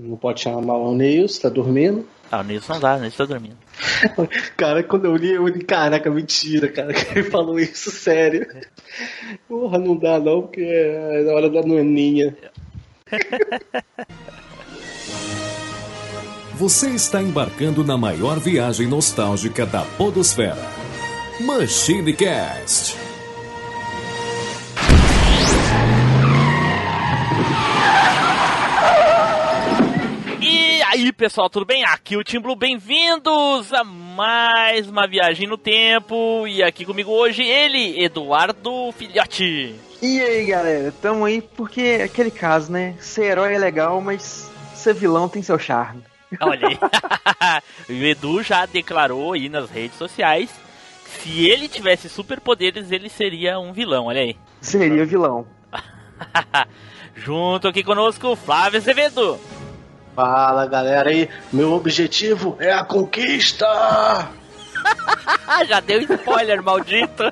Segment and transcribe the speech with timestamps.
[0.00, 2.06] Não pode chamar o Nilson, tá dormindo.
[2.30, 3.56] Ah, o Nilson não dá, o Nilson tá dormindo.
[4.56, 8.46] cara, quando eu li, eu li, caraca, mentira, cara, que ele falou isso sério.
[9.48, 12.36] Porra, não dá não, porque é na hora da noninha.
[16.54, 20.58] Você está embarcando na maior viagem nostálgica da podosfera.
[21.40, 23.07] Machine Cast.
[30.98, 31.84] Aí, pessoal, tudo bem?
[31.84, 36.44] Aqui é o Tim Blue, bem-vindos a mais uma viagem no tempo.
[36.48, 39.76] E aqui comigo hoje ele, Eduardo Filhote.
[40.02, 42.96] E aí, galera, tamo aí porque é aquele caso, né?
[42.98, 46.02] Ser herói é legal, mas ser vilão tem seu charme.
[46.40, 46.78] Olha aí.
[47.88, 50.50] o Edu já declarou aí nas redes sociais
[51.04, 54.36] se ele tivesse superpoderes, ele seria um vilão, olha aí.
[54.60, 55.46] Seria vilão.
[57.14, 59.38] Junto aqui conosco, Flávio Azevedo.
[60.18, 63.68] Fala galera aí, meu objetivo é a conquista!
[65.68, 67.22] Já deu spoiler, maldito!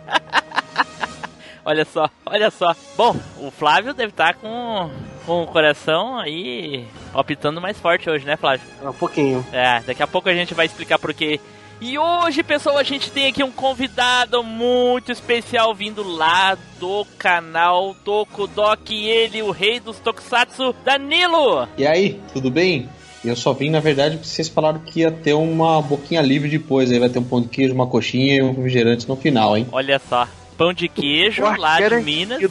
[1.66, 2.76] olha só, olha só.
[2.96, 4.88] Bom, o Flávio deve estar com,
[5.26, 8.64] com o coração aí optando mais forte hoje, né, Flávio?
[8.80, 9.44] Um pouquinho.
[9.52, 11.40] É, daqui a pouco a gente vai explicar por quê.
[11.78, 17.94] E hoje, pessoal, a gente tem aqui um convidado muito especial vindo lá do canal
[18.02, 21.68] Tokudok, ele, o rei dos Tokusatsu, Danilo!
[21.76, 22.88] E aí, tudo bem?
[23.22, 26.90] Eu só vim, na verdade, porque vocês falaram que ia ter uma boquinha livre depois,
[26.90, 29.66] aí vai ter um pão de queijo, uma coxinha e um refrigerante no final, hein?
[29.70, 32.42] Olha só, pão de queijo lá de Minas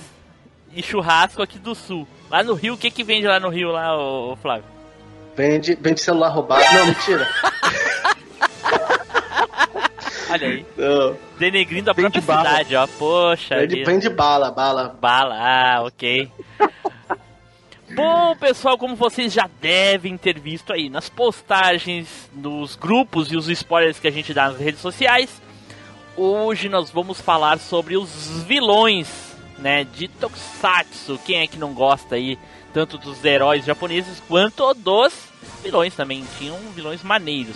[0.75, 2.07] e churrasco aqui do Sul.
[2.29, 4.65] Lá no Rio, o que que vende lá no Rio, lá, ô, Flávio?
[5.35, 6.63] Vende, vende celular roubado.
[6.73, 7.27] Não, mentira.
[10.29, 10.65] Olha aí.
[10.77, 11.17] Não.
[11.37, 12.87] Denegrindo a vem própria de cidade, ó.
[12.87, 13.57] Poxa.
[13.57, 14.97] Vem de, vem de bala, bala.
[14.99, 16.31] Bala, ah, ok.
[17.93, 23.47] Bom, pessoal, como vocês já devem ter visto aí nas postagens, nos grupos e os
[23.47, 25.41] spoilers que a gente dá nas redes sociais,
[26.17, 31.19] hoje nós vamos falar sobre os vilões, né, de Tokusatsu.
[31.25, 32.37] Quem é que não gosta aí
[32.73, 35.13] tanto dos heróis japoneses quanto dos
[35.63, 36.25] vilões também?
[36.37, 37.55] Tinham vilões maneiros.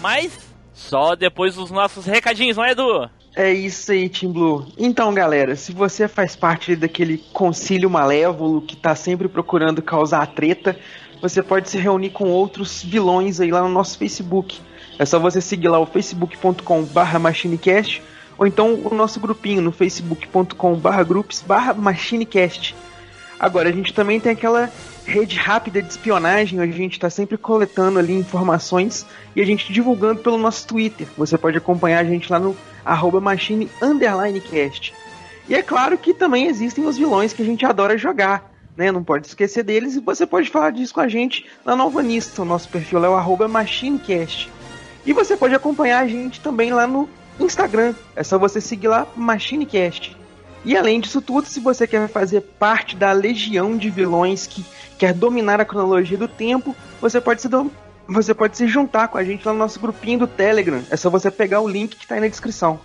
[0.00, 0.47] Mas
[0.78, 3.10] só depois dos nossos recadinhos, não é, Edu?
[3.34, 4.66] É isso aí, Tim Blue.
[4.78, 10.78] Então, galera, se você faz parte daquele concílio malévolo que tá sempre procurando causar treta,
[11.20, 14.60] você pode se reunir com outros vilões aí lá no nosso Facebook.
[14.98, 18.02] É só você seguir lá o facebook.com/barra machinecast
[18.38, 22.74] ou então o nosso grupinho no facebook.com/barra groups/barra machinecast.
[23.38, 24.70] Agora, a gente também tem aquela
[25.08, 29.72] rede rápida de espionagem, onde a gente está sempre coletando ali informações e a gente
[29.72, 31.08] divulgando pelo nosso Twitter.
[31.16, 33.68] Você pode acompanhar a gente lá no arroba machine
[34.50, 34.94] cast.
[35.48, 38.52] E é claro que também existem os vilões que a gente adora jogar.
[38.76, 38.92] Né?
[38.92, 42.42] Não pode esquecer deles e você pode falar disso com a gente lá no Alvanista.
[42.42, 44.50] O nosso perfil é o arroba machinecast.
[45.06, 47.08] E você pode acompanhar a gente também lá no
[47.40, 47.94] Instagram.
[48.14, 50.17] É só você seguir lá Machinecast.
[50.64, 54.64] E além disso tudo, se você quer fazer parte da legião de vilões que
[54.98, 57.48] quer dominar a cronologia do tempo, você pode se
[58.08, 60.82] você pode se juntar com a gente lá no nosso grupinho do Telegram.
[60.90, 62.80] É só você pegar o link que está aí na descrição.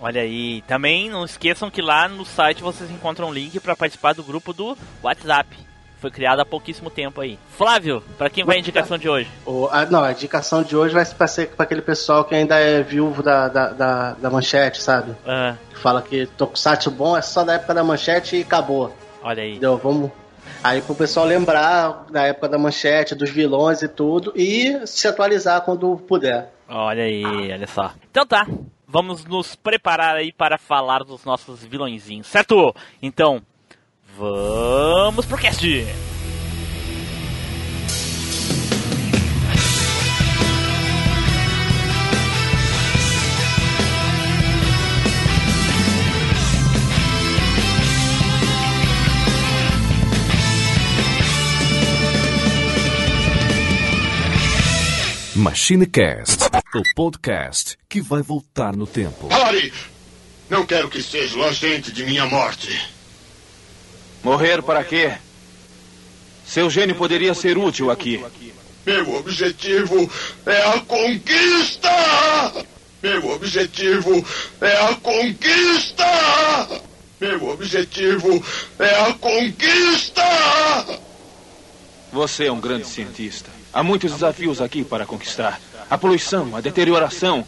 [0.00, 4.14] Olha aí, também não esqueçam que lá no site vocês encontram um link para participar
[4.14, 5.54] do grupo do WhatsApp.
[6.00, 7.38] Foi criado há pouquíssimo tempo aí.
[7.50, 9.28] Flávio, para quem vai a indicação de hoje?
[9.44, 12.82] O, a, não, a indicação de hoje vai ser para aquele pessoal que ainda é
[12.82, 15.14] viúvo da, da, da, da manchete, sabe?
[15.26, 15.56] Ah.
[15.74, 18.94] fala que Tokusatsu bom é só da época da manchete e acabou.
[19.22, 19.50] Olha aí.
[19.50, 19.76] Entendeu?
[19.76, 20.10] Vamos,
[20.62, 25.62] Aí pro pessoal lembrar da época da manchete, dos vilões e tudo, e se atualizar
[25.62, 26.52] quando puder.
[26.68, 27.92] Olha aí, olha só.
[28.10, 28.46] Então tá,
[28.86, 32.74] vamos nos preparar aí para falar dos nossos vilõezinhos, certo?
[33.02, 33.42] Então,
[34.18, 35.64] vamos pro cast!
[55.36, 59.28] MachineCast, o podcast que vai voltar no tempo.
[59.28, 59.72] Pare!
[60.50, 62.99] Não quero que seja o agente de minha morte.
[64.22, 65.12] Morrer para quê?
[66.44, 68.22] Seu gênio poderia ser útil aqui.
[68.84, 70.10] Meu objetivo
[70.46, 71.90] é a conquista!
[73.02, 74.26] Meu objetivo
[74.60, 76.04] é a conquista!
[77.20, 78.44] Meu objetivo
[78.78, 80.22] é a conquista!
[82.12, 83.50] Você é um grande cientista.
[83.72, 87.46] Há muitos desafios aqui para conquistar: a poluição, a deterioração,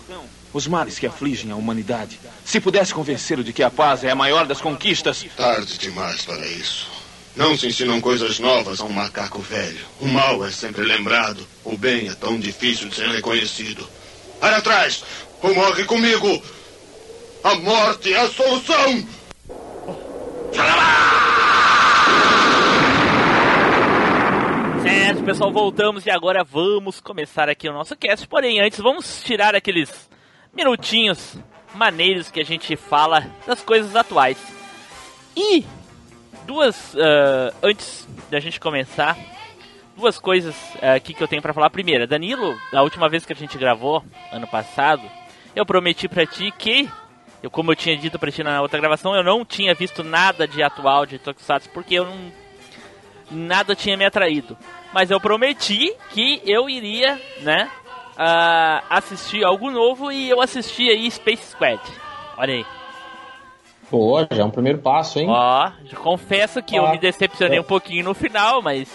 [0.52, 2.20] os males que afligem a humanidade.
[2.44, 5.24] Se pudesse convencê-lo de que a paz é a maior das conquistas.
[5.36, 6.90] Tarde demais para isso.
[7.34, 9.80] Não se ensinam coisas novas a um macaco velho.
[10.00, 11.46] O mal é sempre lembrado.
[11.64, 13.88] O bem é tão difícil de ser reconhecido.
[14.38, 15.02] Para trás!
[15.40, 16.42] Ou morre comigo!
[17.42, 19.06] A morte é a solução!
[24.82, 28.28] Certo, pessoal, voltamos e agora vamos começar aqui o nosso cast.
[28.28, 30.10] Porém, antes, vamos tirar aqueles
[30.54, 31.38] minutinhos
[31.74, 34.38] maneiros que a gente fala das coisas atuais.
[35.36, 35.64] E
[36.46, 39.16] duas, uh, antes da gente começar,
[39.96, 41.70] duas coisas uh, aqui que eu tenho para falar.
[41.70, 45.02] Primeira, Danilo, a última vez que a gente gravou, ano passado,
[45.56, 46.88] eu prometi para ti que,
[47.42, 50.46] eu, como eu tinha dito pra ti na outra gravação, eu não tinha visto nada
[50.46, 52.42] de atual de Tokusatsu, porque eu não
[53.30, 54.56] nada tinha me atraído.
[54.92, 57.70] Mas eu prometi que eu iria, né,
[58.12, 61.80] uh, assistir algo novo e eu assisti aí Space Squad.
[62.36, 62.66] Olha aí.
[63.90, 65.26] Pô, já é um primeiro passo, hein?
[65.28, 68.88] Ó, confesso que eu me decepcionei um pouquinho no final, mas.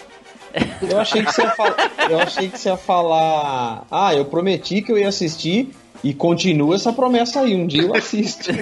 [0.89, 1.75] Eu achei que você ia falar.
[2.09, 3.85] Eu achei que você ia falar.
[3.91, 5.69] Ah, eu prometi que eu ia assistir
[6.03, 7.53] e continua essa promessa aí.
[7.53, 8.49] Um dia eu assisto.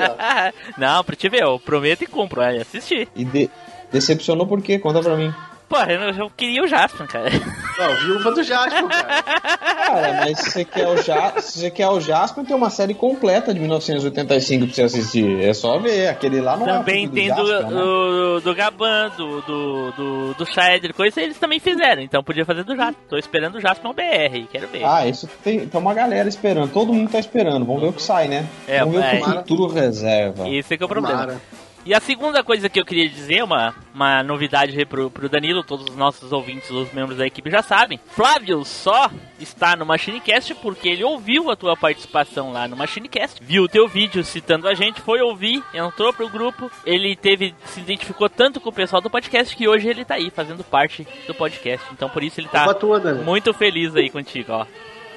[0.00, 0.52] Ó.
[0.76, 3.08] Não, pra te ver, eu prometo e cumpro, é assistir.
[3.14, 3.50] E de-
[3.92, 4.78] decepcionou por quê?
[4.78, 5.32] Conta pra mim.
[5.70, 7.30] Pô, eu, eu queria o Jasper, cara.
[7.30, 9.22] Não, viúva do Jasper, cara.
[9.22, 12.92] Cara, mas se você quer o, ja se você quer o Jasper, tem uma série
[12.92, 15.40] completa de 1985 pra você assistir.
[15.40, 16.08] É só ver.
[16.08, 17.80] Aquele lá não Também é o filme tem do, Jasper, né?
[17.80, 22.64] do, do Gaban, do, do, do, do Shader, coisa eles também fizeram, então podia fazer
[22.64, 23.04] do Jasper.
[23.08, 24.84] Tô esperando o Jasper no BR, quero ver.
[24.84, 26.72] Ah, isso tem, tem uma galera esperando.
[26.72, 27.64] Todo mundo tá esperando.
[27.64, 28.44] Vamos ver o que sai, né?
[28.66, 29.20] É, Vamos ver é.
[29.20, 30.48] o que o futuro reserva.
[30.48, 31.16] Esse é que é o problema.
[31.16, 31.40] Tomara.
[31.84, 35.64] E a segunda coisa que eu queria dizer, uma, uma novidade aí pro, pro Danilo,
[35.64, 37.98] todos os nossos ouvintes, os membros da equipe já sabem.
[38.10, 43.62] Flávio só está no MachineCast porque ele ouviu a tua participação lá no MachineCast, viu
[43.62, 48.28] o teu vídeo citando a gente, foi ouvir, entrou pro grupo, ele teve, se identificou
[48.28, 51.86] tanto com o pessoal do podcast que hoje ele tá aí fazendo parte do podcast.
[51.92, 54.66] Então por isso ele tá tua, muito feliz aí contigo, ó.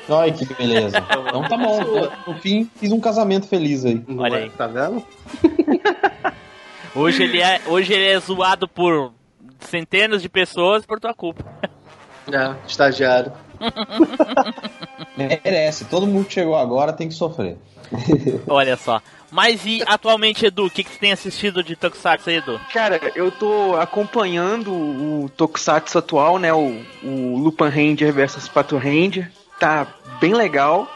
[0.09, 1.03] Ai, que beleza.
[1.27, 1.79] Então tá bom.
[2.27, 4.01] No fim, fiz um casamento feliz aí.
[4.17, 4.49] Olha aí.
[4.49, 5.05] Tá vendo?
[6.95, 9.13] Hoje ele é, hoje ele é zoado por
[9.59, 11.43] centenas de pessoas por tua culpa.
[12.31, 13.33] É, estagiário.
[15.17, 15.85] Merece.
[15.85, 17.57] Todo mundo que chegou agora tem que sofrer.
[18.47, 19.01] Olha só.
[19.31, 22.59] Mas e atualmente, Edu, o que, que tu tem assistido de Tokusatsu aí, Edu?
[22.71, 26.53] Cara, eu tô acompanhando o Tokusatsu atual, né?
[26.53, 29.31] O, o Lupin Ranger versus Pato Ranger.
[29.59, 29.87] Tá
[30.19, 30.87] bem legal.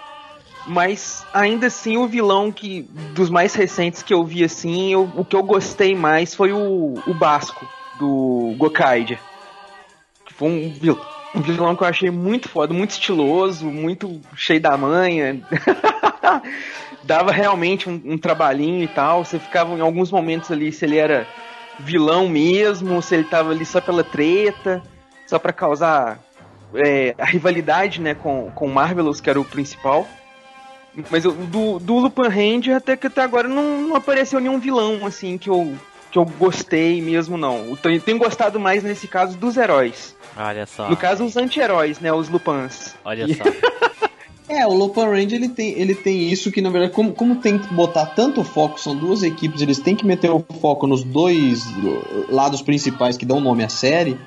[0.68, 2.82] Mas ainda assim o vilão que
[3.14, 7.02] dos mais recentes que eu vi assim, eu- o que eu gostei mais foi o,
[7.08, 7.66] o Basco
[7.98, 9.20] do Gokaiger.
[10.26, 11.00] Que Foi um, vil-
[11.34, 15.42] um vilão que eu achei muito foda, muito estiloso, muito cheio da manha.
[17.04, 19.24] Dava realmente um, um trabalhinho e tal.
[19.24, 21.26] Você ficava em alguns momentos ali se ele era
[21.80, 24.82] vilão mesmo, se ele tava ali só pela treta,
[25.28, 26.20] só pra causar
[26.74, 30.06] é, a rivalidade, né, com, com Marvelous, que era o principal.
[31.12, 35.06] Mas eu- do, do Lupin Ranger até que até agora não, não apareceu nenhum vilão,
[35.06, 35.76] assim, que eu,
[36.12, 37.66] que eu gostei mesmo, não.
[37.68, 40.16] Eu tenho, tenho gostado mais, nesse caso, dos heróis.
[40.36, 40.90] Olha só.
[40.90, 42.96] No caso, os anti-heróis, né, os Lupins.
[43.06, 43.44] Olha E- só.
[44.50, 47.60] É, o Lupin Range ele tem, ele tem isso que, na verdade, como, como tem
[47.60, 51.66] que botar tanto foco, são duas equipes, eles têm que meter o foco nos dois
[52.30, 54.18] lados principais que dão nome à série.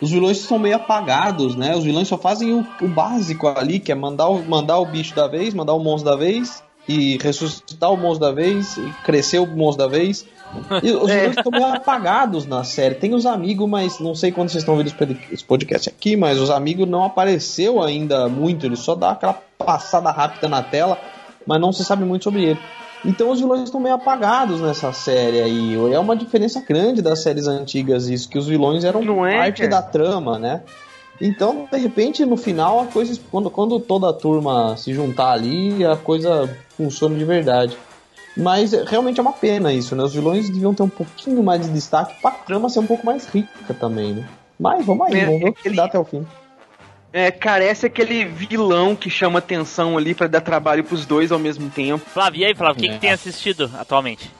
[0.00, 1.74] Os vilões são meio apagados, né?
[1.74, 5.14] Os vilões só fazem o, o básico ali, que é mandar o, mandar o bicho
[5.14, 9.38] da vez, mandar o monstro da vez, e ressuscitar o monstro da vez, e crescer
[9.38, 10.26] o monstro da vez.
[10.82, 11.20] E os É.
[11.20, 12.94] vilões estão meio apagados na série.
[12.96, 16.14] Tem os amigos, mas não sei quando vocês estão ouvindo esse pod- esse podcast aqui,
[16.16, 18.66] mas os amigos não apareceu ainda muito.
[18.66, 20.98] Ele só dá aquela passada rápida na tela,
[21.46, 22.60] mas não se sabe muito sobre ele.
[23.04, 25.74] Então os vilões estão meio apagados nessa série aí.
[25.92, 29.70] É uma diferença grande das séries antigas isso, que os vilões eram é, parte cara?
[29.70, 30.62] da trama, né?
[31.20, 35.84] Então, de repente, no final, a coisa, quando, quando toda a turma se juntar ali,
[35.84, 37.76] a coisa funciona de verdade.
[38.36, 40.02] Mas é, realmente é uma pena isso, né?
[40.04, 43.24] Os vilões deviam ter um pouquinho mais de destaque pra trama ser um pouco mais
[43.26, 44.24] rica também, né?
[44.60, 46.26] Mas vamos aí, É, vamos ver o que aquele- dá até o fim.
[47.16, 51.70] É, carece aquele vilão que chama atenção ali pra dar trabalho pros dois ao mesmo
[51.70, 52.04] tempo.
[52.10, 52.92] Flávio, e aí, Flávio, o que, É.
[52.92, 54.30] que tem assistido atualmente?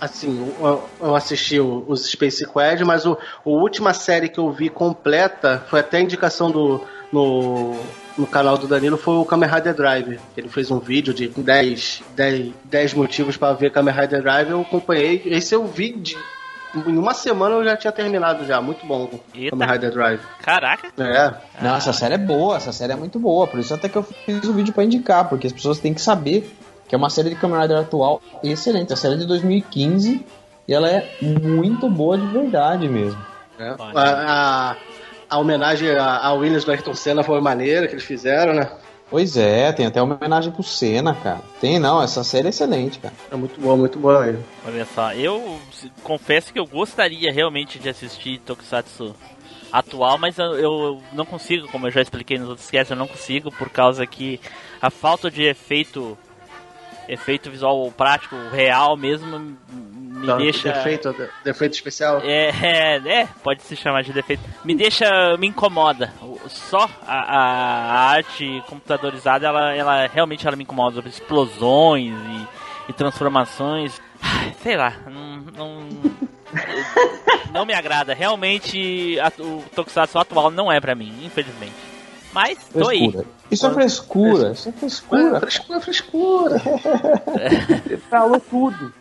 [0.00, 0.52] Assim,
[1.00, 5.78] eu, assisti os Space Quad, mas o, a última série que eu vi completa foi
[5.78, 6.80] até a indicação do
[7.12, 7.78] no,
[8.18, 10.18] no canal do Danilo foi o Kamen Rider Drive.
[10.36, 14.50] Ele fez um vídeo de 10, 10, 10 motivos para ver Kamen Rider Drive.
[14.50, 15.22] Eu acompanhei.
[15.26, 16.16] Esse eu vi de,
[16.74, 18.60] em uma semana eu já tinha terminado já.
[18.60, 19.08] Muito bom.
[19.34, 19.50] Eita.
[19.50, 20.20] Kamen Rider Drive.
[20.42, 20.88] Caraca.
[20.98, 21.34] É.
[21.62, 23.46] Não, essa série é boa, essa série é muito boa.
[23.46, 26.00] Por isso até que eu fiz o vídeo pra indicar, porque as pessoas têm que
[26.00, 26.50] saber
[26.88, 28.92] que é uma série de Kamen Rider atual excelente.
[28.92, 30.24] A série é de 2015
[30.68, 33.20] E ela é muito boa de verdade mesmo.
[33.58, 33.74] É.
[33.78, 34.76] A, a,
[35.30, 38.68] a homenagem a, a Williams do Ayrton Senna foi maneira que eles fizeram, né?
[39.08, 41.40] Pois é, tem até homenagem pro Senna, cara.
[41.60, 43.14] Tem não, essa série é excelente, cara.
[43.30, 44.44] É muito boa, muito boa mesmo.
[44.66, 45.60] Olha só, eu
[46.02, 49.14] confesso que eu gostaria realmente de assistir Tokusatsu
[49.70, 53.06] atual, mas eu, eu não consigo, como eu já expliquei nos outros casts, eu não
[53.06, 54.40] consigo por causa que
[54.80, 56.18] a falta de efeito
[57.08, 59.56] efeito visual prático real mesmo me
[60.22, 62.20] Então, deixa Defeito, defeito especial.
[62.22, 64.42] é, é, é, pode se chamar de defeito.
[64.64, 66.12] Me deixa, me incomoda.
[66.48, 71.06] Só a, a- arte computadorizada, ela, ela realmente ela me incomoda.
[71.06, 74.00] Explosões e, e transformações.
[74.62, 75.88] Sei lá, não, não,
[77.52, 78.14] não me agrada.
[78.14, 81.74] Realmente a- o Tokusatsu atual não é pra mim, infelizmente.
[82.36, 83.10] Mas tô aí.
[83.50, 85.40] Isso é frescura, isso é frescura.
[85.40, 86.58] Frescura, frescura.
[86.58, 88.92] Você falou tudo.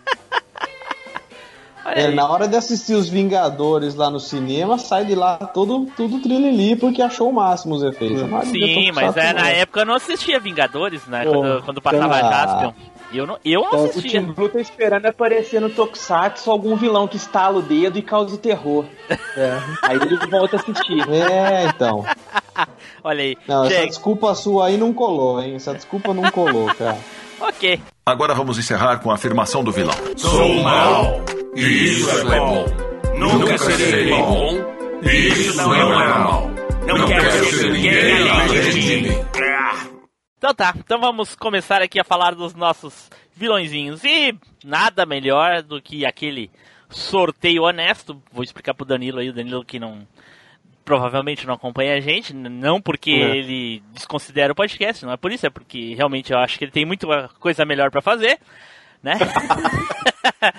[1.87, 6.21] É, na hora de assistir os Vingadores lá no cinema, sai de lá todo, tudo
[6.21, 8.21] trilili porque achou o máximo os efeitos.
[8.23, 11.25] Mas Sim, mas é, na época eu não assistia Vingadores, né?
[11.25, 12.73] Pô, quando, quando passava então, Jaspion.
[13.13, 14.21] Eu não, eu não Então, o assistia.
[14.21, 18.33] Team Blue tá esperando aparecer no Tokusatsu algum vilão que estala o dedo e causa
[18.33, 18.85] o terror.
[19.37, 19.59] É.
[19.81, 21.01] Aí ele volta a assistir.
[21.09, 22.05] É, então.
[23.03, 23.37] Olha aí.
[23.47, 25.55] Não, essa desculpa sua aí não colou, hein?
[25.55, 26.97] Essa desculpa não colou, cara.
[27.37, 27.81] Ok.
[28.05, 29.93] Agora vamos encerrar com a afirmação do vilão.
[30.15, 31.19] Sou mal.
[31.53, 32.65] E isso é bom.
[33.17, 34.51] Nunca serei bom.
[35.03, 36.49] E isso não é mal.
[36.87, 39.25] Não quero ser ninguém além de mim.
[40.37, 44.03] Então tá, então vamos começar aqui a falar dos nossos vilõezinhos.
[44.03, 44.33] E
[44.63, 46.49] nada melhor do que aquele
[46.89, 48.21] sorteio honesto.
[48.31, 50.07] Vou explicar pro Danilo aí, o Danilo que não.
[50.85, 53.35] Provavelmente não acompanha a gente, não porque É.
[53.37, 56.71] ele desconsidera o podcast, não é por isso, é porque realmente eu acho que ele
[56.71, 58.39] tem muita coisa melhor pra fazer,
[59.01, 59.13] né?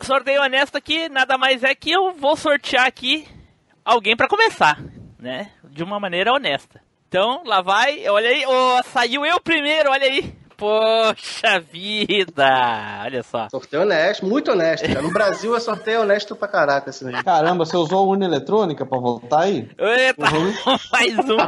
[0.00, 3.26] sorteio honesto aqui, nada mais é que eu vou sortear aqui
[3.84, 4.78] alguém pra começar,
[5.18, 5.50] né?
[5.64, 6.80] De uma maneira honesta.
[7.08, 10.34] Então, lá vai, olha aí, oh, saiu eu primeiro, olha aí.
[10.60, 13.48] Poxa vida, olha só.
[13.50, 14.86] Sorteio honesto, muito honesto.
[14.86, 15.00] Cara.
[15.00, 17.24] No Brasil é sorteio honesto pra caraca esse aí.
[17.24, 19.66] Caramba, você usou a urna eletrônica pra voltar aí?
[19.78, 20.26] Eita,
[20.92, 21.38] mais um.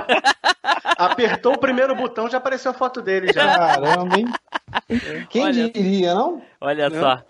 [0.96, 3.58] Apertou o primeiro botão, já apareceu a foto dele já.
[3.58, 4.24] Caramba, hein?
[5.28, 5.68] Quem Olha.
[5.70, 6.40] diria, não?
[6.58, 7.22] Olha só.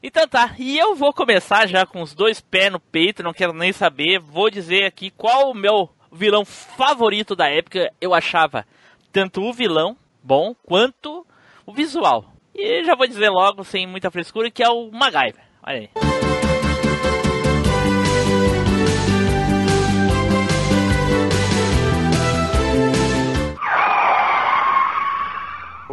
[0.00, 3.52] Então tá, e eu vou começar já com os dois pés no peito, não quero
[3.52, 4.20] nem saber.
[4.20, 7.90] Vou dizer aqui qual o meu vilão favorito da época.
[8.00, 8.64] Eu achava
[9.12, 11.26] tanto o vilão bom quanto
[11.66, 12.24] o visual.
[12.54, 15.44] E já vou dizer logo, sem muita frescura, que é o MacGyver.
[15.62, 16.23] Olha aí.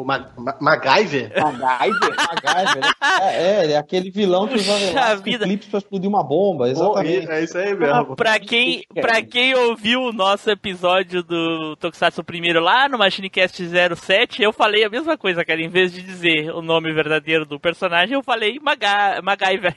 [0.02, 1.32] O Ma Ma MacGyver?
[1.36, 2.16] MacGyver?
[2.16, 2.92] MacGyver, né?
[3.22, 5.46] É, é, é aquele vilão que usava Puxa elástico vida.
[5.46, 7.30] clipes pra explodir uma bomba, exatamente.
[7.30, 8.16] É isso aí mesmo.
[8.16, 13.64] Pra quem, pra quem ouviu o nosso episódio do Tokusatsu primeiro lá no MachineCast
[13.96, 15.62] 07, eu falei a mesma coisa, cara.
[15.62, 19.76] Em vez de dizer o nome verdadeiro do personagem, eu falei Maga MacGyver.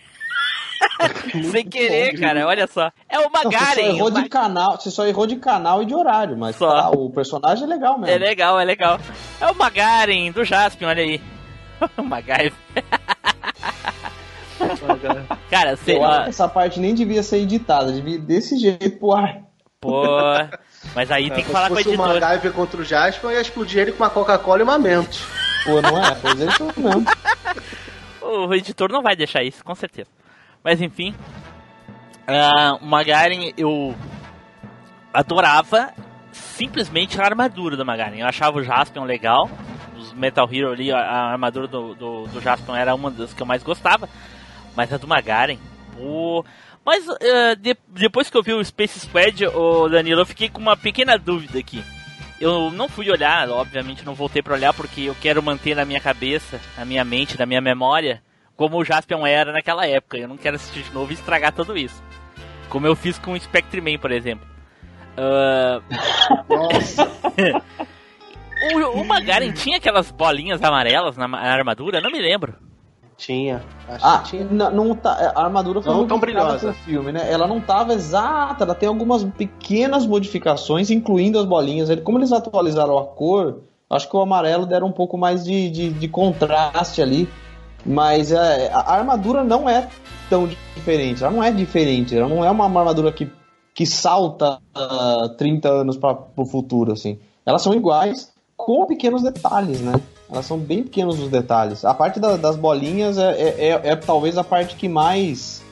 [1.50, 2.90] Sem querer, cara, olha só.
[3.08, 3.96] É o Não, você só Magaren.
[3.96, 6.68] errou de canal, você só errou de canal e de horário, mas Só.
[6.68, 8.14] tá, o personagem é legal mesmo.
[8.14, 8.98] É legal, é legal.
[9.40, 11.20] É o Magaren do Jaspion, olha aí.
[11.98, 12.52] o MacGyver.
[15.50, 16.26] Cara, sei lá.
[16.26, 19.42] essa parte nem devia ser editada, devia ir desse jeito pro ar.
[19.80, 20.02] Pô.
[20.94, 22.20] Mas aí tem que Se falar com o fosse o editor.
[22.20, 25.24] MacGyver contra o Jasper, eu ia explodir ele com uma Coca-Cola e uma Mentos.
[25.64, 26.14] Pô, não é?
[26.14, 27.04] Pois é mesmo.
[28.20, 30.08] O editor não vai deixar isso, com certeza.
[30.64, 31.14] Mas enfim.
[32.26, 33.94] ah, o Magaren eu
[35.12, 35.92] adorava
[36.33, 38.16] simplesmente a armadura do Magaren.
[38.18, 39.49] Eu achava o Jaspion legal.
[39.97, 40.99] Os Metal Hero ali, a,
[41.33, 44.09] armadura do, do, do Jaspion era uma das que eu mais gostava.
[44.75, 45.59] Mas a do Magaren,
[45.94, 46.44] pô.
[46.85, 50.61] Mas ah, de- depois que eu vi o Space Squad, o Danilo, eu fiquei com
[50.61, 51.85] uma pequena dúvida aqui.
[52.40, 56.00] Eu não fui olhar, obviamente não voltei pra olhar porque eu quero manter na minha
[56.00, 58.21] cabeça, na minha mente, na minha memória,
[58.56, 60.16] como o Jaspion era naquela época.
[60.18, 62.02] Eu não quero assistir de novo e estragar tudo isso.
[62.68, 64.46] Como eu fiz com o Spectreman, por exemplo.
[65.16, 65.80] Ah,
[66.49, 67.08] Nossa.
[68.75, 71.99] o, o Magaren tinha aquelas bolinhas amarelas na, na armadura?
[71.99, 72.54] Eu não me lembro.
[73.16, 73.62] Tinha.
[73.88, 74.44] Acho Ah, que tinha.
[74.44, 76.73] não, não tá, a armadura foi Não muito tão brilhosa.
[76.73, 77.30] filme, né?
[77.30, 81.88] Ela não tava exata, ela tem algumas pequenas modificações, incluindo as bolinhas.
[81.90, 85.70] Ele- Como eles atualizaram a cor, acho que o amarelo deram um pouco mais de,
[85.70, 87.28] de, de contraste ali.
[87.84, 89.88] Mas é, a armadura não é
[90.30, 91.22] tão diferente.
[91.22, 92.16] Ela não é diferente.
[92.16, 93.30] Ela não é uma armadura que,
[93.74, 97.18] que salta ah, 30 anos para o futuro, assim.
[97.44, 99.94] Elas são iguais, com pequenos detalhes, né?
[100.30, 101.84] Elas são bem pequenos os detalhes.
[101.84, 105.62] A parte da- das bolinhas é, é- é- é talvez a parte que mais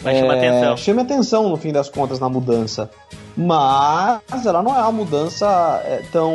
[0.00, 0.76] Vai chamar é, atenção.
[0.76, 2.88] chame atenção no fim das contas na mudança.
[3.36, 5.46] Mas ela não é uma mudança
[5.84, 6.32] é, tão,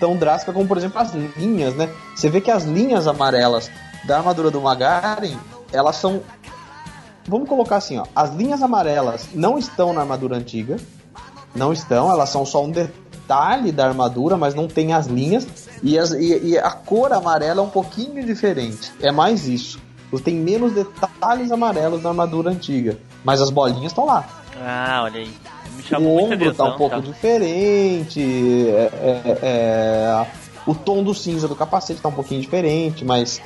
[0.00, 1.88] tão drástica como, por exemplo, as linhas, né?
[2.14, 3.70] Você vê que as linhas amarelas
[4.06, 5.36] da armadura do Magaren,
[5.72, 6.20] elas são.
[7.28, 8.04] Vamos colocar assim, ó.
[8.14, 10.76] As linhas amarelas não estão na armadura antiga.
[11.54, 15.46] Não estão, elas são só um detalhe da armadura, mas não tem as linhas.
[15.82, 18.92] E, as- e- e a cor amarela é um pouquinho diferente.
[19.00, 19.80] É mais isso.
[20.22, 22.96] Tem menos detalhes amarelos na armadura antiga.
[23.24, 24.24] Mas as bolinhas estão lá.
[24.62, 25.30] Ah, olha aí.
[25.76, 26.68] Me chamou O ombro atenção.
[26.68, 27.00] tá um pouco tá.
[27.02, 28.68] diferente.
[28.70, 30.26] é- é- é,
[30.66, 33.40] o tom do cinza do capacete tá um pouquinho diferente, mas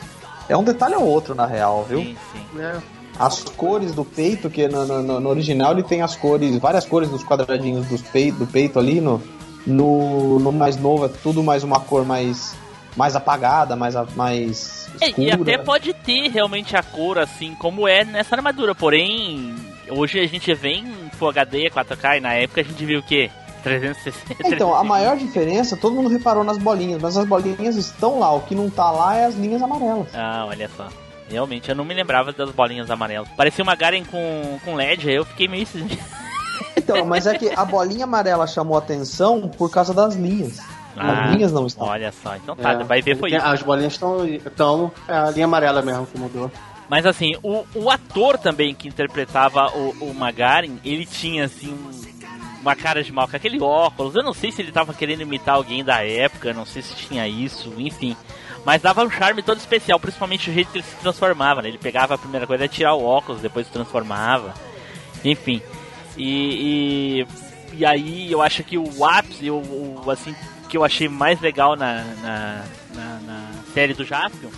[0.52, 2.00] é um detalhe ou outro na real, viu?
[2.00, 2.60] Sim, sim.
[2.60, 2.76] É.
[3.18, 7.10] As cores do peito, que no, no- no original ele tem as cores, várias cores
[7.10, 9.20] nos quadradinhos dos pei- do peito ali, no,
[9.66, 12.54] no, no mais novo é tudo mais uma cor mais,
[12.96, 15.26] mais apagada, mais, mais É, escura.
[15.26, 19.54] e até pode ter realmente a cor assim como é nessa armadura, porém
[19.90, 23.02] hoje a gente vê em Full HD 4K e na época a gente viu o
[23.02, 23.30] quê?
[23.60, 24.32] 360.
[24.54, 24.84] Então, a 360.
[24.84, 28.68] maior diferença, todo mundo reparou nas bolinhas, mas as bolinhas estão lá, o que não
[28.70, 30.08] tá lá é as linhas amarelas.
[30.14, 30.88] Ah, olha só.
[31.30, 33.28] Realmente, eu não me lembrava das bolinhas amarelas.
[33.36, 35.86] Parecia uma Garen com, com LED, aí eu fiquei meio assim.
[36.76, 40.58] Então, mas é que a bolinha amarela chamou atenção por causa das linhas.
[40.96, 41.86] Ah, As linhas não estão.
[41.86, 42.84] Olha só, então tá, É.
[42.84, 43.44] vai ver foi isso.
[43.46, 44.26] As bolinhas estão.
[44.26, 46.50] Então, é a linha amarela mesmo que mudou.
[46.88, 52.09] Mas assim, o, o ator também que interpretava o, o Magaren, ele tinha assim um-
[52.60, 54.14] uma cara de mal com aquele óculos.
[54.14, 57.26] Eu não sei se ele tava querendo imitar alguém da época, não sei se tinha
[57.26, 58.16] isso, enfim.
[58.64, 61.68] Mas dava um charme todo especial, principalmente o jeito que ele se transformava, né?
[61.68, 64.54] Ele pegava a primeira coisa, ia tirar o óculos, depois se transformava.
[65.24, 65.62] Enfim.
[66.16, 67.24] E,
[67.72, 70.34] e, e aí eu acho que o ápice, o, o, assim,
[70.68, 72.64] que eu achei mais legal na, na,
[72.94, 74.50] na, na série do Jaspion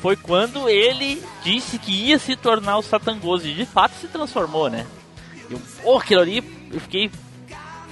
[0.00, 4.70] foi quando ele disse que ia se tornar o Satangoso e de fato se transformou,
[4.70, 4.86] né?
[5.50, 7.10] Eu, oh, aquilo ali, eu fiquei,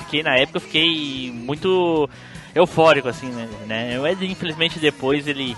[0.07, 2.09] fiquei na época, eu fiquei muito
[2.55, 3.49] eufórico assim, né?
[3.67, 3.99] né?
[3.99, 5.57] Mas infelizmente depois ele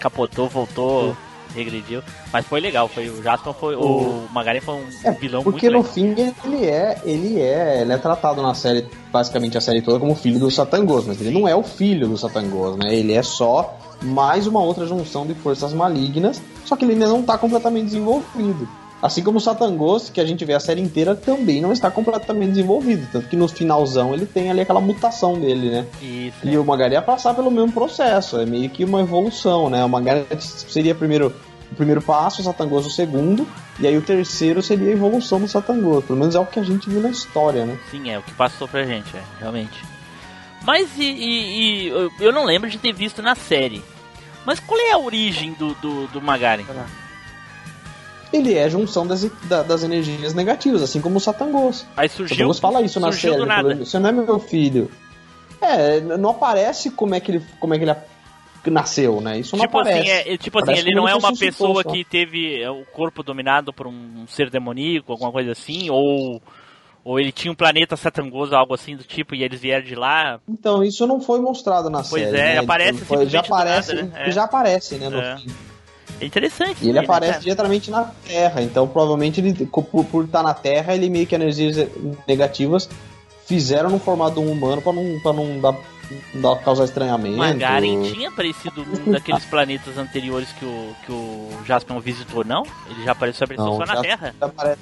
[0.00, 1.16] capotou, voltou,
[1.54, 5.86] regrediu, mas foi legal, foi o Jasper foi o Magaren foi um vilão Porque muito
[5.94, 6.34] no legal.
[6.34, 10.14] fim ele é, ele é, ele é tratado na série, basicamente a série toda como
[10.14, 12.94] filho do Satangos, mas ele não é o filho do Satangos, né?
[12.94, 17.20] Ele é só mais uma outra junção de forças malignas, só que ele ainda não
[17.20, 18.68] está completamente desenvolvido.
[19.04, 22.52] Assim como o Satangos, que a gente vê a série inteira, também não está completamente
[22.52, 23.06] desenvolvido.
[23.12, 25.86] Tanto que no finalzão ele tem ali aquela mutação dele, né?
[26.00, 29.84] Isso, E o Magari ia passar pelo mesmo processo, é meio que uma evolução, né?
[29.84, 31.34] O Magari seria primeiro,
[31.70, 33.46] o primeiro passo, o Satangos o segundo,
[33.78, 36.02] e aí o terceiro seria a evolução do Satangos.
[36.06, 37.78] Pelo menos é o que a gente viu na história, né?
[37.90, 39.84] Sim, é o que passou pra gente, é, realmente.
[40.64, 43.84] Mas e, e- e eu- não lembro de ter visto na série.
[44.46, 46.64] Mas qual é a origem do, do, do Magaren?
[48.36, 51.86] Ele é a junção das, da- das energias negativas, assim como o Satangos.
[51.96, 53.36] Aí surgiu, Satangos fala isso na série.
[53.84, 54.90] Você não é meu filho.
[55.60, 57.94] É, não aparece como é que ele, como é que ele
[58.66, 59.38] nasceu, né?
[59.38, 60.10] Isso não Tipo assim, aparece.
[60.10, 61.90] é, é- tipo assim, Parece ele não é uma pessoa só.
[61.90, 66.42] que teve é, o corpo dominado por um ser demoníaco, alguma coisa assim, ou
[67.06, 70.40] ou ele tinha um planeta satangoso, algo assim do tipo, e eles vieram de lá.
[70.48, 72.36] Então, isso não foi mostrado na Pois série.
[72.38, 72.58] é, né?
[72.60, 74.22] aparece Foi- já aparece, nada, né?
[74.26, 74.30] É.
[74.30, 75.36] já aparece, né, no É.
[75.36, 75.46] fim.
[76.20, 76.84] É interessante.
[76.84, 77.42] E ele aí, né, aparece cara?
[77.42, 81.88] diretamente na Terra, então provavelmente ele, por, por estar na Terra, ele meio que energias
[82.26, 82.88] negativas
[83.46, 85.76] fizeram no formato de um humano pra não, pra não dar,
[86.34, 87.36] dar causar estranhamento.
[87.36, 92.62] Magaren tinha aparecido num daqueles planetas anteriores que o, que o Jaspion visitou, não?
[92.90, 94.34] Ele já apareceu, apareceu Não, só na já- Terra.
[94.40, 94.80] Já aparece,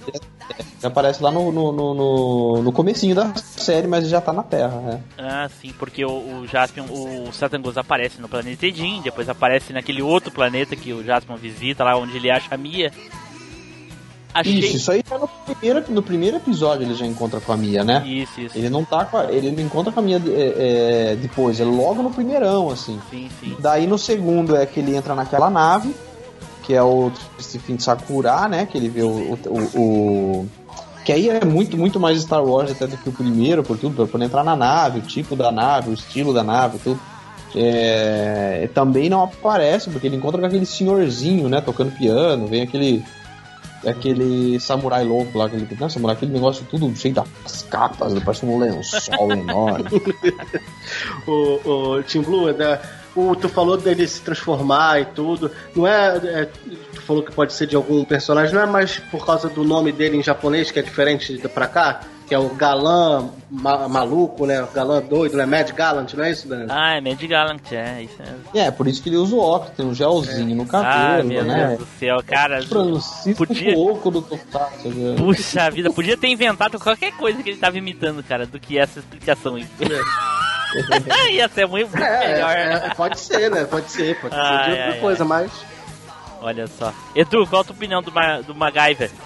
[0.80, 4.42] já aparece lá no, no, no, no, no comecinho da série, mas já tá na
[4.42, 5.00] Terra, né?
[5.18, 10.02] Ah, sim, porque o, o Jaspion, o Satangos aparece no planeta Edin, depois aparece naquele
[10.02, 12.92] outro planeta que o Jaspion visita, lá onde ele acha a Mia.
[14.34, 14.58] Achei.
[14.60, 17.84] Isso, isso aí tá no primeiro, no primeiro episódio ele já encontra com a Mia,
[17.84, 18.02] né?
[18.06, 18.56] Isso, isso.
[18.56, 21.64] Ele não tá com a, ele não encontra com a Mia é, é, depois, é
[21.64, 22.98] logo no primeirão, assim.
[23.10, 23.56] Sim, sim.
[23.58, 25.94] Daí no segundo é que ele entra naquela nave,
[26.62, 28.66] que é o Stephen Sakura, né?
[28.66, 30.48] Que ele vê o, o, o- o-
[31.04, 34.06] Que aí é muito, muito mais Star Wars até do que o primeiro, por tudo,
[34.06, 36.98] por entrar na nave, o tipo da nave, o estilo da nave, tudo.
[37.54, 41.60] É, também não aparece, porque ele encontra com aquele senhorzinho, né?
[41.60, 43.04] Tocando piano, vem aquele.
[43.86, 49.32] Aquele samurai louco lá, aquele, samurai, aquele negócio tudo cheio das capas, parece um lençol
[49.32, 49.84] enorme.
[51.26, 52.80] o, o Team Blue, é da-
[53.14, 55.50] o, tu falou dele se transformar e tudo.
[55.74, 56.48] Não é, é,
[56.94, 59.92] Tu falou que pode ser de algum personagem, não é mais por causa do nome
[59.92, 62.00] dele em japonês, que é diferente de pra cá?
[62.32, 64.62] Que é o galã ma- maluco, né?
[64.62, 65.44] O galã doido, né?
[65.44, 66.68] Mad Gallant, não é isso, Danilo?
[66.72, 68.38] Ah, é Mad Gallant, é, isso mesmo.
[68.54, 71.44] É, por isso que ele usa o óculos, tem um gelzinho no Ah, cabelo, meu
[71.44, 71.66] né?
[71.76, 72.62] Deus do céu, cara.
[72.62, 74.88] Francisco Podia- Louco do Tostaço.
[74.88, 75.14] né?
[75.18, 79.00] Puxa vida, podia ter inventado qualquer coisa que ele tava imitando, cara, do que essa
[79.00, 79.66] explicação aí.
[81.34, 82.50] Ia ser muito É, melhor.
[82.56, 83.64] é, é, pode ser, né?
[83.66, 85.50] Pode ser, pode ser Ai, de outra coisa, mas.
[86.40, 86.94] Olha só.
[87.14, 89.10] Edu, qual a tua opinião do, Ma do MacGyver?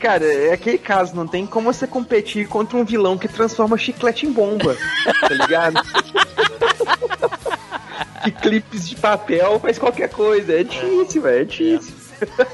[0.00, 4.26] Cara, é aquele caso, não tem como você competir contra um vilão que transforma chiclete
[4.26, 4.76] em bomba,
[5.20, 5.82] tá ligado?
[8.22, 11.94] que clipes de papel faz qualquer coisa, é difícil, velho, é difícil.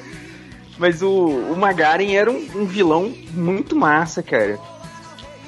[0.79, 4.59] Mas o, o Magaren era um, um vilão muito massa, cara.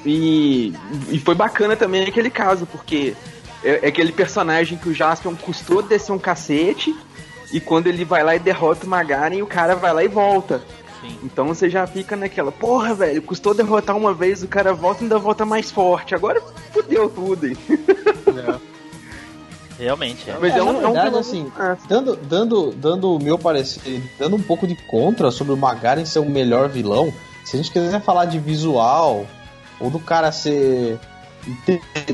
[0.05, 0.73] E,
[1.09, 3.15] e foi bacana também aquele caso, porque
[3.63, 6.95] é, é aquele personagem que o Jaspion custou descer um cacete,
[7.51, 10.61] e quando ele vai lá e derrota o Magaren, o cara vai lá e volta.
[11.01, 11.17] Sim.
[11.23, 15.03] Então você já fica naquela, porra, velho, custou derrotar uma vez, o cara volta e
[15.03, 16.15] ainda volta mais forte.
[16.15, 17.47] Agora fudeu tudo.
[17.47, 17.57] hein?
[19.77, 20.37] Realmente, é.
[20.39, 21.87] Mas é, É, um, na é um verdade, vilão assim, muito massa.
[21.87, 26.19] Dando, dando, dando o meu parecer, dando um pouco de contra sobre o Magaren ser
[26.19, 27.13] o melhor vilão,
[27.45, 29.25] se a gente quiser falar de visual,
[29.79, 30.99] ou do cara ser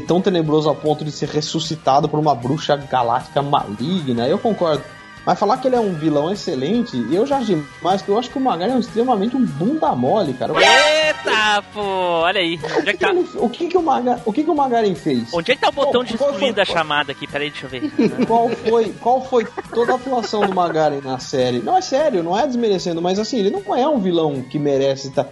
[0.08, 4.84] tão tenebroso a ponto de ser ressuscitado por uma bruxa galáctica maligna, eu concordo.
[5.26, 8.38] Mas falar que ele é um vilão excelente, eu já demais, porque eu acho que
[8.38, 10.54] o Magaren é extremamente um bunda mole, cara.
[10.54, 12.60] Eita, pô, olha aí.
[12.78, 15.34] Onde é que tá, O que, que, o, Maga, o, que, que o Magaren fez?
[15.34, 17.26] onde é que tá o botão de Qual- excluir foi- da chamada aqui?
[17.26, 17.90] Peraí, deixa eu ver.
[18.28, 21.60] qual foi, qual foi toda a atuação do Magaren na série?
[21.60, 25.08] Não é sério, não é desmerecendo, mas assim, ele não é um vilão que merece
[25.08, 25.28] estar.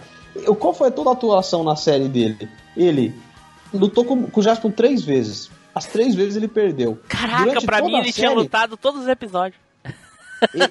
[0.58, 2.48] Qual foi toda a atuação na série dele?
[2.74, 3.14] Ele
[3.74, 5.50] lutou com, com o Jasper três vezes.
[5.74, 6.98] As três vezes ele perdeu.
[7.08, 9.60] Caraca, Durante pra mim ele tinha série, lutado todos os episódios.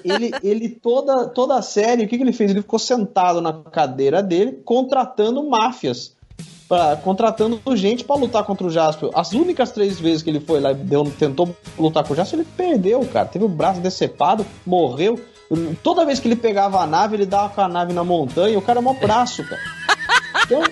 [0.04, 2.50] Ele, ele toda, toda a série, o que, que ele fez?
[2.50, 6.14] Ele ficou sentado na cadeira dele, contratando máfias.
[6.68, 9.10] Pra, contratando gente pra lutar contra o Jasper.
[9.14, 12.40] As únicas três vezes que ele foi lá e deu- tentou lutar com o Jasper,
[12.40, 13.26] ele perdeu, cara.
[13.26, 15.20] Teve o braço decepado, morreu.
[15.82, 18.58] Toda vez que ele pegava a nave, ele dava com a nave na montanha.
[18.58, 19.60] O cara é mó braço, cara.
[20.44, 20.62] Então,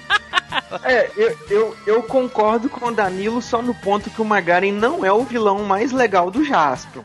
[0.84, 5.04] É, eu, eu, eu concordo com o Danilo só no ponto que o Magaren não
[5.04, 7.02] é o vilão mais legal do Jaspion.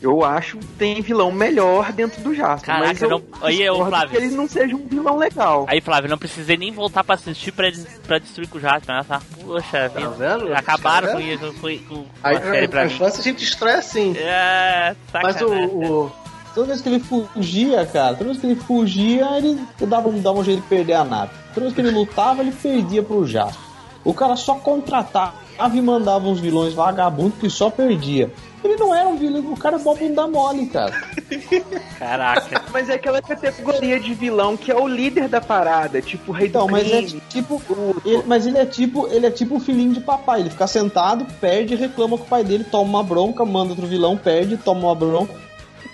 [0.00, 2.66] Eu acho que tem vilão melhor dentro do Jaspion.
[2.66, 4.08] Caraca, mas eu não- aí é o discordo Flávio.
[4.10, 5.64] que ele não seja um vilão legal.
[5.68, 7.66] Aí, Flávio, não precisei nem voltar pra assistir pra,
[8.06, 9.04] pra destruir com o Jasper, né?
[9.08, 9.20] Tá?
[9.44, 10.10] Poxa, vida.
[10.10, 10.54] vendo?
[10.54, 12.92] acabaram Tá com, isso, com, com Aí, a série pra a mim.
[12.94, 14.14] infância a gente destrói assim.
[14.16, 15.68] É, Mas o, sacanagem.
[15.74, 16.12] o-
[16.54, 20.44] toda vez que ele fugia, cara, toda vez que ele fugia, ele dava, dava um
[20.44, 21.32] jeito de perder a nave.
[21.52, 23.58] Toda vez que ele lutava, ele perdia pro Jasper.
[24.04, 25.34] O cara só contratava
[25.76, 28.30] e mandava uns vilões vagabundos que só perdia.
[28.62, 30.92] Ele não era um vilão, o cara é mó bunda mole, cara.
[31.98, 32.64] Caraca.
[32.72, 36.48] Mas é aquela categoria de vilão que é o líder da parada, tipo o rei
[36.48, 37.22] do Então, mas é crime.
[37.28, 37.62] tipo.
[38.04, 39.06] ele- mas ele é tipo.
[39.08, 40.40] Ele é tipo o filhinho de papai.
[40.40, 44.16] Ele fica sentado, perde, reclama com o pai dele, toma uma bronca, manda outro vilão,
[44.16, 45.34] perde, toma uma bronca.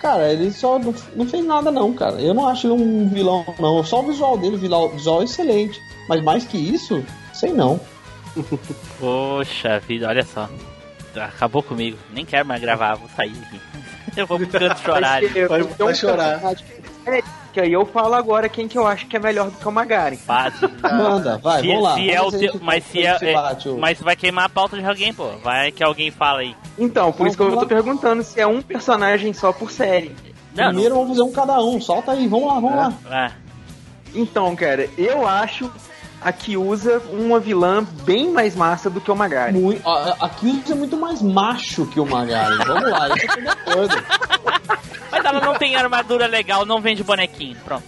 [0.00, 2.20] Cara, ele só não, não fez nada não, cara.
[2.20, 3.82] Eu não acho ele um vilão, não.
[3.82, 5.80] Só o visual dele, o visual, visual é excelente.
[6.08, 7.80] Mas mais que isso, sei não.
[8.98, 10.48] Poxa vida, olha só.
[11.16, 11.96] Acabou comigo.
[12.12, 13.60] Nem quero mais gravar, vou sair aqui.
[14.16, 15.20] Eu vou pro canto chorar.
[15.20, 16.54] Vai- vai um chorar.
[16.54, 19.68] diferente, Que aí eu falo agora quem que eu acho que é melhor do que
[19.68, 20.16] o Magaren.
[20.16, 20.68] Fácil.
[20.82, 21.94] Manda, vai, se, vamos lá.
[21.94, 24.84] se é o teu, mas se é, é- bate mas vai queimar a pauta de
[24.84, 25.28] alguém, pô.
[25.42, 26.56] Vai que alguém fala aí.
[26.76, 27.66] Então, por Então, isso que eu tô lá.
[27.66, 30.14] perguntando se é um personagem só por série.
[30.54, 31.80] Não, Primeiro vamos fazer um cada um.
[31.80, 32.88] Solta aí, vamos lá, vamos lá.
[32.90, 32.98] não.
[33.12, 33.32] Ah,
[34.14, 35.70] Então, cara, eu acho
[36.24, 39.52] a que usa uma vilã bem mais massa do que o Magaren.
[39.52, 40.16] Muito, a,
[40.72, 42.64] é muito mais macho que o Magaren.
[42.64, 43.94] Vamos lá, isso tô de acordo.
[45.12, 47.56] mas ela não tem armadura legal, não vende bonequinho.
[47.64, 47.84] Pronto.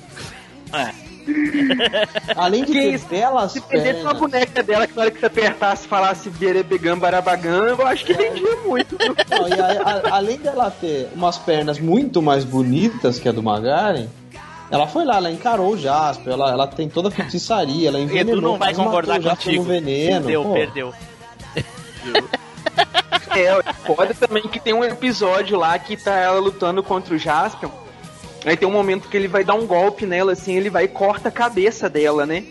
[0.72, 1.06] É.
[2.36, 3.06] Além de Que ter isso?
[3.08, 7.64] belas Se perdesse uma boneca dela que na hora que você apertasse falasse Berebegam Barabagam,
[7.66, 8.96] eu acho que vendia muito.
[9.30, 13.42] Não, e a- a- além dela ter umas pernas muito mais bonitas que a do
[13.42, 14.06] Magaren,
[14.70, 18.32] ela foi lá, ela encarou o Jasper, ela, ela tem toda a feitiçaria, ela envenenou,
[18.38, 19.62] Edu não vai concordar o Jasper contigo.
[19.62, 20.20] no veneno.
[20.22, 20.52] Perdeu, pô.
[20.54, 20.94] perdeu.
[23.34, 27.68] É, foda também que tem um episódio lá que tá ela lutando contra o Jaspion.
[28.44, 30.88] Aí tem um momento que ele vai dar um golpe nela, assim, ele vai e
[30.88, 32.44] corta a cabeça dela, né?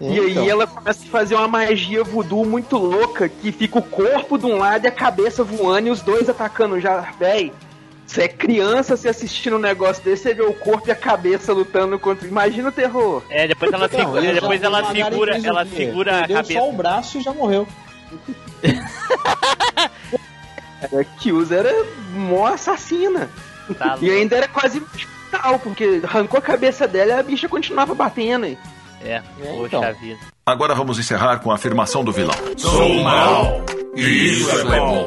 [0.00, 0.24] E Então.
[0.42, 4.46] aí ela começa a fazer uma magia voodoo muito louca, que fica o corpo de
[4.46, 7.12] um lado e a cabeça voando e os dois atacando já.
[7.18, 7.52] Véi,
[8.12, 11.52] você é criança se assistindo um negócio desse, você vê o corpo e a cabeça
[11.52, 12.28] lutando contra.
[12.28, 13.22] Imagina o terror.
[13.30, 16.52] É, depois ela Não, segura, depois ela segura, ela segura a cabeça.
[16.52, 17.66] só o braço e já morreu.
[20.82, 23.30] A Kyuza era mó assassina.
[23.78, 27.94] Tá E ainda era quase mortal, porque arrancou a cabeça dela e a bicha continuava
[27.94, 28.46] batendo.
[28.46, 28.58] hein?
[29.04, 29.94] É, poxa então.
[29.94, 30.18] vida.
[30.44, 32.34] Agora vamos encerrar com a afirmação do vilão.
[32.56, 33.64] Sou mal,
[33.96, 35.06] e isso é bom.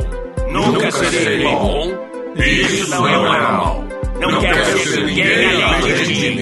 [0.49, 2.04] Nunca serei bom,
[2.35, 3.83] isso não é mal.
[4.19, 6.41] Não quero ser ninguém além de mim.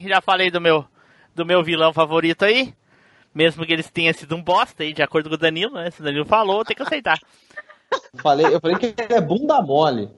[0.00, 0.84] Já falei do meu,
[1.34, 2.72] do meu vilão favorito aí.
[3.34, 5.90] Mesmo que eles tenham sido um bosta aí, de acordo com o Danilo, né?
[5.90, 7.18] Se o Danilo falou, tem que aceitar.
[8.22, 10.08] Falei, eu falei que ele é bunda mole.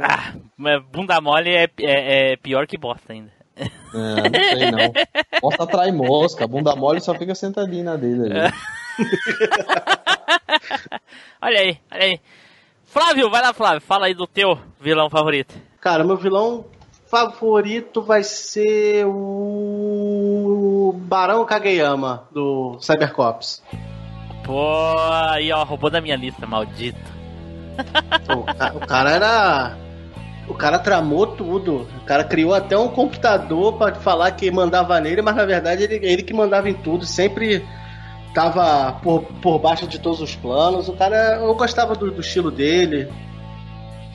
[0.00, 3.30] Ah, mas bunda mole é, é, é pior que bosta ainda.
[3.56, 4.92] É, não sei não.
[5.40, 8.52] Posso atrai mosca, bunda mole só fica sentadinho na dele ali.
[11.40, 12.20] olha aí, olha aí.
[12.92, 13.80] Flávio, vai lá, Flávio.
[13.80, 15.54] Fala aí do teu vilão favorito.
[15.80, 16.66] Cara, meu vilão
[17.10, 23.62] favorito vai ser o Barão Kageyama do Cybercops.
[24.44, 24.60] Pô,
[25.30, 27.00] aí ó, roubou da minha lista, maldito.
[28.36, 29.76] O ca- o cara era.
[30.48, 31.86] O cara tramou tudo.
[32.02, 36.04] O cara criou até um computador pra falar que mandava nele, mas na verdade ele,
[36.04, 37.06] ele que mandava em tudo.
[37.06, 37.64] Sempre
[38.34, 40.88] tava por, por baixo de todos os planos.
[40.88, 41.36] O cara.
[41.36, 43.08] Eu gostava do, do estilo dele.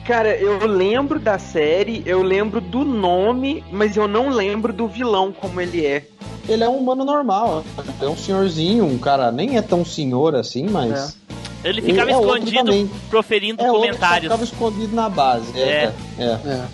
[0.06, 5.30] Cara, eu lembro da série, eu lembro do nome, mas eu não lembro do vilão
[5.32, 6.06] como ele é.
[6.48, 7.62] Ele é um humano normal.
[8.00, 11.18] É um senhorzinho, um cara nem é tão senhor assim, mas.
[11.62, 12.90] Ele ficava É outro escondido, também.
[13.10, 14.22] proferindo É, comentários.
[14.22, 15.60] ficava escondido na base.
[15.60, 15.92] É.
[16.18, 16.24] é.
[16.24, 16.64] É.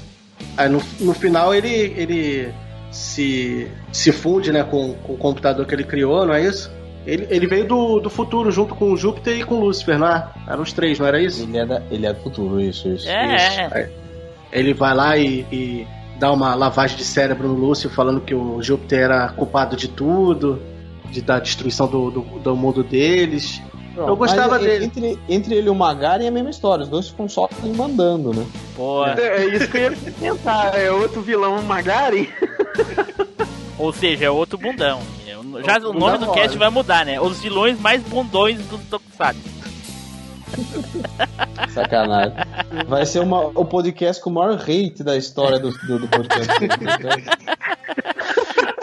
[0.57, 2.54] Aí no, no final ele, ele
[2.92, 6.70] se, se funde né, com, com o computador que ele criou, não é isso?
[7.07, 10.09] Ele, ele veio do, do futuro junto com o Júpiter e com o Lúcifer, não
[10.09, 10.27] é?
[10.49, 11.43] Eram os três, não era isso?
[11.43, 13.09] Ele é, da, ele é do futuro, isso, isso.
[13.09, 13.61] É, isso.
[13.61, 13.69] é.
[13.73, 13.90] Aí
[14.53, 15.87] Ele vai lá e, e
[16.19, 20.62] dá uma lavagem de cérebro no Lúcio, falando que o Júpiter era culpado de tudo,
[21.11, 23.61] de, da destruição do, do, do mundo deles.
[23.97, 24.85] Eu gostava Mas, é, dele.
[24.87, 26.83] Entre, entre ele e o Magari é a mesma história.
[26.83, 28.45] Os dois ficam só mandando, né?
[28.75, 30.75] Pô, É isso que eu ia comentar.
[30.75, 32.33] É outro vilão Magari?
[33.79, 35.01] ou seja, é outro bundão.
[35.64, 37.20] Já o nome do cast vai mudar, né?
[37.20, 39.40] Os vilões mais bundões do Tokusatsu.
[41.72, 42.35] Sacanagem.
[42.87, 46.48] Vai ser uma, o podcast com o maior hate da história do, do, do podcast.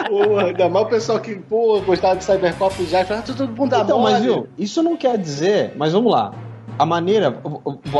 [0.08, 3.78] Porra, ainda mais o pessoal que, pô, gostava de Cybercop já, fala, ah, tudo bunda
[3.80, 4.12] Então, mole.
[4.12, 6.34] mas viu, isso não quer dizer, mas vamos lá.
[6.78, 7.40] A maneira.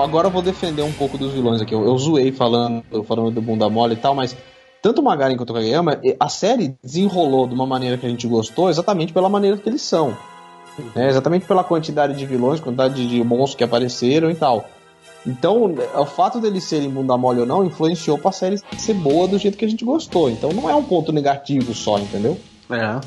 [0.02, 1.74] Agora eu vou defender um pouco dos vilões aqui.
[1.74, 4.36] Eu, eu zoei falando, falando do bunda mole e tal, mas
[4.82, 5.04] tanto o
[5.36, 9.28] quanto o Kageyama, a série desenrolou de uma maneira que a gente gostou exatamente pela
[9.28, 10.16] maneira que eles são.
[10.94, 11.08] né?
[11.08, 14.68] Exatamente pela quantidade de vilões, quantidade de monstros que apareceram e tal.
[15.24, 19.38] Então, o fato deles serem bunda mole ou não influenciou pra série ser boa do
[19.38, 20.28] jeito que a gente gostou.
[20.28, 22.36] Então não é um ponto negativo só, entendeu?
[22.68, 23.00] É.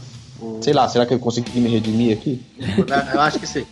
[0.62, 2.42] Sei lá, será que eu consegui me redimir aqui?
[3.14, 3.66] Eu acho que sim.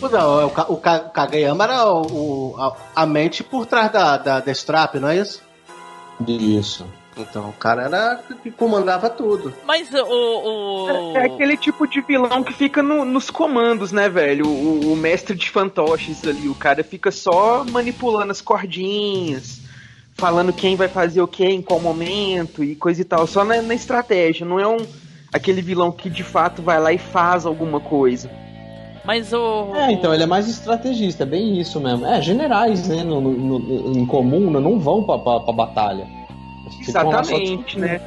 [0.00, 4.16] Não, o, Ka- o Ka- Kageyama era o, o- a, a mente por trás da,
[4.16, 5.40] da Destrap, não é isso?
[6.26, 6.84] Isso.
[7.16, 9.52] Então o cara era que comandava tudo.
[9.66, 10.02] Mas o.
[10.02, 11.16] o...
[11.16, 14.46] É aquele tipo de vilão que fica no- nos comandos, né, velho?
[14.46, 19.60] O, o mestre de fantoches ali, o cara fica só manipulando as cordinhas,
[20.14, 23.60] falando quem vai fazer o que, em qual momento e coisa e tal, só na,
[23.60, 24.78] na estratégia, não é um
[25.32, 28.30] aquele vilão que de fato vai lá e faz alguma coisa.
[29.04, 29.74] Mas o.
[29.74, 32.06] É, então, ele é mais estrategista, é bem isso mesmo.
[32.06, 36.06] É, generais, né, no, no- no- em comum, né, não vão pra, pra, pra batalha.
[36.84, 38.00] Só Exatamente, né?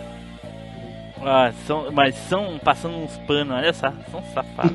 [1.23, 4.71] Ah, são, mas são passando uns panos, olha só, são safados.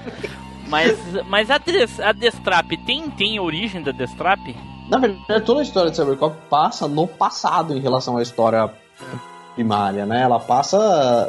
[0.68, 4.40] mas mas a, Des, a Destrap tem, tem origem da Destrap?
[4.88, 8.70] Na verdade, toda a história de Cybercop passa no passado em relação à história
[9.54, 10.22] primária, né?
[10.22, 10.76] Ela passa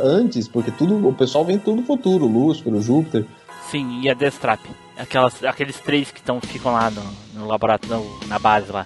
[0.03, 3.25] antes, porque tudo, o pessoal vem tudo do futuro, Lúcifer, o Júpiter.
[3.69, 4.59] Sim, e a Destrap?
[4.97, 7.01] Aquelas, aqueles três que tão, ficam lá no,
[7.33, 8.85] no laboratório, no- na base lá.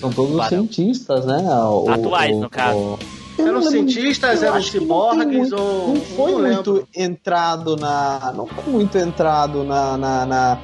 [0.00, 0.48] São todos os Barão.
[0.48, 1.38] cientistas, né?
[1.42, 2.78] O- Atuais, o- no caso.
[2.78, 2.98] o-
[3.36, 5.88] Eu Eram cientistas, eram ciborgues muito- ou.
[5.88, 6.72] Não foi não lembro.
[6.74, 8.32] muito entrado na.
[8.36, 10.58] Não foi muito entrado na, na, na,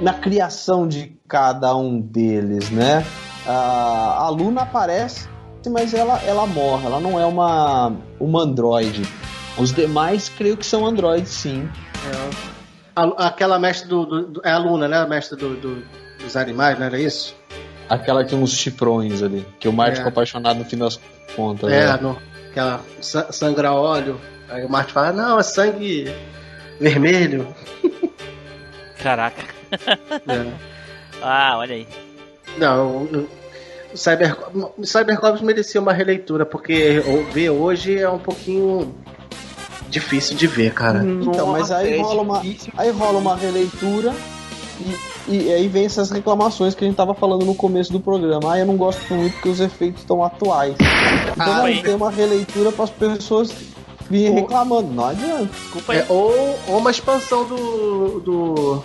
[0.00, 3.06] na criação de cada um deles, né?
[3.46, 5.26] A, a Luna aparece,
[5.70, 9.02] mas ela, ela morre, ela não é uma, uma androide.
[9.56, 11.66] Os demais creio que são androides, sim.
[12.94, 14.98] A- aquela mestre do, do- do- É a Luna, né?
[14.98, 15.82] A mestre do, do-
[16.22, 17.34] dos animais, não era isso?
[17.90, 19.96] Aquela que tem uns chifrões ali, que o Marte É.
[19.96, 20.98] ficou apaixonado no fim das
[21.36, 21.70] contas.
[21.70, 21.98] É, né?
[22.00, 22.16] no,
[22.50, 24.18] aquela sa- sangra óleo.
[24.48, 26.10] Aí o Marte fala, não, é sangue
[26.80, 27.48] vermelho.
[29.02, 29.42] Caraca.
[29.72, 30.52] É.
[31.22, 31.86] Ah, olha aí.
[32.58, 33.28] Não, o,
[33.92, 34.36] o Cyber,
[34.84, 38.94] Cybercops merecia uma releitura, porque o- ver hoje é um pouquinho
[39.88, 41.02] difícil de ver, cara.
[41.04, 42.42] Então, mas aí Nossa, é rola uma,
[42.76, 44.12] aí rola uma releitura
[45.28, 48.52] E, e aí vem essas reclamações que a gente tava falando no começo do programa.
[48.52, 50.74] Ah, eu não gosto muito porque os efeitos estão atuais.
[51.32, 53.52] Então Ah, ter uma releitura para as pessoas
[54.08, 54.92] virem reclamando.
[54.92, 55.46] Não adianta.
[55.46, 55.98] Desculpa aí.
[56.00, 58.84] É, ou, ou uma expansão do, do,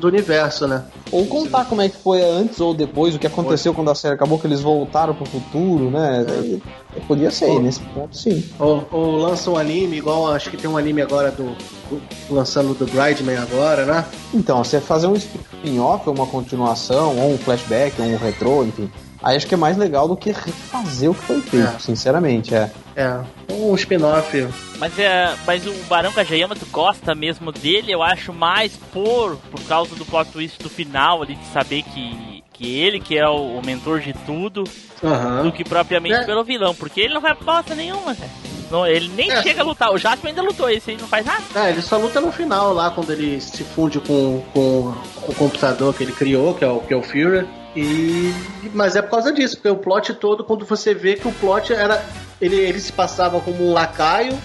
[0.00, 0.84] do universo, né?
[1.12, 4.14] Ou contar como é que foi antes ou depois, o que aconteceu quando a série
[4.14, 6.24] acabou, que eles voltaram pro futuro, né?
[6.28, 6.62] Aí,
[7.06, 8.42] podia ser, nesse ponto sim.
[8.58, 11.44] Ou, ou lança um anime, igual acho que tem um anime agora do.
[11.90, 14.04] do- lançando do Bridesman agora, né?
[14.32, 18.90] Então, você fazer um spin-off, ou uma continuação, ou um flashback, ou um retrô, enfim.
[19.22, 21.78] Aí acho que é mais legal do que refazer o que foi feito, É.
[21.78, 22.70] sinceramente, é.
[22.96, 23.20] É,
[23.52, 24.48] um spin-off.
[24.78, 29.60] Mas, é, mas o Barão Kageyama, tu gosta mesmo dele, eu acho mais por, por
[29.64, 33.58] causa do plot twist do final ali, de saber que, que ele que é o,
[33.58, 34.64] o mentor de tudo,
[35.02, 35.50] do Aham.
[35.50, 36.24] que propriamente É.
[36.24, 38.30] pelo vilão, porque ele não vai bosta nenhuma, cara.
[38.70, 39.42] Não, ele nem É.
[39.42, 41.42] chega a lutar, o Jasper ainda lutou, esse aí não faz nada.
[41.56, 44.94] É, ele só luta no final lá, quando ele se funde com, com
[45.28, 47.46] o computador que ele criou, que é o, que é o Führer.
[47.76, 48.32] E.
[48.74, 51.72] Mas é por causa disso, porque o plot todo, quando você vê que o plot
[51.72, 52.04] era.
[52.40, 54.38] Ele, ele se passava como um lacaio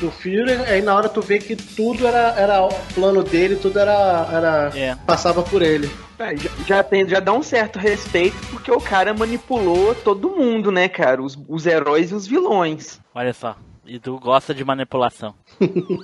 [0.00, 3.78] do Führer, aí na hora tu vê que tudo era, era o plano dele, tudo
[3.78, 4.28] era.
[4.32, 4.94] era É.
[5.06, 5.90] passava por ele.
[6.18, 10.72] É, já, já, tem, já dá um certo respeito porque o cara manipulou todo mundo,
[10.72, 11.22] né, cara?
[11.22, 13.00] Os, os heróis e os vilões.
[13.14, 15.34] Olha só, e tu gosta de manipulação.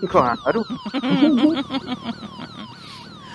[0.08, 0.64] Claro.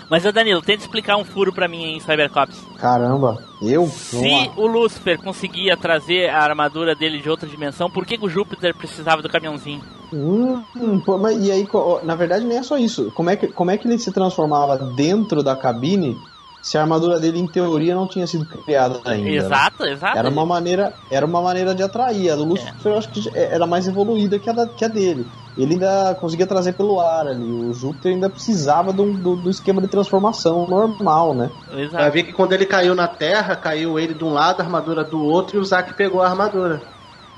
[0.10, 2.68] Mas, ô Danilo, tenta explicar um furo pra mim em Cybercops.
[2.78, 3.86] Caramba, eu?
[3.86, 8.30] Se o Lucifer conseguia trazer a armadura dele de outra dimensão, por que, que o
[8.30, 9.82] Júpiter precisava do caminhãozinho?
[10.12, 11.68] Hum, pô, mas e aí,
[12.04, 13.12] na verdade, nem é só isso.
[13.12, 16.20] Como é, que, como é que ele se transformava dentro da cabine
[16.62, 19.30] se a armadura dele, em teoria, não tinha sido criada ainda?
[19.30, 19.38] né?
[19.38, 20.18] Exato, exato.
[20.18, 22.32] Era uma maneira, era uma maneira de atrair.
[22.32, 25.32] A do Lucifer eu acho que era mais evoluída que a, da- que a dele.
[25.62, 27.52] Ele ainda conseguia trazer pelo ar ali.
[27.52, 31.50] O Júpiter ainda precisava do, do, do esquema de transformação normal, né?
[31.70, 32.12] Vai Exato.
[32.12, 35.22] ver que quando ele caiu na Terra, caiu ele de um lado, a armadura do
[35.24, 36.82] outro, e o Zack pegou a armadura.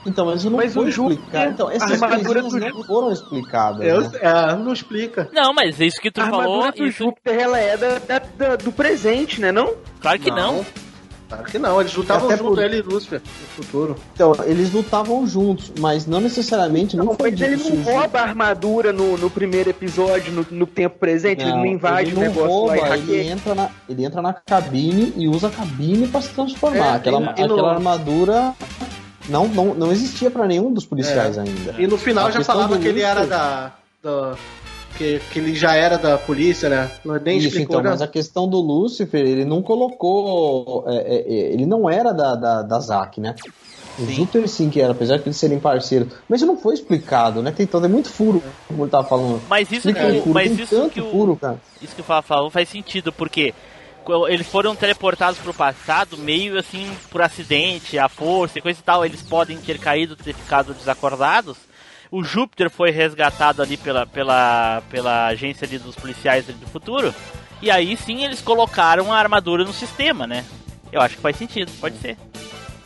[0.06, 1.52] Então, mas não Mas foi o Júpiter, explicado.
[1.52, 3.86] Então, essas a armadura coisinhas do não foram explicadas.
[3.88, 4.10] Eu, né?
[4.20, 5.30] é, não explica.
[5.32, 6.98] Não, mas isso que tu a falou, armadura do isso...
[6.98, 9.76] Júpiter, ela é da, da- da- do presente, né, não?
[10.02, 10.66] claro que não.
[11.32, 13.96] Claro que não, eles lutavam Até junto, por- ele e Lúcifer, no futuro.
[14.14, 17.94] Então, eles lutavam juntos, mas não necessariamente não, Não, foi mas ele não o Júpiter-
[18.00, 22.18] rouba a armadura no, no primeiro episódio, no, no tempo presente, ele não invade ele
[22.18, 25.52] o negócio rouba, lá e ele entra, na, ele entra na cabine e usa a
[25.52, 26.78] cabine pra se transformar.
[26.86, 28.54] É, aquela e e no- aquela armadura
[29.30, 31.76] não, não, não existia pra nenhum dos policiais ainda.
[31.80, 33.72] E no final A já falava que ele era da.
[34.04, 34.36] da
[35.02, 36.92] que, que ele já era da polícia, né?
[37.04, 37.90] Não nem Isso, explicou, então, né?
[37.90, 40.84] mas a questão do Lúcifer, ele não colocou.
[40.88, 43.36] é, é, é, ele não era da, da, da Zack, né?
[44.00, 44.14] O Sim.
[44.14, 46.14] Júpiter sim que era, apesar de eles serem parceiros.
[46.30, 47.52] Mas isso não foi explicado, né?
[47.52, 49.42] Tem todo é muito furo, como ele tava falando.
[49.50, 51.60] Mas isso Explica que o furo, mas tem isso tanto que o- furo, cara.
[51.82, 53.54] Isso que o Fala falou faz sentido, porque
[54.30, 59.04] eles foram teleportados pro passado meio assim por acidente, a força e coisa e tal.
[59.06, 61.58] Eles podem ter caído, ter ficado desacordados.
[62.12, 67.16] O Júpiter foi resgatado ali pela, pela, pela agência ali dos policiais do futuro.
[67.62, 70.44] E aí sim eles colocaram a armadura no sistema, né?
[70.92, 72.18] Eu acho que faz sentido, pode ser.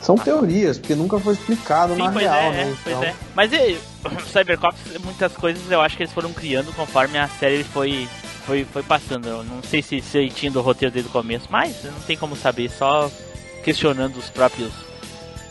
[0.00, 2.62] São teorias, porque nunca foi explicado Sim, na pois real, é, né?
[2.62, 3.14] é, pois Então, é.
[3.34, 3.78] Mas e,
[4.30, 8.08] Cybercops, muitas coisas eu acho que eles foram criando conforme a série foi,
[8.44, 9.26] foi, foi passando.
[9.26, 12.36] Eu não sei se, se tinha do roteiro desde o começo, mas não tem como
[12.36, 13.10] saber, só
[13.64, 14.72] questionando os próprios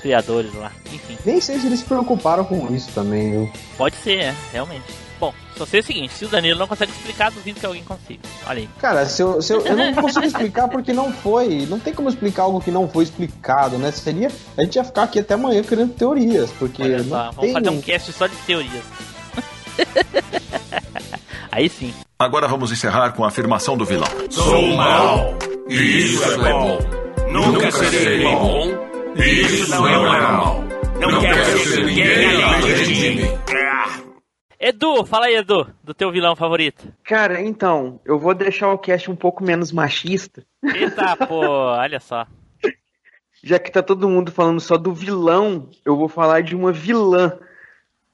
[0.06, 0.72] criadores lá.
[0.94, 3.52] Enfim, Nem sei se eles se preocuparam com isso também, viu?
[3.76, 4.84] pode ser, é, realmente.
[5.20, 8.20] Bom, só sei o seguinte, se o Danilo não consegue explicar, duvido que alguém consiga.
[8.46, 8.70] Olha aí.
[8.80, 11.66] Cara, se eu, se eu, eu não consigo explicar porque não foi.
[11.68, 13.92] Não tem como explicar algo que não foi explicado, né?
[13.92, 14.30] Seria.
[14.56, 17.54] A gente ia ficar aqui até amanhã criando teorias, porque Olha não só, vamos tem.
[17.54, 18.84] fazer um cast só de teorias.
[21.52, 21.94] aí sim.
[22.20, 24.08] Agora vamos encerrar com a afirmação do vilão.
[24.30, 25.34] Sou mal.
[25.68, 26.78] E isso é bom.
[27.32, 28.85] Nunca serei bom.
[29.16, 30.64] Isso não é mal.
[31.00, 33.22] Não quero ser ninguém além de mim.
[33.50, 34.00] Ah.
[34.60, 36.92] Edu, fala aí, Edu, do teu vilão favorito.
[37.04, 42.26] Cara, então, eu vou deixar o cast um pouco menos machista, Eita, pô, olha só.
[43.44, 47.38] já que tá todo mundo falando só do vilão, eu vou falar de uma vilã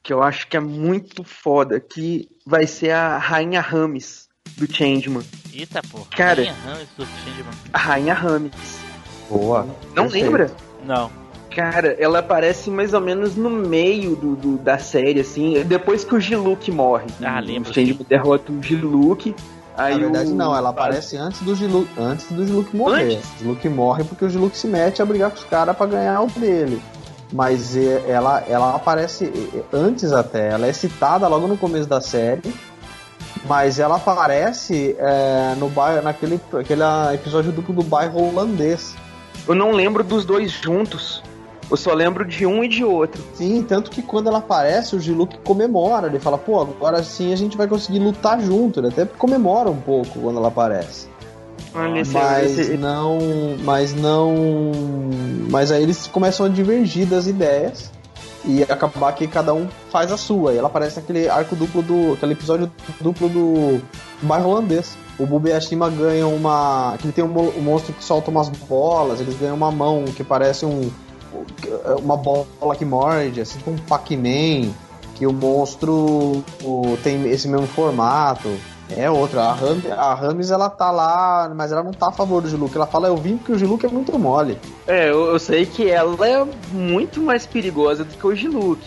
[0.02, 5.22] que eu acho que é muito foda, que vai ser a Rainha Rames do Changeman.
[5.54, 6.00] Eita, pô.
[6.16, 6.42] Cara.
[6.42, 7.54] Rainha Rames do Changeman.
[7.72, 8.80] A Rainha Rames.
[9.30, 9.64] Boa.
[9.94, 10.24] Não Perfeito.
[10.24, 10.50] lembra?
[10.84, 11.10] Não.
[11.54, 16.14] Cara, ela aparece mais ou menos no meio do, do- da série, assim, depois que
[16.14, 17.04] o Giluk morre.
[17.22, 19.34] Ah, lembro, O Changeman derrota o Giluk.
[19.76, 23.16] Aí Na verdade, o- não, ela aparece antes do Giluk, antes do Giluk morrer.
[23.16, 23.28] Antes?
[23.36, 26.22] O Giluk morre porque o Giluk se mete a brigar com os caras pra ganhar
[26.22, 26.80] o dele.
[27.32, 32.00] Mas é, ela, ela aparece é, antes até, ela é citada logo no começo da
[32.00, 32.42] série.
[33.46, 36.82] Mas ela aparece é, no bairro, naquele aquele
[37.14, 38.94] episódio duplo do bairro holandês.
[39.46, 41.22] Eu não lembro dos dois juntos.
[41.70, 43.22] Eu só lembro de um e de outro.
[43.34, 46.06] Sim, tanto que quando ela aparece, o Giluk comemora.
[46.06, 48.80] Ele fala, pô, agora sim a gente vai conseguir lutar junto.
[48.80, 51.08] Ele até comemora um pouco quando ela aparece.
[52.12, 53.18] mas não.
[53.64, 54.34] Mas não.
[55.50, 57.90] Mas aí eles começam a divergir das ideias
[58.44, 60.52] e acabar que cada um faz a sua.
[60.52, 62.14] E ela aparece naquele arco duplo do.
[62.14, 62.70] aquele episódio
[63.00, 63.80] duplo do
[64.22, 64.96] bairro holandês.
[65.18, 66.96] O Bubi a Shima ganham uma.
[66.98, 70.24] que ele tem um, um monstro que solta umas bolas, eles ganham uma mão que
[70.24, 70.90] parece um
[72.02, 74.72] uma bola que morde, assim tipo um Pac-Man,
[75.14, 78.48] que o monstro o, tem esse mesmo formato.
[78.96, 79.42] É outra.
[79.42, 82.74] A, Ram, a Rames ela tá lá, mas ela não tá a favor do Giluk.
[82.74, 84.58] Ela fala, eu vim porque o Giluk é muito mole.
[84.86, 88.80] É, eu, eu sei que ela é muito mais perigosa do que o Giluk.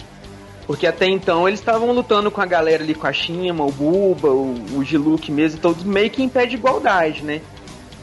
[0.66, 4.30] Porque até então eles estavam lutando com a galera ali, com a Shima, o Buba,
[4.30, 7.42] o, o Giluk mesmo, todos meio que em pé de igualdade, né?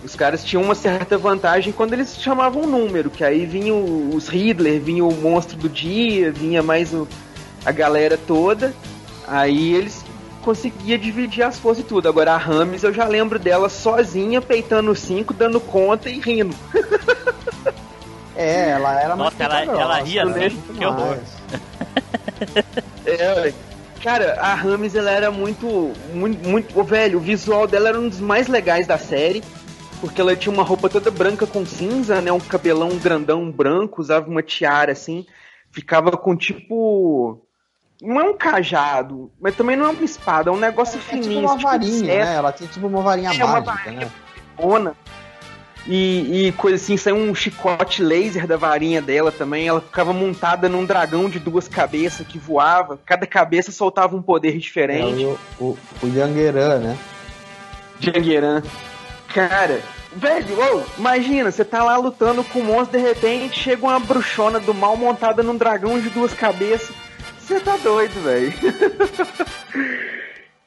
[0.05, 4.29] Os caras tinham uma certa vantagem quando eles chamavam um número, que aí vinha os
[4.29, 7.07] Riddler, vinha o monstro do dia, vinha mais o,
[7.65, 8.75] a galera toda.
[9.27, 10.02] Aí eles
[10.43, 12.09] conseguiam dividir as forças e tudo.
[12.09, 16.55] Agora a Rames eu já lembro dela sozinha, peitando cinco, dando conta e rindo.
[18.37, 21.19] é, ela era Nossa, ela, ela ria assim, que horror.
[23.07, 23.53] é,
[24.03, 28.21] cara, a Rames ela era muito, muito, muito, velho, o visual dela era um dos
[28.21, 29.43] mais legais da série
[30.03, 32.33] porque ela tinha uma roupa toda branca com cinza, né?
[32.33, 35.25] Um cabelão grandão branco, usava uma tiara assim,
[35.71, 37.41] ficava com tipo.
[38.03, 41.23] Não é um cajado, mas também não é uma espada, é um negócio é, fininho.
[41.23, 42.35] É tipo uma tipo varinha, né?
[42.35, 44.11] Ela tinha tipo uma varinha é, mágica, uma varinha né?
[44.59, 44.97] Ona.
[45.87, 49.69] E, e coisa assim, saiu um chicote laser da varinha dela também.
[49.69, 52.99] Ela ficava montada num dragão de duas cabeças que voava.
[53.05, 55.23] Cada cabeça soltava um poder diferente.
[55.23, 56.99] É, o, o, o Yangeran, né?
[58.01, 58.63] Yangeran.
[59.33, 59.81] Cara,
[60.15, 64.61] velho, oh, imagina, você tá lá lutando com um monstro, de repente chega uma bruxona
[64.61, 66.95] do mal montada num dragão de duas cabeças.
[67.53, 68.53] Você tá doido, velho.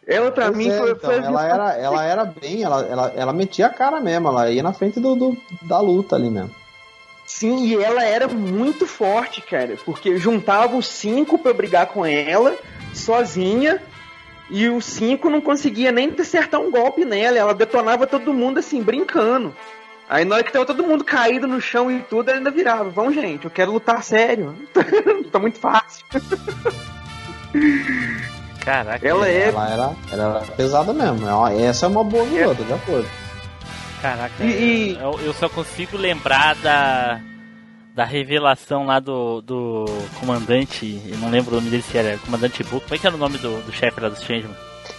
[0.05, 3.13] ela pra pois mim é, foi, então, foi ela era, ela era bem, ela, ela,
[3.15, 6.51] ela metia a cara mesmo, ela ia na frente do, do da luta ali mesmo.
[7.25, 12.55] Sim, e ela era muito forte, cara, porque juntava os cinco para brigar com ela,
[12.93, 13.81] sozinha,
[14.47, 17.35] e o 5 não conseguia nem acertar um golpe nela.
[17.35, 19.55] Ela detonava todo mundo assim, brincando.
[20.09, 22.89] Aí na hora que tava todo mundo caído no chão e tudo, ela ainda virava.
[22.89, 24.55] Vamos, gente, eu quero lutar sério.
[25.31, 26.05] tá muito fácil.
[28.63, 29.07] Caraca.
[29.07, 29.49] Ela é.
[29.49, 31.27] Ela era, era pesada mesmo.
[31.59, 32.53] Essa é uma boa vilã, é.
[32.53, 33.07] de acordo.
[34.01, 34.97] Caraca, e, e...
[34.99, 37.19] Eu, eu só consigo lembrar da
[37.95, 39.85] da revelação lá do, do
[40.19, 43.15] comandante, eu não lembro o nome dele se era comandante Book, como é que era
[43.15, 44.53] o nome do, do chefe lá dos Changeman?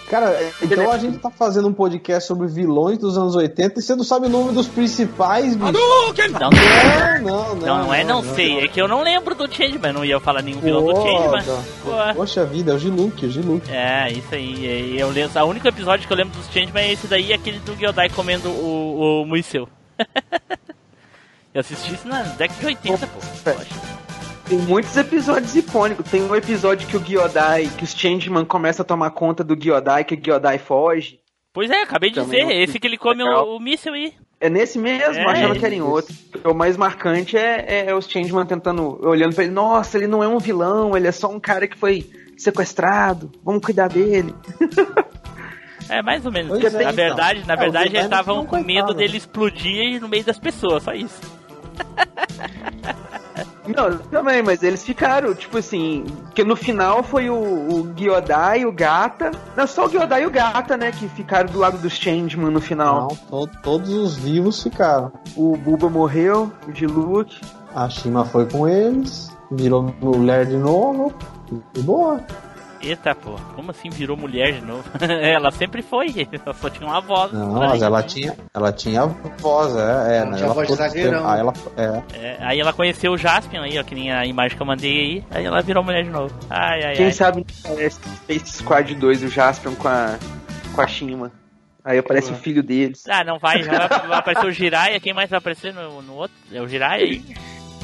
[0.09, 3.97] Cara, então a gente tá fazendo um podcast sobre vilões dos anos 80 e você
[3.97, 5.73] não sabe o nome dos principais, bicho.
[5.73, 6.51] Não, não,
[7.21, 10.05] não, não, não, é não, não sei, é que eu não lembro do Changeman, não
[10.05, 12.15] ia falar nenhum vilão do Changeman.
[12.15, 13.71] Poxa vida, é o Giluk, o Giluk.
[13.71, 17.07] É, isso aí, eu lembro, o único episódio que eu lembro dos Changeman é esse
[17.07, 19.69] daí, aquele do Gyodai comendo o, o Muiseu.
[21.57, 23.19] Eu assisti isso na década de 80, pô.
[24.49, 26.09] Tem muitos episódios icônicos.
[26.09, 30.05] Tem um episódio que o Gyodai, que os Changeman começam a tomar conta do Gyodai,
[30.05, 31.19] que o Gyodai foge.
[31.53, 34.15] Pois é, acabei de Também dizer, esse que ele come o, o míssil aí.
[34.39, 36.15] É nesse mesmo, é, achando que era em outro.
[36.45, 40.23] O mais marcante é, é, é os Changeman tentando, olhando pra ele, nossa, ele não
[40.23, 44.35] é um vilão, ele é só um cara que foi sequestrado, vamos cuidar dele.
[45.89, 46.51] É, mais ou menos.
[46.51, 46.93] na então.
[46.93, 50.93] verdade, na é, verdade, eles estavam com medo dele explodir no meio das pessoas, só
[50.93, 51.21] isso.
[53.75, 56.05] Não, também, mas eles ficaram, tipo assim,
[56.35, 59.31] que no final foi o, o Gyodai e o Gata.
[59.57, 62.61] Não, só o Gyodai e o Gata, né, que ficaram do lado dos Changeman no
[62.61, 63.09] final.
[63.31, 65.12] Não, to todos os vivos ficaram.
[65.37, 67.41] O Buba morreu, o Diluc.
[67.75, 71.12] A Shima foi com eles, virou mulher de novo,
[71.75, 72.21] e boa.
[72.87, 74.84] Eita, pô, como assim virou mulher de novo?
[75.03, 77.32] ela sempre foi, ela só tinha uma voz.
[77.32, 81.28] Não, mas ela tinha, ela tinha voz, é, é ela tinha ela voz exagerão.
[81.28, 82.03] Aí ela, é.
[82.16, 82.37] é.
[82.41, 85.24] aí ela conheceu o Jaspion aí, ó, que nem a imagem que eu mandei aí,
[85.32, 86.32] aí ela virou mulher de novo.
[86.49, 87.12] Ai, ai, Quem ai.
[87.12, 90.16] sabe parece Space Squad 2, o Jaspion com a,
[90.72, 91.32] com a Shima.
[91.84, 93.05] Aí aparece o filho deles.
[93.09, 96.37] Ah, não vai, vai, vai aparecer o Jiraiya, quem mais vai aparecer no, no outro?
[96.53, 97.37] É o Jiraiya aí?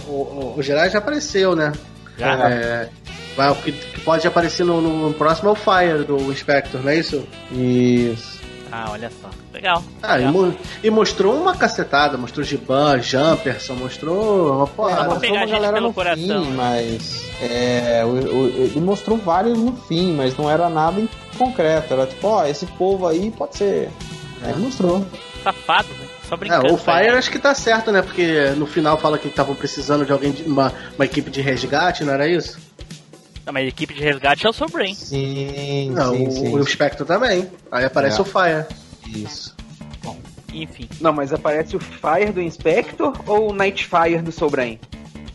[0.06, 1.72] O, o, o Jiraiya já apareceu, né?
[2.18, 2.50] Já.
[2.50, 2.88] É,
[3.36, 6.90] Vai, o que, que pode aparecer no, no, próximo é o Fire do Inspector, não
[6.90, 7.26] é isso?
[7.50, 8.42] Isso.
[8.70, 9.28] Ah, olha só.
[9.54, 9.82] Legal.
[10.02, 10.32] Ah, e, legal.
[10.32, 15.04] mo- e mostrou uma cacetada, mostrou Giban, Jumperson, mostrou uma porrada.
[15.04, 16.44] vou mostrou pegar a uma galera pelo no coração.
[16.44, 17.24] fim, mas.
[17.42, 21.92] É, o- o- ele mostrou vários no fim, mas não era nada em concreto.
[21.92, 23.90] Era tipo, ó, esse povo aí pode ser.
[24.42, 25.04] Aí mostrou.
[25.42, 26.06] Safado, né?
[26.32, 26.72] Só É, brincando.
[26.72, 27.18] o Fire velho.
[27.18, 28.00] acho que tá certo, né?
[28.00, 32.04] Porque no final fala que estavam precisando de alguém, de uma, uma equipe de resgate,
[32.04, 32.58] não era isso?
[33.44, 34.94] Não, mas a equipe de resgate é o Sobrain.
[34.94, 36.54] Sim, Não, sim, o, sim.
[36.58, 37.50] o Spectre também.
[37.70, 38.22] Aí aparece É.
[38.22, 38.64] o Fire.
[39.08, 39.54] Isso.
[40.54, 40.88] Enfim.
[41.00, 44.78] Não, mas aparece o Fire do Inspector ou o Nightfire do Sobrain?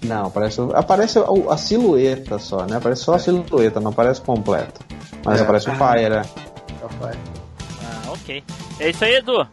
[0.03, 2.77] Não, aparece, aparece a, a silhueta só, né?
[2.77, 4.81] Aparece só a silhueta, não aparece completo.
[5.23, 5.43] Mas É.
[5.43, 6.21] aparece o Fire, né?
[6.81, 7.19] É o Fire.
[7.83, 8.43] Ah, ok.
[8.79, 9.47] É isso aí, Edu.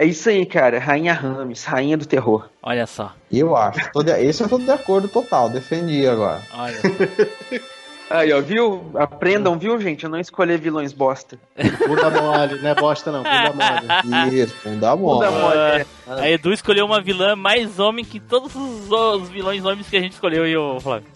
[0.00, 0.78] É isso aí, cara.
[0.78, 2.48] Rainha Rames, rainha do terror.
[2.62, 3.12] Olha só.
[3.30, 3.92] Eu acho.
[3.92, 6.40] Tô de- esse eu tô de acordo total, defendi agora.
[6.54, 6.88] Olha só.
[8.08, 8.90] Aí, ó, viu?
[8.94, 10.04] Aprendam, viu, gente?
[10.04, 11.38] Eu não escolher vilões bosta.
[11.86, 14.34] Bunda mole, não é bosta não, bunda mole.
[14.34, 15.16] Isso, não dá bom.
[15.16, 15.86] Bunda mole, é.
[16.08, 20.00] A Edu escolheu uma vilã mais homem que todos os, os vilões homens que a
[20.00, 21.06] gente escolheu e o Flávio.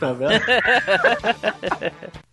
[0.00, 0.32] Tá vendo?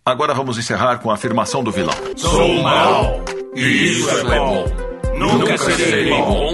[0.04, 1.94] Agora vamos encerrar com a afirmação do vilão.
[2.16, 3.20] Sou mal.
[3.54, 4.97] E isso é bom.
[5.18, 6.50] Nunca serei bom.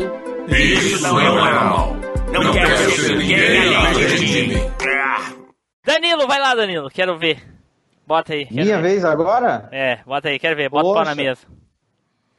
[0.48, 1.96] Isso não é mal.
[2.32, 4.54] Não quero ser ninguém além de mim.
[5.84, 6.88] Danilo, vai lá, Danilo.
[6.88, 7.42] Quero ver.
[8.06, 8.48] Bota aí.
[8.50, 8.82] Minha ver.
[8.82, 9.68] vez agora?
[9.70, 10.70] É, bota aí, quero ver.
[10.70, 11.22] Bota o pau na Poxa.
[11.22, 11.40] mesa.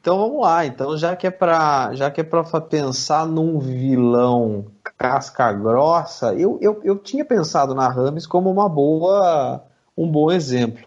[0.00, 0.66] Então vamos lá.
[0.66, 4.66] Então já que é pra, já que é pra pensar num vilão
[4.98, 9.62] casca grossa, eu, eu, eu tinha pensado na Rames como uma boa,
[9.96, 10.84] um bom exemplo.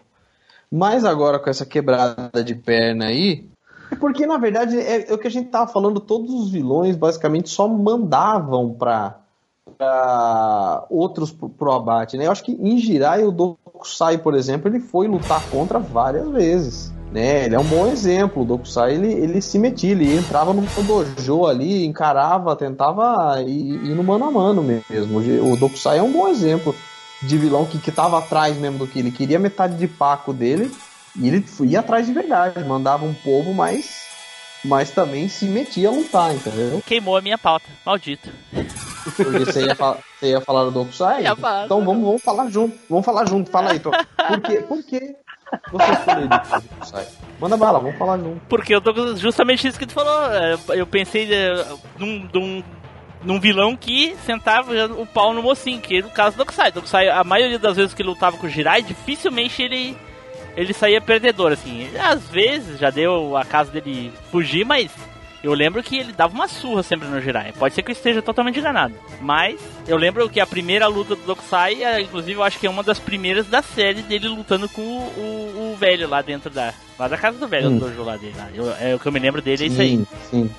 [0.70, 3.49] Mas agora com essa quebrada de perna aí, é
[3.96, 7.48] porque na verdade é, é o que a gente tava falando, todos os vilões basicamente
[7.48, 9.18] só mandavam pra,
[9.76, 12.26] pra outros pro, pro abate, né?
[12.26, 16.92] Eu acho que em Jirai o Dokusai, por exemplo, ele foi lutar contra várias vezes.
[17.12, 18.42] Né, ele é um bom exemplo.
[18.42, 23.94] O Dokusai ele, ele se metia, ele entrava no dojo ali, encarava, tentava ir, ir
[23.96, 25.18] no mano a mano mesmo.
[25.52, 26.72] O Dokusai é um bom exemplo
[27.20, 30.70] de vilão que, que tava atrás mesmo do que ele queria metade de paco dele
[31.20, 34.06] e ele ia atrás de verdade, mandava um povo, mas,
[34.64, 36.82] mas também se metia a lutar, entendeu?
[36.86, 37.66] Queimou a minha pauta.
[37.84, 38.30] Maldito.
[39.04, 41.24] Porque você ia, fa- você ia falar do Dokusai?
[41.64, 42.76] Então vamos, vamos falar junto.
[42.88, 43.50] Vamos falar junto.
[43.50, 43.90] Fala aí, Tô.
[43.90, 44.56] Por quê?
[44.68, 45.14] Por que
[45.72, 46.28] você escolheu o
[46.78, 47.06] Dokusai?
[47.40, 48.40] Manda bala, vamos falar junto.
[48.48, 50.32] Porque eu tô justamente isso que tu falou.
[50.32, 51.66] é, Eu pensei é,
[51.98, 52.62] num, num,
[53.24, 56.70] num vilão que sentava o pau no mocinho, que no caso do Dokusai.
[56.70, 59.96] Dokusai, a maioria das vezes que ele lutava com o Jirai, dificilmente ele,
[60.56, 61.88] ele saía perdedor, assim.
[61.98, 64.90] Às vezes já deu a casa dele fugir, mas
[65.42, 67.52] eu lembro que ele dava uma surra sempre no Jirai.
[67.58, 68.94] Pode ser que eu esteja totalmente enganado.
[69.20, 72.70] Mas eu lembro que a primeira luta do Dokusai, é, inclusive, eu acho que é
[72.70, 76.74] uma das primeiras da série dele lutando com o, o- o velho lá dentro da.
[76.98, 77.78] Lá da casa do velho, Hum.
[77.78, 78.34] do dojo lá dele.
[78.36, 78.48] Lá.
[78.54, 79.88] Eu- é o que eu me lembro dele, é isso aí.
[79.96, 80.50] Sim, sim.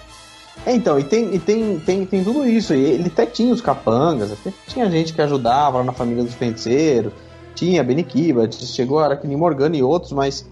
[0.65, 2.73] É, então, e tem, e tem, tem, tem tudo isso.
[2.73, 6.33] E ele até tinha os capangas, até tinha gente que ajudava lá na família dos
[6.35, 7.13] feiticeiros,
[7.55, 10.45] tinha Benikiba, chegou a Aracne Morgana e outros, mas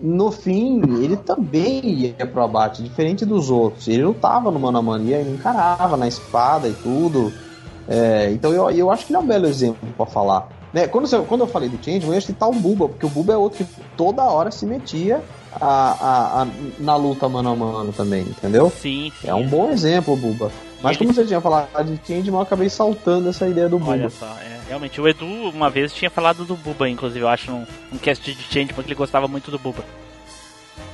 [0.00, 3.88] no fim ele também ia pro abate, diferente dos outros.
[3.88, 7.32] Ele lutava no mano a mano, ia, encarava na espada e tudo.
[7.88, 10.48] É, então eu, eu acho que ele é um belo exemplo pra falar.
[10.72, 13.08] Né, quando, você- quando eu falei do Change, eu ia citar o Buba, porque o
[13.08, 15.22] Buba é outro que toda hora se metia
[15.58, 16.46] a, a- a-
[16.78, 18.70] na luta mano a mano também, entendeu?
[18.70, 19.28] Sim, sim.
[19.28, 20.50] É um bom exemplo, o Buba.
[20.82, 24.08] Mas Ele- como você tinha falado de Change, eu acabei saltando essa ideia do Olha
[24.08, 24.10] Buba.
[24.10, 27.66] só, é, realmente, o Edu uma vez tinha falado do Buba, inclusive, eu acho, num,
[27.92, 29.84] num cast de Change, porque ele gostava muito do Buba.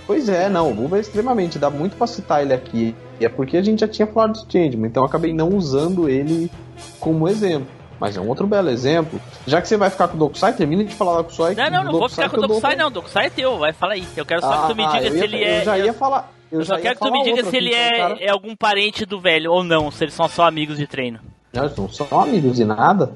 [0.06, 2.94] Pois é, não, o Buba é extremamente, dá muito pra citar ele aqui.
[3.20, 6.08] E é porque a gente já tinha falado de Changeman, então eu acabei não usando
[6.08, 6.50] ele
[6.98, 7.68] como exemplo.
[8.00, 9.20] Mas é um outro belo exemplo.
[9.46, 11.54] Já que você vai ficar com o Dokusai, termina de falar do Dokusai.
[11.54, 12.90] Não, não, não vou ficar com o Dokusai, não.
[12.90, 14.04] Dokusai é teu, vai, fala aí.
[14.16, 15.60] Eu quero só que tu me Ah, diga se ia- ele é.
[15.60, 16.32] Eu já ia falar.
[16.50, 18.16] Eu, Eu só quero que tu me diga se ele é, cara.
[18.18, 21.20] é algum parente do velho ou não, se eles são só amigos de treino.
[21.52, 23.12] Não, eles não são amigos de nada.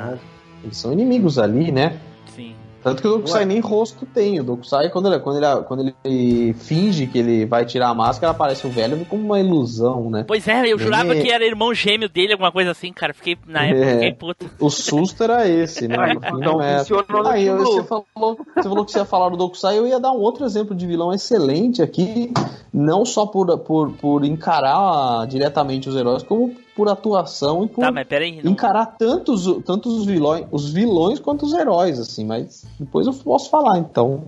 [0.00, 0.18] Ah,
[0.64, 1.98] Eles são inimigos ali, né?
[2.34, 2.54] sim.
[2.82, 4.40] Tanto que o Dokusai nem rosto tem.
[4.40, 8.30] O Dokusai, quando ele, quando, ele, quando ele finge que ele vai tirar a máscara,
[8.30, 10.24] aparece o velho como uma ilusão, né?
[10.26, 11.20] Pois é, eu jurava É.
[11.20, 13.12] que era irmão gêmeo dele, alguma coisa assim, cara.
[13.12, 13.92] Fiquei, na época, É.
[13.96, 14.50] fiquei puto.
[14.58, 15.94] O susto era esse, né?
[16.40, 18.06] Não funcionou no Aí você, falou,
[18.54, 20.86] você falou que você ia falar do Dokusai, eu ia dar um outro exemplo de
[20.86, 22.32] vilão excelente aqui,
[22.72, 27.92] não só por, por, por encarar diretamente os heróis, como por atuação e por Tá,
[27.92, 28.40] mas peraí.
[28.42, 28.52] Não...
[28.52, 33.12] encarar tanto os, tanto os vilões, os vilões quanto os heróis, assim, mas depois eu
[33.12, 34.24] posso falar, então.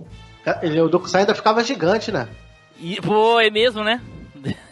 [0.61, 2.27] Ele, o Dokusai ainda ficava gigante, né?
[2.79, 3.99] E, pô, é mesmo, né?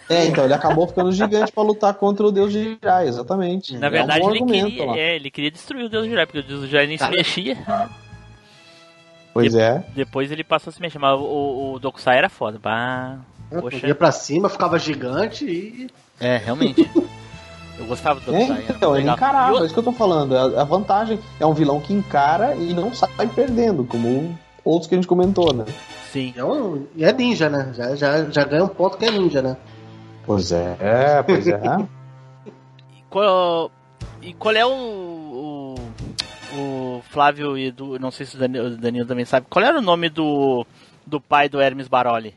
[0.07, 3.75] É, então ele acabou ficando gigante pra lutar contra o Deus de Jirai, exatamente.
[3.77, 4.97] Na É um verdade, bom ele queria, lá.
[4.97, 7.03] é, ele queria destruir o Deus do Jirai, porque o Deus do Jirai nem se
[7.03, 7.15] Cara.
[7.15, 7.57] mexia.
[9.33, 9.83] Pois é.
[9.95, 12.59] Depois ele passou a se mexer, mas o, o Dokusai era foda.
[12.61, 13.17] Bah,
[13.49, 13.87] poxa.
[13.87, 15.89] Ia pra cima, ficava gigante e.
[16.19, 16.87] É, realmente.
[17.77, 19.91] Eu gostava do É, era então, ele encarava, E o- é isso que eu tô
[19.91, 20.35] falando.
[20.37, 24.95] A, a vantagem é um vilão que encara e não sai perdendo, como outros que
[24.95, 25.65] a gente comentou, né?
[26.11, 26.33] Sim.
[26.35, 27.71] É um- e é ninja, né?
[27.73, 29.57] Já, já, já ganha um ponto que é ninja, né?
[30.25, 31.59] Pois é, é, pois é.
[32.95, 33.71] E qual,
[34.21, 35.75] e qual é o, o,
[36.57, 37.97] o Flávio e do.
[37.99, 39.47] Não sei se o Danilo, o Danilo também sabe.
[39.49, 40.65] Qual era o nome do,
[41.05, 42.33] do pai do Hermes Baroli?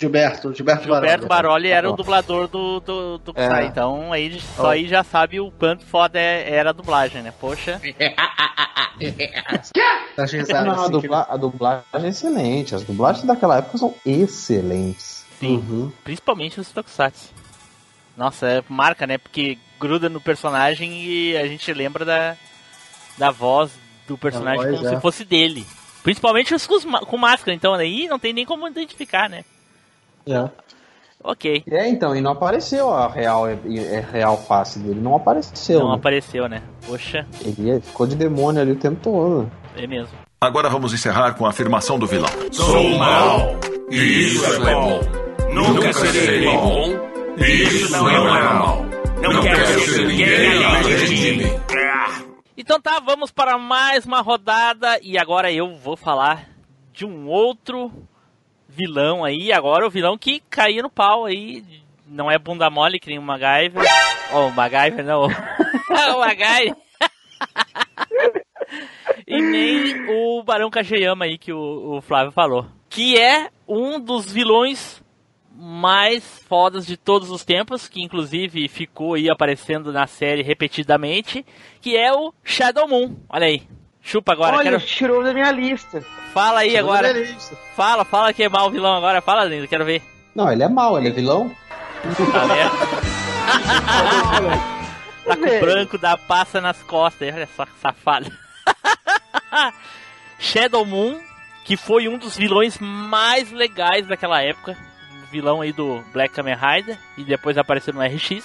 [0.00, 2.02] Gilberto, Gilberto, Gilberto Baroli era o Tá bom.
[2.02, 3.46] dublador do, do, do É.
[3.46, 3.66] Kusai.
[3.66, 7.32] Então aí só aí já sabe o quanto foda é- era a dublagem, né?
[7.38, 7.78] Poxa.
[8.98, 12.74] Risadas, Não, a, assim, dubla- a dublagem é excelente.
[12.74, 15.24] As dublagens daquela época são excelentes.
[15.38, 15.90] que- Uhum.
[16.04, 17.28] Principalmente os Tokusatsu.
[18.16, 19.16] Nossa, é marca, né?
[19.16, 22.36] Porque gruda no personagem e a gente lembra da,
[23.16, 23.70] da voz
[24.06, 24.94] do personagem voz, como é.
[24.94, 25.66] se fosse dele.
[26.02, 29.44] Principalmente os com, máscara, então aí não tem nem como identificar, né?
[30.26, 30.48] É.
[31.22, 31.62] Ok.
[31.70, 35.00] É, então, e não apareceu a real, é, é real face dele.
[35.00, 35.80] Não apareceu.
[35.80, 35.94] Não né?
[35.96, 36.62] apareceu, né?
[36.86, 39.50] Poxa, Ele é- ficou de demônio ali o tempo todo.
[39.76, 40.16] é mesmo.
[40.40, 42.30] Agora vamos encerrar com a afirmação do vilão.
[42.50, 43.54] Sou mal.
[43.90, 45.00] E isso é bom.
[45.52, 46.84] Nunca serei bom.
[47.36, 48.84] E isso não é mal.
[49.20, 51.60] Não quero ser ninguém além de mim.
[52.56, 56.48] Então tá, vamos para mais uma rodada e agora eu vou falar
[56.92, 57.92] de um outro
[58.80, 59.52] vilão aí.
[59.52, 61.62] Agora o vilão que caía no pau aí.
[62.06, 63.84] Não é bunda mole que nem o MacGyver.
[64.32, 65.26] Oh, o MacGyver não.
[66.16, 66.76] o MacGyver.
[69.26, 72.66] e nem o Barão Kageyama aí que o, o Flávio falou.
[72.88, 75.02] Que é um dos vilões
[75.54, 81.44] mais fodas de todos os tempos, que inclusive ficou aí aparecendo na série repetidamente,
[81.80, 83.16] que é o Shadow Moon.
[83.28, 83.62] Olha aí.
[84.02, 84.82] Chupa agora, Olha, quero...
[84.82, 86.02] tirou da minha lista.
[86.32, 87.26] Fala aí Segundo agora.
[87.76, 89.20] Fala, fala que é mal o vilão agora.
[89.20, 90.02] Fala, lindo, quero ver.
[90.34, 91.54] Não, ele é mau, ele é vilão.
[92.32, 92.46] Tá
[95.26, 97.28] tá com o branco da passa nas costas.
[97.28, 98.32] aí, Olha só que safado.
[100.38, 101.20] Shadow Moon,
[101.64, 104.76] que foi um dos vilões mais legais daquela época.
[105.30, 106.98] Vilão aí do Black Kamen Rider.
[107.18, 108.42] E depois apareceu no RX.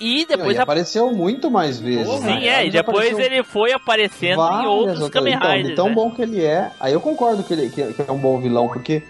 [0.00, 2.08] E Não, depois ele apareceu muito mais vezes.
[2.20, 2.46] Sim, né?
[2.46, 5.68] é, e depois ele foi aparecendo em outros outras- Kamen então, Riders.
[5.70, 5.94] de tão né?
[5.94, 6.70] bom que ele é.
[6.78, 9.02] Aí eu concordo que ele que que é um bom vilão, porque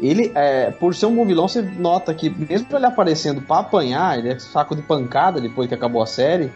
[0.00, 4.18] ele, é, por ser um bom vilão, você nota que mesmo ele aparecendo pra apanhar,
[4.18, 6.52] ele é saco de pancada depois que acabou a série,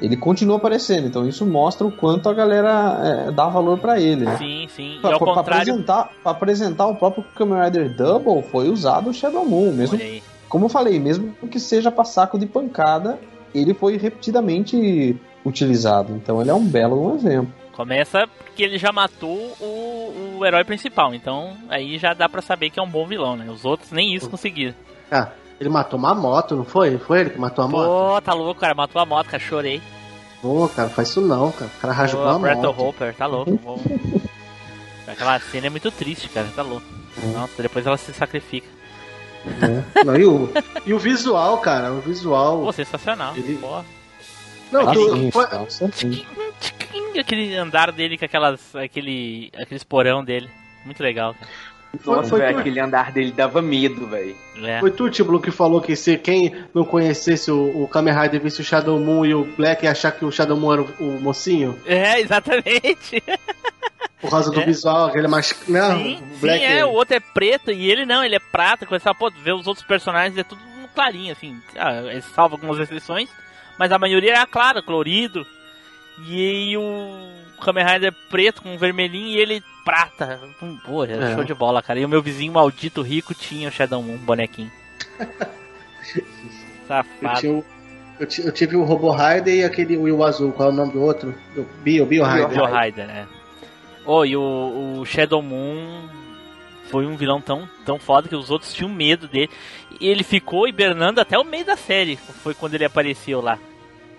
[0.00, 1.06] ele continua aparecendo.
[1.06, 4.24] Então isso mostra o quanto a galera é, dá valor pra ele.
[4.26, 4.36] Né?
[4.36, 4.96] Sim, sim.
[4.98, 5.62] E Pra, ao pra- contrário.
[5.72, 9.72] apresentar, pra apresentar o próprio Kamen Rider Double foi usado o Shadow Moon.
[9.72, 10.22] Mesmo, Olha aí.
[10.56, 13.20] Como eu falei, mesmo que seja pra saco de pancada,
[13.54, 16.14] ele foi repetidamente utilizado.
[16.14, 17.52] Então ele é um belo exemplo.
[17.72, 22.70] Começa porque ele já matou o, o herói principal, então aí já dá pra saber
[22.70, 23.44] que é um bom vilão, né?
[23.50, 24.74] Os outros nem isso conseguiram.
[25.12, 25.28] Ah,
[25.60, 26.96] ele matou uma moto, não foi?
[26.96, 27.86] Foi ele que matou a moto?
[27.86, 29.82] Pô, tá louco, cara, matou a moto, cara, chorei.
[30.40, 31.70] Pô, cara, faz isso não, cara.
[31.76, 32.64] O cara rasgou a moto.
[32.70, 33.50] of Hopper, tá louco.
[35.06, 36.86] Aquela cena é muito triste, cara, tá louco.
[37.34, 38.75] Nossa, depois ela se sacrifica.
[39.96, 40.04] É.
[40.04, 40.50] Não, e, o,
[40.86, 42.62] e o visual, cara, o visual.
[42.62, 43.34] Pô, sensacional.
[43.36, 43.82] Ele- Pô.
[44.72, 45.46] Não, Ah, tu, sim, foi-.
[46.60, 48.74] Tchiquinho, Aquele andar dele com aquelas.
[48.74, 49.50] aquele.
[49.56, 50.50] aquele esporão dele.
[50.84, 51.46] Muito legal, cara.
[52.02, 54.36] foi, Nossa, foi tu, aquele andar dele dava medo, velho.
[54.62, 54.80] É.
[54.80, 58.60] foi tu, Tiblu, que falou que se quem não conhecesse o, o Kamen Rider visse
[58.60, 60.86] o Shadow Moon e o Black ia achar que o Shadow Moon era o,
[61.16, 63.22] o mocinho, É, exatamente.
[64.20, 64.64] por causa do É.
[64.64, 65.54] visual, aquele mais.
[65.68, 68.40] Né, Sim, o sim, Black é, o outro é preto e ele não, ele é
[68.40, 68.86] prata.
[68.86, 70.60] Começar a ver os outros personagens é tudo
[70.94, 71.60] clarinho, assim.
[71.76, 73.28] Ah, ele salva algumas exceções,
[73.78, 75.46] mas a maioria era clara, colorido.
[76.26, 80.40] E o Kamen Rider preto com vermelhinho e ele prata.
[80.62, 81.34] Hum, Pô, é É.
[81.34, 82.00] show de bola, cara.
[82.00, 84.72] E o meu vizinho maldito rico tinha o Shadow Moon, um bonequinho.
[86.88, 87.48] Safado.
[87.58, 87.64] o-
[88.18, 91.02] eu, eu tive o Robo Rider e aquele Will Azul, qual é o nome do
[91.02, 91.34] outro?
[91.56, 92.48] O Bio, Bio Rider.
[92.48, 93.26] Bio Rider, né?
[94.06, 96.02] Oh, e o, o Shadow Moon
[96.90, 99.50] foi um vilão tão, tão foda que os outros tinham medo dele.
[100.00, 102.16] E ele ficou hibernando até o meio da série.
[102.16, 103.58] Foi quando ele apareceu lá.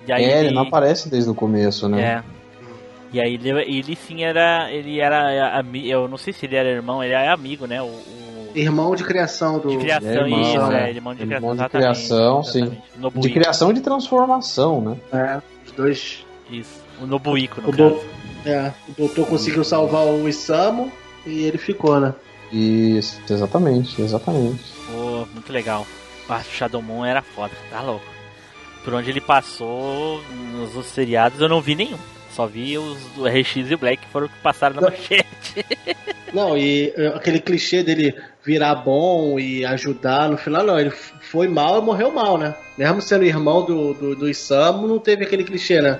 [0.07, 2.01] E aí É, ele não aparece desde o começo, né?
[2.01, 2.23] É.
[3.13, 4.69] E aí ele, ele sim era.
[4.71, 5.63] Ele era.
[5.85, 7.81] Eu não sei se ele era irmão, ele é amigo, né?
[7.81, 9.69] O, o- Irmão de criação do.
[9.69, 10.89] de criação, é irmão, isso, né?
[10.89, 11.49] é, irmão de Irmão criação.
[11.49, 11.69] de exatamente,
[12.07, 12.63] criação, sim.
[12.97, 13.19] exatamente.
[13.19, 14.97] De criação e de transformação, né?
[15.13, 16.25] É, os dois.
[16.49, 16.81] Isso.
[17.01, 17.89] O Nobuiko, no O caso.
[17.89, 18.01] do-
[18.45, 20.91] É, o doutor conseguiu salvar o Isamu
[21.25, 22.13] e ele ficou, né?
[22.51, 24.63] Isso, exatamente, exatamente.
[24.89, 25.85] Pô, muito legal.
[26.29, 28.05] Ah, o Shadow Moon era foda, tá louco.
[28.83, 30.21] Por onde ele passou
[30.53, 31.97] nos outros seriados eu não vi nenhum.
[32.31, 34.89] só vi os do RX e o Black que foram que passaram na Não.
[34.91, 35.65] manchete.
[36.33, 38.13] Não, e eh, aquele clichê dele
[38.45, 42.55] virar bom e ajudar, no final não, ele foi mal e morreu mal, né?
[42.77, 45.99] Mesmo sendo irmão do, do, do Isamu, não teve aquele clichê, né?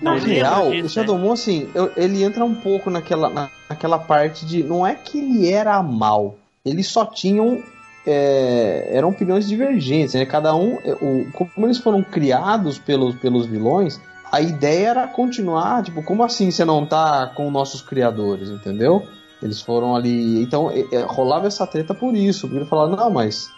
[0.00, 3.98] Na real, disso, o Shadow Moon, assim, eu- ele entra um pouco naquela, na- naquela
[3.98, 4.62] parte de.
[4.62, 7.62] Não é que ele era mal, eles só tinham.
[8.08, 10.24] é, eram opiniões divergentes, né?
[10.24, 10.78] Cada um.
[10.84, 16.22] é, o, como eles foram criados pelos, pelos vilões, a ideia era continuar, tipo, como
[16.22, 19.04] assim você não tá com nossos criadores, entendeu?
[19.42, 20.40] Eles foram ali.
[20.40, 23.48] Então, é, é, rolava essa treta por isso, porque ele falava, não, mas.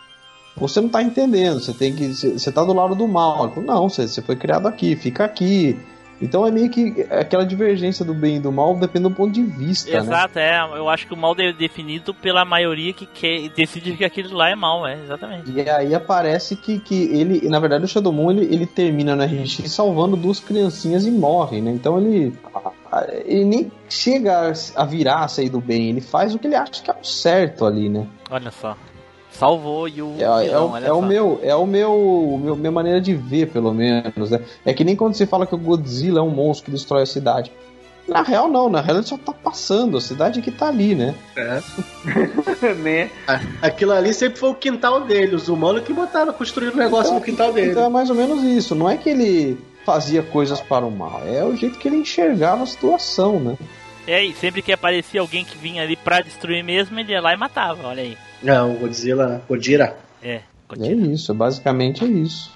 [0.56, 2.08] Você não tá entendendo, você tem que.
[2.14, 3.44] Você tá do lado do mal.
[3.44, 5.78] Ele falou, não, você, você foi criado aqui, fica aqui.
[6.20, 9.42] Então é meio que aquela divergência do bem e do mal depende do ponto de
[9.42, 9.98] vista, né?
[9.98, 10.58] Exato, é.
[10.76, 14.48] Eu acho que o mal é definido pela maioria que quer, decide que aquilo lá
[14.48, 15.50] é mal, é, exatamente.
[15.50, 19.24] E aí aparece que, que ele, na verdade, o Shadow Moon ele, ele termina no
[19.24, 21.70] RX salvando duas criancinhas e morre, né?
[21.70, 22.36] Então ele,
[23.24, 26.82] ele nem chega a virar a sair do bem, ele faz o que ele acha
[26.82, 28.06] que é o certo ali, né?
[28.30, 28.76] Olha só.
[29.30, 30.14] Salvou e o.
[30.18, 33.72] É, é o, é o meu, é o meu, meu, minha maneira de ver, pelo
[33.72, 34.40] menos, né?
[34.64, 37.06] É que nem quando você fala que o Godzilla é um monstro que destrói a
[37.06, 37.52] cidade.
[38.08, 41.14] Na real, não, na real ele só tá passando, a cidade que tá ali, né?
[42.82, 43.10] né?
[43.60, 47.20] Aquilo ali sempre foi o quintal dele, os humanos que botaram, construíram o negócio no
[47.20, 47.72] quintal dele.
[47.72, 48.74] Então é mais ou menos isso.
[48.74, 52.62] Não é que ele fazia coisas para o mal, é o jeito que ele enxergava
[52.62, 53.56] a situação, né?
[54.06, 57.34] É, e sempre que aparecia alguém que vinha ali pra destruir mesmo, ele ia lá
[57.34, 58.16] e matava, olha aí.
[58.44, 59.96] É, o Godzilla, Godira.
[60.22, 61.12] É, É continua.
[61.12, 62.52] isso, basicamente é isso.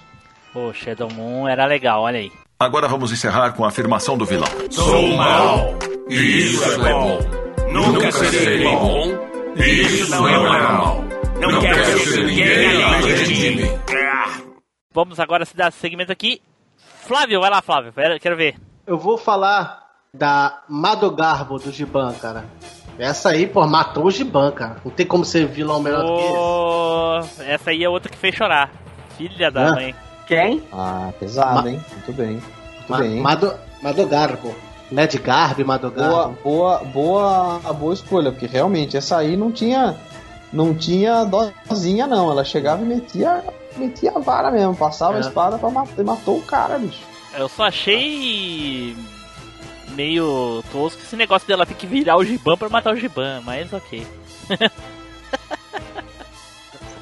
[0.55, 2.31] O Shadow Moon era legal, olha aí.
[2.61, 4.47] Agora vamos encerrar com a afirmação do vilão.
[4.71, 5.75] Sou mal,
[6.09, 7.19] e isso é bom.
[7.73, 9.05] Nunca serei bom,
[9.57, 11.03] e isso não é mal.
[11.41, 13.63] Não quero ser ninguém além de mim.
[14.95, 16.41] Vamos agora se dar segmento aqui.
[17.01, 18.57] Flávio, vai lá, Flávio, quero quero ver.
[18.87, 19.83] Eu vou falar
[20.15, 22.45] da Madogarbo do Giban, cara.
[22.99, 24.77] Essa aí, pô, matou o Giban, cara.
[24.85, 27.51] Não tem como ser vilão melhor do que esse.
[27.51, 28.71] Essa aí é outra que fez chorar.
[29.17, 29.73] Filha da Ah.
[29.73, 29.95] mãe.
[30.27, 30.63] Quem?
[30.73, 31.81] Ah, pesado, Ma- hein?
[31.93, 32.29] Muito bem.
[32.33, 32.43] Muito
[32.89, 33.21] Ma bem.
[33.21, 34.55] Mado Madogarbo.
[34.91, 36.39] Né, de Garbi, Boa, Madogarbo.
[36.45, 39.97] boa, boa, a boa escolha, porque realmente essa aí não tinha,
[40.53, 42.31] não tinha dozinha não.
[42.31, 43.43] Ela chegava e metia,
[43.77, 45.17] metia a vara mesmo, passava É.
[45.17, 47.01] a espada pra matar, e matou o cara, bicho.
[47.35, 48.95] Eu só achei
[49.93, 53.73] meio tosco esse negócio dela ter que virar o Giban pra matar o Giban, mas
[53.73, 54.07] ok.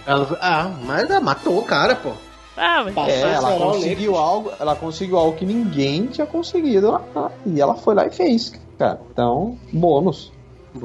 [0.06, 2.12] Ela- ah, mas ela matou o cara, pô.
[2.56, 7.30] Ah, mas Passou É, ela conseguiu algo, ela conseguiu algo que ninguém tinha conseguido lá,
[7.46, 9.00] e ela foi lá e fez, cara.
[9.12, 10.32] Então, bônus.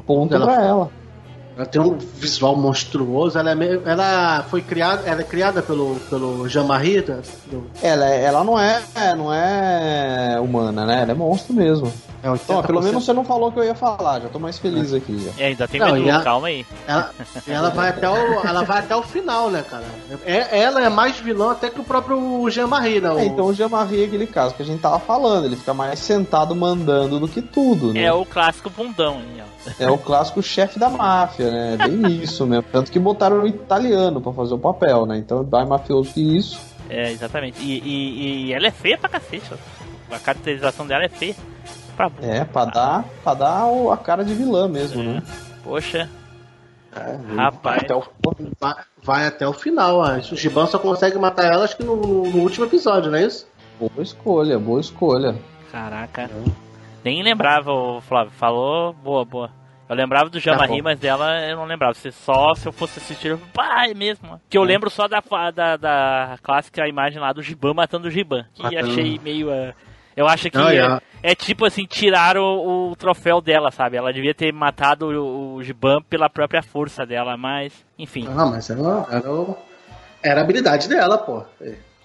[0.05, 0.91] Ponto Ela- pra ela.
[1.57, 3.37] Ela tem um visual monstruoso.
[3.39, 7.01] Ela, é meio, ela foi criada, ela é criada pelo, pelo Jean-Marie.
[7.01, 8.81] da- do- Ela, ela não é,
[9.17, 11.01] não é humana, né?
[11.03, 11.91] Ela é monstro mesmo.
[12.21, 12.83] é o Então, pelo 80%.
[12.83, 15.17] menos você não falou que eu ia falar, já tô mais feliz aqui.
[15.37, 15.43] Já.
[15.43, 16.65] é, ainda tem Não, a- calma aí.
[16.87, 17.11] Ela,
[17.47, 18.15] ela, vai até o,
[18.47, 19.83] ela vai até o final, né, cara?
[20.25, 23.11] É, ela é mais vilã até que o próprio Jean-Marie, né?
[23.11, 25.73] o- É, então o Jean-Marie é aquele caso que a gente tava falando, ele fica
[25.73, 28.01] mais sentado mandando do que tudo, né?
[28.03, 29.54] É o clássico bundão aí, ó.
[29.79, 31.73] É o clássico chefe da máfia, né?
[31.79, 32.65] É bem isso mesmo.
[32.71, 35.17] Tanto que botaram o italiano pra fazer o papel, né?
[35.17, 36.59] Então, mais mafioso que isso.
[36.89, 37.61] É, exatamente.
[37.61, 40.15] E, e- e ela é feia pra cacete, ó.
[40.15, 41.35] A caracterização dela é feia.
[41.97, 42.11] Pra.
[42.21, 45.23] É, pra dar, pra dar a cara de vilã mesmo, né?
[45.63, 46.09] Poxa,
[46.95, 47.83] É, rapaz.
[47.83, 48.03] Até o,
[48.59, 49.97] vai, vai até o final.
[49.97, 50.15] ó.
[50.17, 53.47] O Giban só consegue matar ela, acho que no, no último episódio, não é isso?
[53.79, 55.35] Boa escolha, boa escolha.
[55.71, 56.29] Caraca.
[57.05, 58.31] Nem lembrava, o Flávio.
[58.31, 59.51] Falou, boa, boa.
[59.87, 60.85] Eu lembrava do Jamarri, bom.
[60.85, 61.93] mas dela eu não lembrava.
[61.93, 64.41] Se só se eu fosse assistir, eu pá, é mesmo.
[64.49, 65.21] Que eu lembro só da,
[65.53, 68.45] da, da clássica imagem lá do Giban matando o Giban.
[68.55, 68.89] Que Matando.
[68.91, 69.51] achei meio.
[69.51, 69.75] eh,
[70.17, 73.95] eu acho que Não, é, é tipo assim, tirar o, o troféu dela, sabe?
[73.97, 77.85] Ela devia ter matado o, o Giban pela própria força dela, mas.
[77.99, 78.27] Enfim.
[78.27, 79.55] Ah, mas o-
[80.23, 81.43] era a habilidade dela, pô.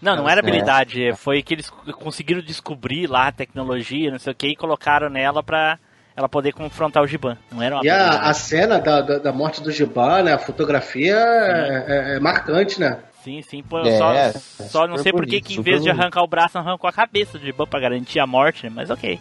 [0.00, 0.42] Não, não era É.
[0.42, 1.12] habilidade.
[1.16, 5.42] Foi que eles conseguiram descobrir lá a tecnologia, não sei o que, e colocaram nela
[5.42, 5.78] pra
[6.16, 7.36] ela poder confrontar o Giban.
[7.50, 10.32] Não era uma E a, a cena da, da, da morte do Giban, né?
[10.34, 12.98] A fotografia é, é- é marcante, né?
[13.22, 15.90] Sim, sim, pô, É, só, é só não sei por que que em vez de
[15.90, 18.72] arrancar o braço, arrancou a cabeça do Giban pra garantir a morte, né?
[18.74, 19.20] Mas ok.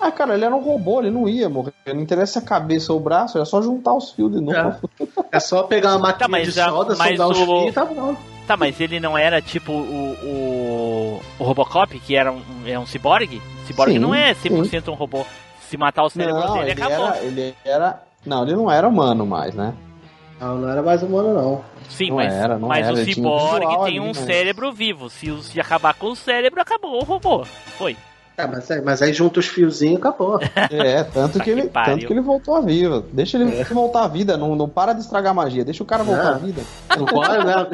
[0.00, 1.72] Ah, cara, ele era um robô, ele não ia morrer.
[1.86, 4.76] Não interessa a cabeça ou o braço, era só juntar os fios de novo.
[5.30, 7.70] É só pegar uma máquina Tá, mas de a- solda, mas soldar os o- fios
[7.70, 8.16] e tá bom.
[8.52, 12.84] Tá, mas ele não era tipo o, o, o Robocop, que era um, é um
[12.84, 13.40] ciborgue?
[13.66, 15.24] Ciborgue Sim, não é 100% um robô.
[15.70, 17.06] Se matar o cérebro Não, dele, ele acabou.
[17.06, 18.02] era, ele era.
[18.26, 19.72] Não, ele não era humano mais, né?
[20.38, 21.64] Não, não era mais humano, não.
[21.88, 24.14] Sim, Não mas, era, não mas era, o um ciborgue tem ali, um né?
[24.14, 25.08] cérebro vivo.
[25.08, 27.44] Se, se acabar com o cérebro, acabou o robô.
[27.78, 27.96] Foi.
[28.36, 30.40] Tá, mas, aí, mas aí junta os fiozinhos e acabou.
[30.70, 33.04] É, tanto que, ele, tanto que ele voltou à vida.
[33.12, 36.02] Deixa ele voltar à vida, não, não para de estragar a magia, deixa o cara
[36.02, 36.34] voltar Não.
[36.34, 36.62] à vida.
[36.96, 37.66] Não pode, né?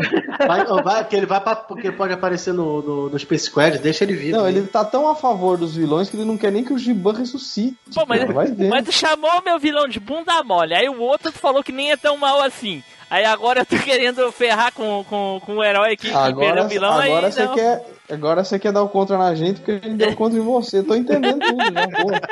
[0.46, 3.78] Vai, vai, que ele vai pra, porque ele pode aparecer no, no, no Space Squad,
[3.78, 4.32] deixa ele vir.
[4.32, 6.78] Não, ele tá tão a favor dos vilões que ele não quer nem que o
[6.78, 7.76] Giban ressuscite.
[7.94, 8.32] Pô, mas, cara,
[8.68, 11.96] mas tu chamou meu vilão de bunda mole, aí o outro falou que nem é
[11.96, 12.82] tão mal assim.
[13.10, 16.64] Aí agora eu tô querendo ferrar com, com, com o herói aqui, que Agora, perdeu
[16.64, 17.54] o vilão, agora aí você não.
[17.54, 20.42] quer, agora você quer dar o contra na gente porque a gente deu contra em
[20.42, 20.82] você.
[20.82, 21.56] Tô entendendo tudo.
[21.56, 22.20] Boa.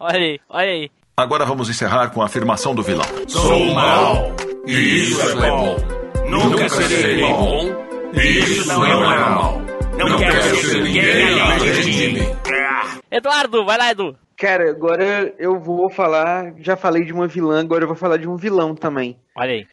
[0.00, 0.90] Olha aí, olha aí.
[1.18, 3.04] Agora vamos encerrar com a afirmação do vilão.
[3.28, 4.30] Sou mal.
[4.66, 5.76] E isso é bom.
[6.28, 7.60] Nunca serei bom.
[8.14, 9.60] E isso não é mal.
[9.98, 12.36] Não quero ser ninguém além de mim.
[13.10, 14.16] Eduardo, vai lá, Edu.
[14.36, 16.52] Cara, agora eu vou falar.
[16.58, 19.18] Já falei de uma vilã, agora eu vou falar de um vilão também.
[19.34, 19.66] Olha aí.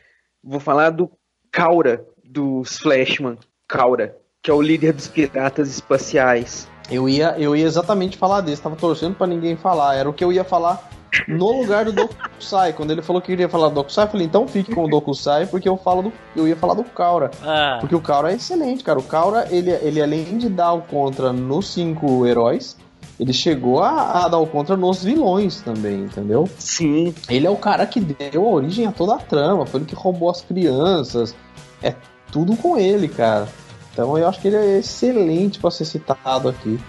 [0.43, 1.09] Vou falar do
[1.51, 3.37] Kaura, dos Flashman.
[3.67, 6.69] Kaura, que é o líder dos piratas espaciais.
[6.89, 9.95] Eu ia, eu ia exatamente falar desse, tava torcendo pra ninguém falar.
[9.95, 10.89] Era o que eu ia falar
[11.27, 12.73] no lugar do Dokusai.
[12.73, 15.45] Quando ele falou que queria falar do Dokusai, eu falei, então fique com o Dokusai,
[15.45, 17.31] porque eu falo do, eu ia falar do Kaura.
[17.41, 18.99] Ah, Porque o Kaura é excelente, cara.
[18.99, 22.77] O Kaura, ele, ele além de dar o contra nos cinco heróis,
[23.19, 26.49] ele chegou a, a dar o contra nos vilões também, entendeu?
[26.57, 27.13] Sim.
[27.29, 29.95] Ele é o cara que deu a origem a toda a trama, foi ele que
[29.95, 31.35] roubou as crianças.
[31.81, 31.93] É
[32.31, 33.47] tudo com ele, cara.
[33.91, 36.79] Então eu acho que ele é excelente pra ser citado aqui.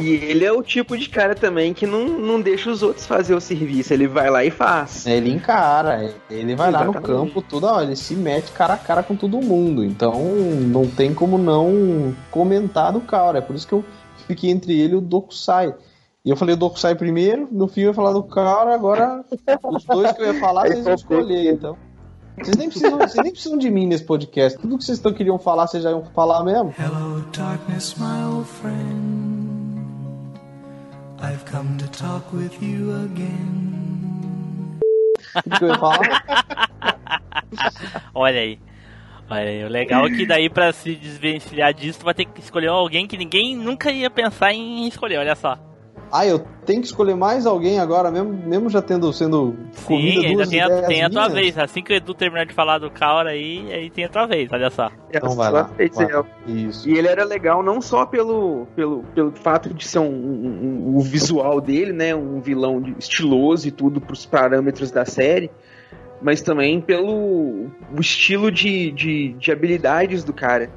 [0.00, 3.34] E ele é o tipo de cara também que não, não deixa os outros fazer
[3.34, 5.06] o serviço, ele vai lá e faz.
[5.06, 7.06] Ele encara, ele vai lá no Exatamente.
[7.06, 9.82] campo toda hora, ele se mete cara a cara com todo mundo.
[9.82, 13.38] Então não tem como não comentar do cara.
[13.38, 13.84] É por isso que eu
[14.30, 15.74] fiquei entre ele e o Dokusai.
[16.24, 19.24] E eu falei o Dokusai primeiro, no fim eu ia falar do cara, agora
[19.64, 21.76] os dois que eu ia falar vocês vão escolher, então.
[22.38, 24.58] Vocês nem, precisam, vocês nem precisam de mim nesse podcast.
[24.58, 26.72] Tudo que vocês tão, queriam falar, vocês já iam falar mesmo.
[26.78, 29.50] Hello, darkness, my old friend.
[31.20, 34.80] I've come to talk with you again.
[35.42, 36.24] Tudo que eu ia falar.
[38.14, 38.58] olha aí.
[39.30, 42.68] Aí, o legal é que daí pra se desvencilhar disso, tu vai ter que escolher
[42.68, 45.56] alguém que ninguém nunca ia pensar em escolher, olha só.
[46.12, 49.54] Ah, eu tenho que escolher mais alguém agora, mesmo, mesmo já tendo sendo
[49.84, 51.56] comida Sim, ainda duas tem a, tem a tua vez.
[51.56, 54.50] Assim que o Edu terminar de falar do Kaura aí, aí tem a tua vez,
[54.52, 54.90] olha só.
[55.12, 55.70] Então vai lá.
[55.78, 56.24] vai.
[56.48, 56.88] Isso.
[56.88, 60.96] E ele era legal não só pelo, pelo, pelo fato de ser um, um- um-
[60.96, 62.12] o visual dele, né?
[62.12, 65.48] Um vilão estiloso e tudo pros parâmetros da série,
[66.20, 70.70] mas também pelo estilo de, de, de habilidades do cara.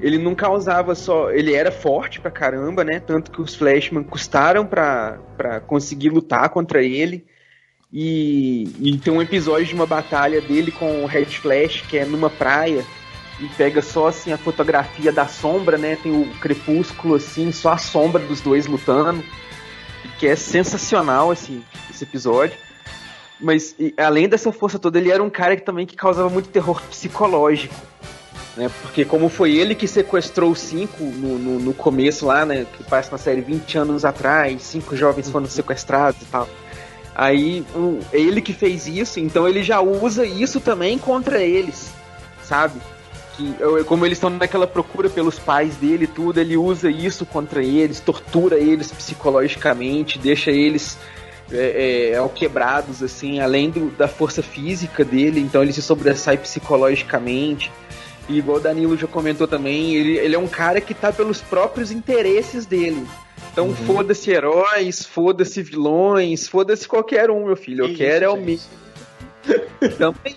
[0.00, 1.30] Ele não causava só.
[1.30, 3.00] Ele era forte pra caramba, né?
[3.00, 7.24] Tanto que os Flashman custaram pra, pra conseguir lutar contra ele.
[7.92, 12.04] E, e tem um episódio de uma batalha dele com o Red Flash, que é
[12.04, 12.84] numa praia,
[13.40, 15.96] e pega só assim a fotografia da sombra, né?
[15.96, 19.24] Tem o crepúsculo assim, só a sombra dos dois lutando,
[20.18, 21.62] que é sensacional esse
[22.02, 22.65] episódio.
[23.40, 26.48] Mas e, além dessa força toda, ele era um cara que também que causava muito
[26.48, 27.74] terror psicológico.
[28.56, 32.66] Né, porque como foi ele que sequestrou os cinco no, no, no começo lá, né?
[32.76, 36.48] Que passa na série 20 anos atrás, cinco jovens foram sequestrados e tal.
[37.14, 37.64] Aí
[38.12, 41.90] é ele que fez isso, então ele já usa isso também contra eles,
[42.42, 42.78] sabe?
[43.36, 47.62] Que, como eles estão naquela procura pelos pais dele e tudo, ele usa isso contra
[47.62, 50.98] eles, tortura eles psicologicamente, deixa eles
[51.52, 56.36] é, é, ao quebrados, assim, além do- da força física dele, então ele se sobressai
[56.36, 57.70] psicologicamente.
[58.28, 61.40] E igual o Danilo já comentou também, ele, ele é um cara que tá pelos
[61.40, 63.06] próprios interesses dele.
[63.52, 67.84] Então foda-se heróis, foda-se vilões, foda-se qualquer um, meu filho.
[67.84, 68.58] Eu Isso, quero é o meu.
[69.96, 70.34] Também.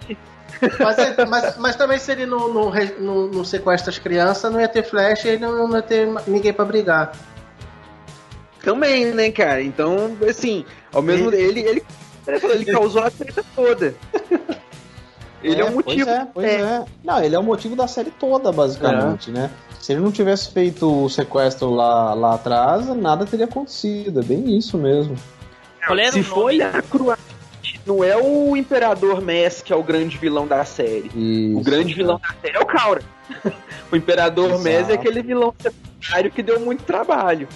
[0.80, 4.60] Mas, é- mas, mas também se ele não, não, não- não sequestra as crianças, não
[4.60, 7.14] ia ter flash e não, não ia ter ninguém pra brigar.
[8.64, 9.62] Também, né, cara?
[9.62, 11.84] Então, assim, ao mesmo ele ele,
[12.28, 13.96] ele, ele causou a treta toda.
[15.42, 16.06] Ele é, um motivo.
[16.06, 16.86] Pois é, pois é.
[17.02, 19.50] Não, ele é o motivo da série toda, basicamente, né?
[19.80, 24.20] Se ele não tivesse feito o sequestro lá, lá atrás, nada teria acontecido.
[24.20, 25.16] É bem isso mesmo.
[26.12, 26.44] Se o nome?
[26.44, 27.22] olhar cruamente,
[27.86, 31.10] não é o Imperador Mess que é o grande vilão da série.
[31.16, 31.64] O Isso.
[31.64, 33.02] grande vilão da série é o Kaura.
[33.92, 34.60] o Imperador.
[34.60, 37.48] Mess é aquele vilão secundário que deu muito trabalho.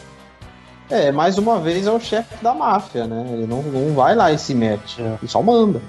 [0.89, 3.25] É, mais uma vez é o chefe da máfia, né?
[3.31, 5.01] Ele não, não vai lá e se mete.
[5.01, 5.81] Ele só manda.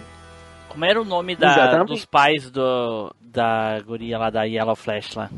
[0.69, 5.31] Como era o nome da, dos pais do, da guria lá da Yellow Flash lá?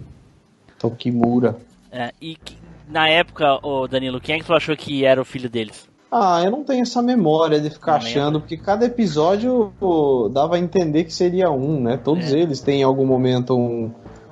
[0.79, 1.57] Tokimura.
[1.91, 2.57] É, e que-
[2.89, 5.89] na época, ô Danilo, quem é que tu achou que era o filho deles?
[6.11, 10.55] Ah, eu não tenho essa memória de ficar Não achando, porque cada episódio pô, dava
[10.55, 11.97] a entender que seria um, né?
[11.97, 12.39] Todos É.
[12.39, 13.91] eles têm em algum momento um,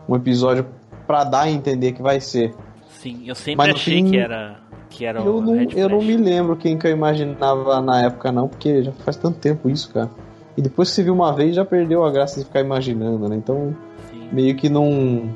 [0.09, 0.67] um episódio
[1.07, 2.55] pra dar a entender que vai ser.
[3.01, 4.57] Sim, eu sempre Mas achei fim, que era
[4.91, 8.03] que era Eu o não, Red eu não me lembro quem que eu imaginava na
[8.03, 10.11] época, não, porque já faz tanto tempo isso, cara.
[10.57, 13.37] E depois que você viu uma vez, já perdeu a graça de ficar imaginando, né?
[13.37, 13.75] Então,
[14.11, 14.29] Sim.
[14.31, 15.29] meio que não.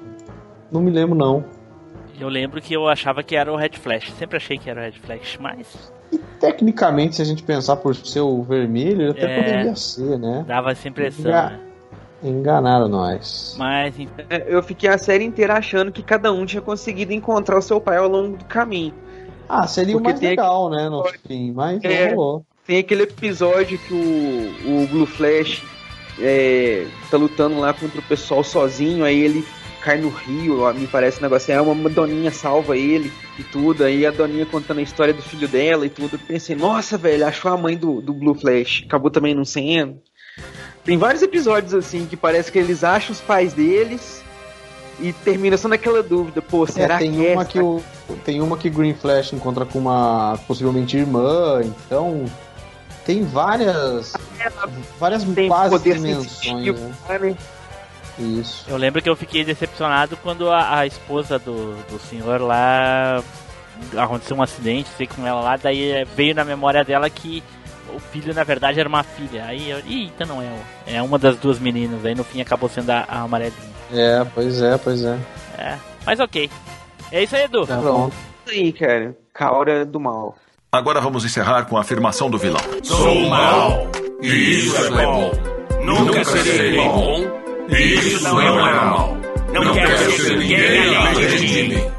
[0.71, 1.45] Não me lembro, não.
[2.21, 4.13] Eu lembro que eu achava que era o Red Flash.
[4.13, 5.93] Sempre achei que era o Red Flash, mas
[6.41, 9.37] Tecnicamente, se a gente pensar por ser o vermelho, ele até É.
[9.43, 10.45] poderia ser, né?
[10.47, 11.25] dava essa impressão.
[11.31, 11.61] Já- né?
[12.23, 13.55] Enganaram nós.
[13.59, 17.63] Mas então, Eu fiquei a série inteira achando que cada um tinha conseguido encontrar o
[17.63, 18.93] seu pai ao longo do caminho.
[19.49, 20.89] Ah, seria o mais tem legal, né?
[20.89, 22.11] No fim, mas É.
[22.11, 22.47] não rolou.
[22.67, 25.63] Tem aquele episódio que o, o Blue Flash
[26.21, 29.45] é, tá lutando lá contra o pessoal sozinho, aí ele
[29.81, 33.85] cai no rio, ó, me parece um negócio, aí uma doninha salva ele e tudo,
[33.85, 37.27] aí a doninha contando a história do filho dela e tudo, eu pensei, nossa, velho,
[37.27, 40.03] achou a mãe do, do Blue Flash, acabou também não sendo.
[40.85, 44.23] Tem vários episódios assim que parece que eles acham os pais deles
[45.01, 47.33] e termina só naquela dúvida, pô, será É, tem que é?
[47.35, 47.83] uma que o
[48.25, 52.25] tem uma que Green Flash encontra com uma possivelmente irmã, então
[53.05, 54.13] tem várias
[54.99, 56.93] várias Tem quase poder dimensões, né?
[57.07, 57.37] sabe?
[58.19, 58.65] Isso.
[58.69, 63.23] eu lembro que eu fiquei decepcionado quando a, a esposa do, do senhor lá
[63.97, 67.45] aconteceu um acidente, sei com ela lá, daí veio na memória dela que
[67.95, 69.45] o filho na verdade era uma filha.
[69.45, 72.05] Aí eu, Ih, então não é, o- é uma das duas meninas.
[72.05, 73.78] Aí no fim acabou sendo a, a amarelinha.
[73.93, 75.18] É, pois é, pois é.
[75.59, 76.51] É, mas ok.
[77.11, 77.66] É isso aí, Edu.
[77.66, 78.14] Tá Pronto.
[78.47, 79.16] Isso aí, cara.
[79.32, 80.36] Caura do mal.
[80.70, 82.61] Agora vamos encerrar com a afirmação do vilão.
[82.82, 83.86] Sou mal.
[84.20, 85.30] E isso é bom.
[85.82, 87.20] Nunca serei bom.
[87.68, 89.16] E isso não é mal.
[89.53, 91.93] Não quero ser ninguém além de mim.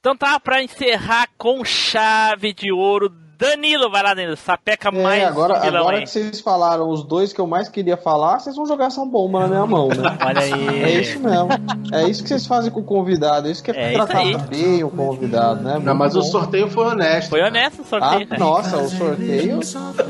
[0.00, 5.24] Então tá, pra encerrar com chave de ouro, Danilo, vai lá, Danilo, sapeca mais É,
[5.24, 6.02] agora, vilão agora aí.
[6.04, 9.40] que vocês falaram os dois que eu mais queria falar, vocês vão jogar essa bomba
[9.40, 10.16] na minha mão, né?
[10.24, 10.82] Olha aí.
[10.84, 11.48] É isso mesmo.
[11.92, 13.48] É isso que vocês fazem com o convidado.
[13.48, 15.80] É isso que é, É tratar bem o convidado, né?
[15.82, 16.26] Não, mas o bom.
[16.26, 17.30] sorteio foi honesto.
[17.30, 18.28] Foi honesto o Ah, sorteio.
[18.28, 18.38] né?
[18.38, 19.60] nossa, o sorteio.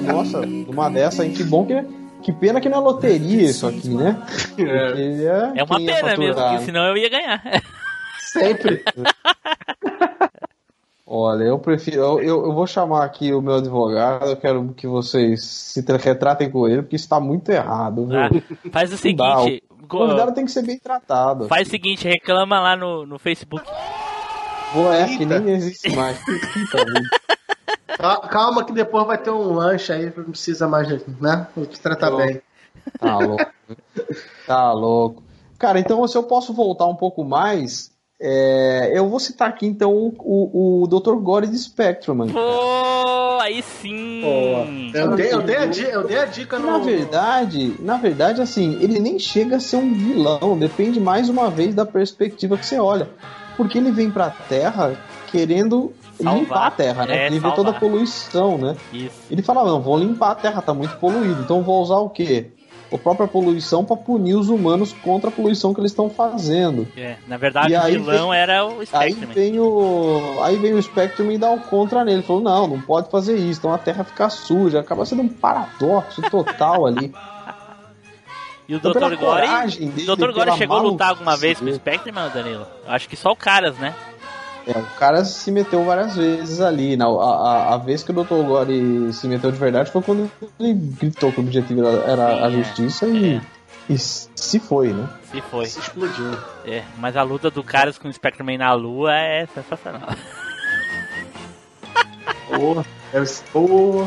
[0.01, 2.01] Nossa, uma dessa aí, que bom que.
[2.23, 4.21] Que pena que não é loteria isso aqui, né?
[4.27, 7.43] Porque é, É uma ia pena mesmo, porque senão eu ia ganhar.
[8.19, 8.85] Sempre.
[11.13, 11.97] Olha, eu prefiro.
[11.97, 15.97] Eu, eu, eu vou chamar aqui o meu advogado, eu quero que vocês se tra-
[15.97, 18.17] retratem com ele, porque isso tá muito errado, viu?
[18.17, 18.31] Ah,
[18.71, 21.49] faz o dá, seguinte, O convidado tem que ser bem tratado.
[21.49, 23.69] faz o seguinte, reclama lá no, no Facebook.
[24.73, 26.17] Vou, é, que nem existe mais.
[28.31, 30.89] Calma que depois vai ter um lanche aí, não precisa mais,
[31.21, 31.49] né?
[31.57, 32.41] Vou te tratar bem.
[32.99, 33.47] Tá louco.
[34.47, 35.23] Tá louco.
[35.59, 37.90] Cara, então se eu posso voltar um pouco mais,
[38.23, 41.15] é, eu vou citar aqui então o, o, o Dr.
[41.15, 42.33] Gore de Spectrum, mano.
[42.35, 44.23] Pô, aí sim.
[44.93, 46.67] Eu dei, eu, dei a, eu dei a dica no.
[46.67, 51.49] Na verdade, na verdade, assim, ele nem chega a ser um vilão, depende mais uma
[51.49, 53.09] vez da perspectiva que você olha.
[53.57, 54.97] Porque ele vem pra Terra
[55.31, 55.93] querendo
[56.23, 56.39] Salvar.
[56.39, 57.25] limpar a Terra, né?
[57.25, 58.77] É, ele vê toda a poluição, né?
[58.93, 59.15] Isso.
[59.31, 62.51] Ele fala, não, vou limpar a Terra, tá muito poluído, então vou usar o quê?
[62.93, 66.89] A própria poluição pra punir os humanos contra a poluição que eles estão fazendo.
[66.97, 69.33] É, na verdade, E o aí vilão vem- era o Aí Spectrum.
[69.33, 70.39] vem o.
[70.43, 72.23] Aí vem o Spectrum e dá o contra nele.
[72.23, 74.81] Falou, não, não pode fazer isso, então a terra fica suja.
[74.81, 77.13] Acaba sendo um paradoxo total ali.
[78.69, 79.17] E o Então, Dr.
[79.17, 80.31] Gore, dele, o Dr.
[80.33, 81.75] Gore chegou a lutar alguma vez com o.
[81.75, 82.65] Spectrum, Danilo?
[82.87, 83.93] Acho que só o Caras, né?
[84.67, 86.97] É, o cara se meteu várias vezes ali.
[86.97, 88.43] Na, a, a, a vez que o Dr.
[88.47, 92.43] Gore se meteu de verdade foi quando ele gritou que o objetivo era, era Sim,
[92.43, 92.51] a é.
[92.51, 93.41] justiça e, É.
[93.89, 95.09] e se foi, né?
[95.31, 95.67] Se foi.
[95.67, 96.37] Se explodiu.
[96.67, 100.09] É, mas a luta do Caras com o Spectrum na Lua é sensacional.
[102.49, 104.07] Pô, eu- pô.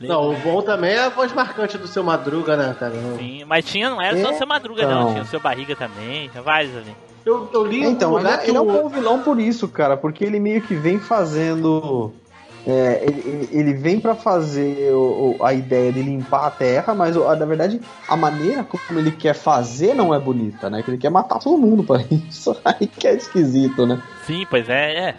[0.00, 2.94] Não, o bom também é a voz marcante do seu Madruga, né, cara?
[3.18, 5.00] Sim, mas tinha, não era só o seu Madruga, não.
[5.00, 5.10] Então.
[5.12, 6.94] Tinha o seu Barriga também, tinha vários ali.
[7.28, 9.96] Eu, eu li Então, ele, que ele é um o- bom vilão por isso, cara,
[9.96, 12.12] porque ele meio que vem fazendo.
[12.66, 17.16] é, ele, ele- vem pra fazer o- o- a ideia de limpar a terra, mas
[17.16, 20.82] o- na verdade a maneira como ele quer fazer não é bonita, né?
[20.82, 22.54] Que ele quer matar todo mundo pra isso.
[22.64, 24.02] Aí que é esquisito, né?
[24.26, 25.14] Sim, pois é, é.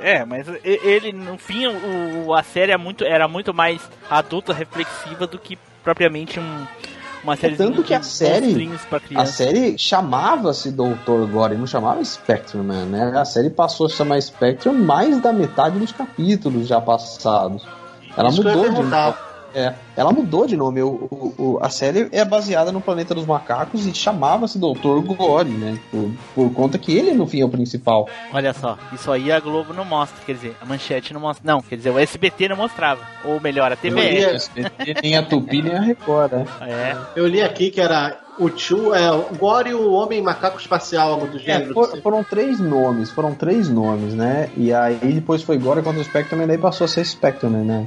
[0.00, 5.26] É, mas ele, no fim, o, a série é muito, era muito mais adulta, reflexiva
[5.26, 6.66] do que propriamente um,
[7.28, 8.52] uma série É tanto que a série-
[9.16, 13.12] A série chamava-se Doutor Gore, não chamava Spectrum Man, né?
[13.16, 17.62] A série passou a chamar Spectrum mais da metade dos capítulos já passados.
[18.16, 19.27] Ela Isso mudou de.
[19.54, 20.82] É, ela mudou de nome.
[20.82, 25.48] O, o- o- a série é baseada no Planeta dos Macacos e chamava-se Doutor Gore,
[25.48, 25.78] né?
[25.90, 28.08] Por, por conta que ele, no fim, é o principal.
[28.32, 31.42] Olha só, isso aí a Globo não mostra, quer dizer, a manchete não mostra.
[31.50, 33.00] Não, quer dizer, o SBT não mostrava.
[33.24, 34.00] Ou melhor, a Eu TVE.
[34.10, 36.44] li- SBT, nem a Tupi, nem a Record, né?
[36.62, 36.96] É.
[37.16, 41.10] Eu li aqui que era o tio, é, o Gore e o Homem Macaco Espacial,
[41.12, 41.74] algo do É, gênero.
[41.74, 44.50] for- foram três nomes, foram três nomes, né?
[44.56, 47.86] E aí depois foi Gore contra o Spectrum e daí passou a ser Spectrum, né?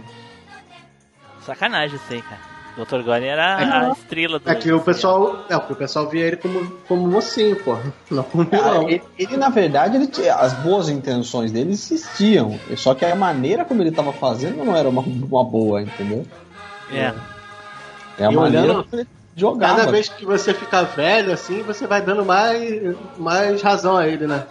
[1.46, 2.52] Sacanagem isso aí, cara.
[2.78, 3.04] Dr.
[3.04, 3.66] Gore era É.
[3.66, 4.50] a estrela do.
[4.50, 5.46] É que o pessoal.
[5.50, 7.78] É, porque o pessoal via ele como, como mocinho, pô.
[8.10, 8.90] Não como Ah, vilão.
[8.90, 12.58] ele, ele, na verdade, ele tinha- as boas intenções dele existiam.
[12.78, 16.26] Só que a maneira como ele tava fazendo não era uma, uma boa, entendeu?
[16.92, 17.14] É.
[18.18, 19.76] É a E maneira olhando- ele jogava.
[19.80, 24.28] Cada vez que você fica velho, assim, você vai dando mais, mais razão a ele,
[24.28, 24.46] né?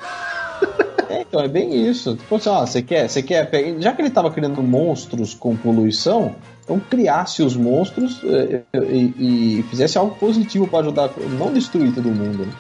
[1.09, 2.17] É, então, é bem isso.
[2.17, 3.49] Tipo assim, ó, você quer, você quer.
[3.79, 6.37] Já que ele tava criando monstros com poluição,
[6.71, 11.93] então criasse os monstros eh, eh, e, e fizesse algo positivo pra ajudar, não destruir
[11.93, 12.53] todo mundo, né?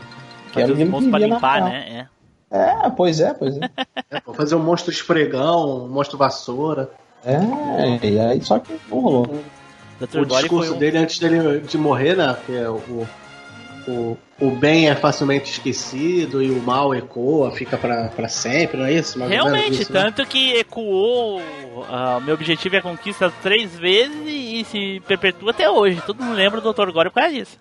[0.52, 2.06] Que era o monstros queria na limpar, né?
[2.50, 2.80] É.
[2.86, 3.60] É, pois é, pois é.
[4.10, 6.90] É, pô, fazer um monstro esfregão, um monstro vassoura.
[7.24, 9.26] É, e aí só que não rolou.
[10.00, 10.18] Dr.
[10.18, 10.78] O discurso foi um...
[10.80, 12.36] dele antes dele de morrer, né?
[12.44, 13.06] Que é o,
[13.88, 18.86] o, o bem é facilmente esquecido e o mal ecoa, fica pra, pra sempre, não
[18.86, 19.18] é isso?
[19.18, 20.00] Mais Realmente, isso, né?
[20.02, 21.40] tanto que ecoou.
[21.88, 26.02] ah, meu objetivo é a conquista três vezes e, se perpetua até hoje.
[26.06, 26.90] Todo mundo lembra do Dr.
[26.90, 27.58] Gore por causa disso.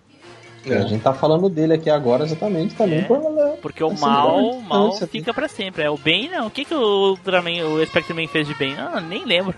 [0.66, 3.02] É, A gente tá falando dele aqui agora exatamente também É.
[3.04, 3.20] por.
[3.62, 5.84] Porque o Esse mal, o mal fica pra sempre.
[5.84, 6.48] É o bem, não.
[6.48, 8.76] O que, que o Ultraman, o Spectreman fez de bem?
[8.78, 9.56] Ah, nem lembro.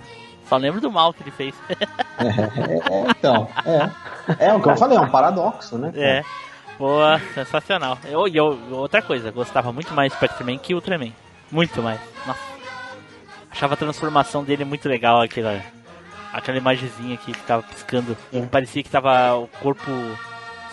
[0.47, 1.55] Só lembro do mal que ele fez.
[2.20, 2.28] É,
[2.93, 4.47] é, então, é.
[4.49, 5.91] É o que eu falei, é um paradoxo, né?
[5.95, 6.24] É.
[6.82, 6.98] Pô,
[7.36, 8.00] sensacional.
[8.06, 11.12] Eu, eu, outra coisa, gostava muito mais do Spectreman que o Ultraman.
[11.52, 12.00] Muito mais.
[12.26, 12.40] Nossa.
[13.52, 15.62] Achava a transformação dele muito legal, aquela,
[16.34, 18.18] aquela imagenzinha que ficava piscando.
[18.34, 18.42] É.
[18.48, 19.92] Parecia que tava o corpo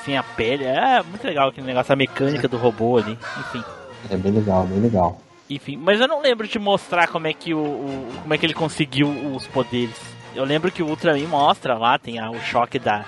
[0.02, 0.64] sem a pele.
[0.64, 3.18] É muito legal aquele negócio, a mecânica do robô ali.
[3.40, 3.62] Enfim.
[4.08, 5.20] É bem legal, bem legal.
[5.50, 8.46] Enfim, mas eu não lembro de mostrar como é que o, o- como é que
[8.46, 9.94] ele conseguiu os poderes.
[10.34, 13.04] Eu lembro que o Ultraman mostra lá, tem a- o choque da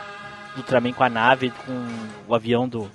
[0.55, 1.87] do Ultraman com a nave, com
[2.29, 2.91] o avião do,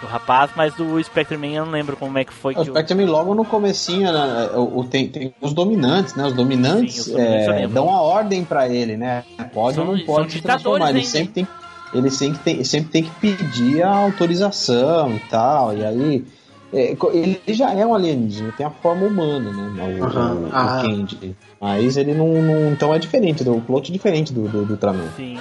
[0.00, 2.64] do rapaz, mas do Spectreman eu não lembro como é que foi O que o,
[2.72, 6.26] Spectrum logo no comecinho, né, o, o- tem, tem os dominantes, né?
[6.26, 9.24] Os dominantes, Sim, os dominantes eu é, dão a ordem pra ele, né?
[9.52, 10.90] Pode São- ou não pode se transformar.
[10.90, 11.48] Ele sempre tem,
[11.94, 15.76] ele sempre tem, sempre tem que pedir a autorização e tal.
[15.76, 16.24] E aí.
[16.72, 19.98] é, ele já é um alienígena, tem a forma humana, né?
[20.00, 20.32] O, Aham.
[20.34, 20.82] o, o Ah.
[20.82, 21.36] Candy.
[21.60, 24.72] Mas ele não, não- Então é diferente, do, o plot é diferente do, do, do
[24.72, 25.08] Ultraman.
[25.16, 25.38] Sim.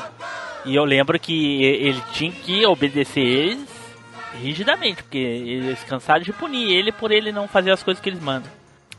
[0.66, 3.68] E eu lembro que ele tinha que obedecer eles
[4.42, 8.22] rigidamente, porque eles cansaram de punir ele por ele não fazer as coisas que eles
[8.22, 8.50] mandam.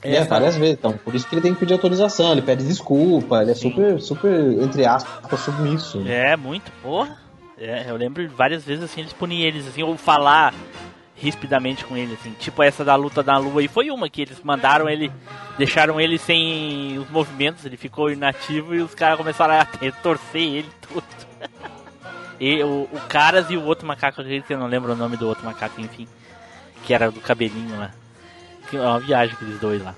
[0.03, 0.93] É, Essa- várias vezes, então.
[0.99, 3.71] Por isso que ele tem que pedir autorização, ele pede desculpa, ele é Sim.
[3.71, 6.03] super, super, entre aspas, submisso.
[6.07, 7.19] É, muito, porra.
[7.59, 10.53] É, eu lembro várias vezes assim, eles puniam eles assim, ou falar
[11.17, 12.33] rispidamente com ele, assim.
[12.39, 15.11] Tipo essa da luta na lua aí foi uma que eles mandaram ele,
[15.57, 19.65] deixaram ele sem os movimentos, ele ficou inativo e os caras começaram a
[20.03, 21.05] torcer ele tudo.
[22.41, 25.27] E o, o Caras e o outro macaco, que eu não lembro o nome do
[25.27, 26.09] outro macaco, enfim.
[26.85, 27.91] Que era do cabelinho lá.
[28.73, 29.95] É uma viagem aqueles dois lá.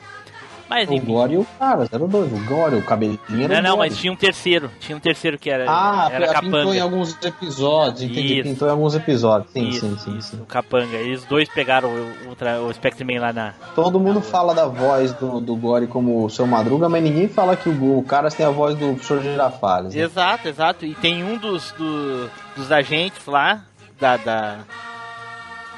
[0.69, 0.99] Mas O.
[1.01, 2.33] Gore e o Caras, eram dois.
[2.33, 3.89] O Gore, o cabelinho era Não, o não, Gore.
[3.91, 4.71] mas tinha um terceiro.
[4.81, 6.83] Tinha um terceiro que era, Ah, era pintou em capanga.
[6.83, 8.41] alguns episódios, entendi.
[8.41, 8.49] Isso.
[8.51, 9.53] Pintou em alguns episódios.
[9.53, 10.43] Sim, Isso, sim, sim, isso, sim.
[10.43, 10.97] o Capanga.
[10.97, 13.55] Eles dois pegaram o, Ultra, o Spectreman lá na.
[13.75, 17.57] Todo mundo fala da voz do, do Gore como o seu Madruga, mas ninguém fala
[17.57, 19.95] que o, o Caras tem a voz do professor Girafales.
[19.95, 20.03] né?
[20.03, 20.85] Exato, exato.
[20.85, 23.63] E tem um dos, do- dos agentes lá,
[24.01, 24.59] da, da.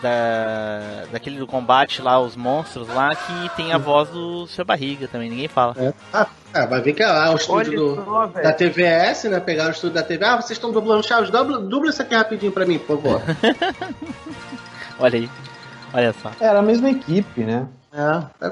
[0.03, 5.09] Da- daquele do combate lá, os monstros lá, que tem a voz do seu barriga
[5.09, 5.75] também, ninguém fala.
[6.13, 9.41] Ah, é, vai ver que é lá o estúdio do, só, da TVS, né?
[9.41, 10.25] Pegaram o estúdio da TV.
[10.25, 13.23] Ah, vocês estão dublando Chaves, dubla, dubla isso aqui rapidinho pra mim, por favor.
[14.99, 15.31] Olha aí.
[15.93, 16.31] Olha só.
[16.41, 17.67] Era a mesma equipe, né?
[17.93, 18.51] é.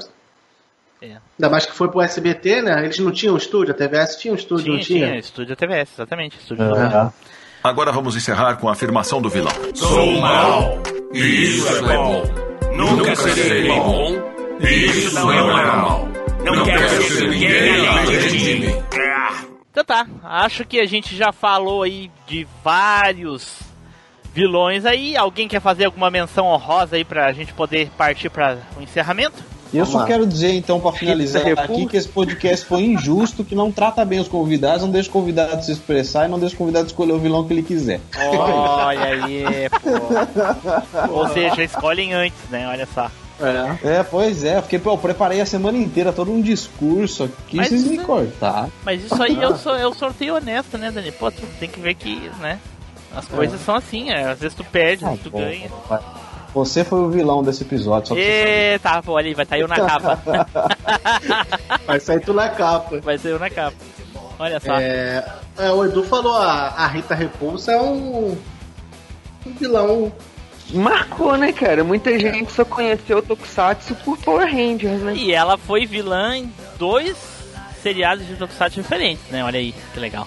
[1.02, 1.18] É.
[1.38, 2.82] Ainda mais que foi pro SBT, né?
[2.82, 5.06] Eles não tinham estúdio, a TVS tinha um estúdio, Tinha, não tinha?
[5.08, 6.38] tinha, estúdio TVS, exatamente.
[6.38, 7.10] Estúdio É.
[7.62, 9.52] Agora vamos encerrar com a afirmação do vilão.
[9.74, 10.78] Sou mal.
[11.12, 12.22] E isso é bom.
[12.74, 14.12] Nunca serei bom.
[14.60, 16.08] E isso não é mal.
[16.44, 18.82] Não quero ser ninguém além de mim.
[19.70, 23.58] Então tá, acho que a gente já falou aí de vários
[24.32, 25.16] vilões aí.
[25.16, 29.42] Alguém quer fazer alguma menção honrosa aí pra gente poder partir para o encerramento?
[29.72, 30.06] E eu Vamos só lá.
[30.06, 34.20] quero dizer, então, pra finalizar aqui, que esse podcast foi injusto, que não trata bem
[34.20, 37.18] os convidados, não deixa o convidado se expressar e não deixa o convidado escolher o
[37.18, 38.00] vilão que ele quiser.
[38.16, 41.12] Olha aí, pô.
[41.20, 42.66] Ou seja, escolhem antes, né?
[42.68, 43.10] Olha só.
[43.38, 43.96] É.
[43.98, 47.68] É, pois é, porque pô, eu preparei a semana inteira todo um discurso aqui, Mas
[47.68, 48.72] vocês me isso- cortaram.
[48.84, 51.12] Mas isso aí eu sou eu sorteio honesto, né, Dani?
[51.12, 52.58] Pô, tu tem que ver que, né?
[53.14, 54.24] As coisas são assim, é.
[54.30, 55.68] Às vezes tu perde, às vezes tu ganha.
[55.88, 56.00] vai.
[56.56, 60.18] Você foi o vilão desse episódio, só Eita, pô, ali, vai estar eu na capa.
[61.86, 62.98] Vai sair tu na capa.
[63.00, 63.76] Vai ser eu na capa.
[64.38, 64.74] Olha só.
[64.76, 65.22] É,
[65.58, 68.38] é, o Edu falou, a, a Rita Repulsa é um,
[69.44, 70.10] um vilão.
[70.70, 71.84] Marcou, né, cara?
[71.84, 75.12] Muita gente só conheceu o Tokusatsu por Power Rangers, né?
[75.14, 77.18] E ela foi vilã em dois
[77.82, 79.44] seriados de Tokusatsu diferentes, né?
[79.44, 80.26] Olha aí, que legal.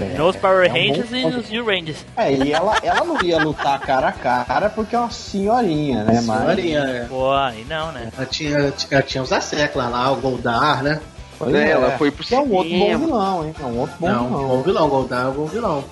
[0.00, 2.04] É, nos Power é um bom Rangers e nos New Rangers.
[2.16, 6.20] É, e ela, ela não ia lutar cara a cara porque é uma senhorinha, né?
[6.24, 7.04] Mas, Senhorinha, é.
[7.04, 8.10] Pô, aí não, né?
[8.16, 11.00] Ela tinha, ela tinha os Assecla lá, o Goldar, né?
[11.38, 13.54] pois É, ela foi pro Que é um outro bom vilão, hein?
[13.60, 14.48] É um outro bom não, vilão.
[14.48, 15.84] bom vilão, Goldar é um bom vilão.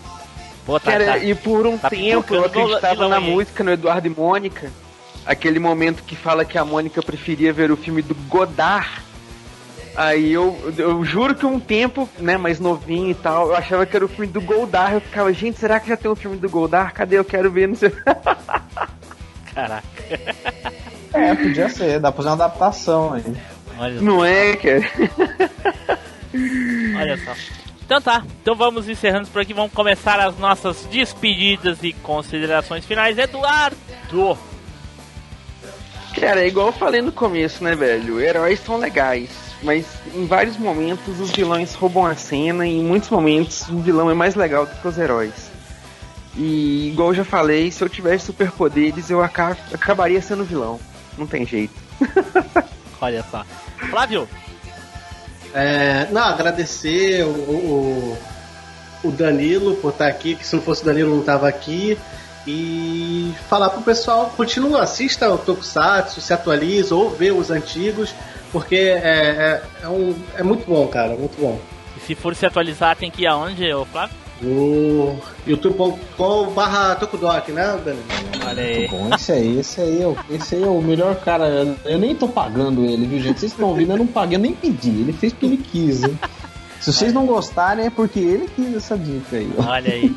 [0.64, 1.18] Pô, tá, Cara, tá.
[1.18, 3.30] e por um Tá tempo eu acreditava na aí.
[3.30, 4.70] música no Eduardo e Mônica.
[5.26, 8.88] Aquele momento que fala que a Mônica preferia ver o filme do Godard.
[9.94, 13.94] Aí eu, eu juro que um tempo, né, mais novinho e tal, eu achava que
[13.94, 14.94] era o filme do Goldar.
[14.94, 16.94] Eu ficava, gente, será que já tem um filme do Goldar?
[16.94, 17.18] Cadê?
[17.18, 17.92] Eu quero ver, não sei.
[19.54, 19.86] Caraca.
[21.12, 23.24] É, podia ser, dá pra fazer uma adaptação aí.
[23.78, 24.82] Olha, Não é, cara?
[26.98, 27.32] olha só.
[27.84, 29.52] Então tá, então vamos encerrando por aqui.
[29.52, 33.18] Vamos começar as nossas despedidas e considerações finais.
[33.18, 34.38] Eduardo!
[36.18, 38.20] Cara, é igual eu falei no começo, né, velho?
[38.20, 39.28] Heróis são legais,
[39.62, 44.10] mas em vários momentos os vilões roubam a cena e em muitos momentos o vilão
[44.10, 45.50] é mais legal do que os heróis.
[46.36, 50.80] E igual eu já falei, se eu tivesse superpoderes eu aca- acabaria sendo vilão.
[51.16, 51.74] Não tem jeito.
[53.00, 53.44] Olha só.
[53.90, 54.28] Flávio!
[55.54, 58.18] É, não, agradecer o, o,
[59.04, 61.98] o Danilo por estar aqui, que se não fosse o Danilo não tava aqui.
[62.46, 68.14] E falar pro pessoal, continua, assista o Tokusatsu, se atualiza ou vê os antigos,
[68.52, 71.58] porque é, é, é, um, é muito bom, cara, muito bom.
[71.96, 74.14] E se for se atualizar, tem que ir aonde, ô Flávio?
[74.40, 75.16] No
[75.46, 78.02] youtube.com barra Tokudok, né, Danilo?
[78.44, 78.88] Olha aí.
[78.88, 81.46] Bom, esse aí, esse aí, é o- esse aí é o melhor cara.
[81.46, 83.38] Eu, eu nem tô pagando ele, viu, gente?
[83.38, 84.88] Vocês estão ouvindo, eu não paguei, eu nem pedi.
[84.90, 86.18] Ele fez porque ele quis, hein?
[86.80, 89.48] Se vocês não gostarem, é porque ele quis essa dica aí.
[89.56, 89.62] ó.
[89.70, 90.12] Olha aí.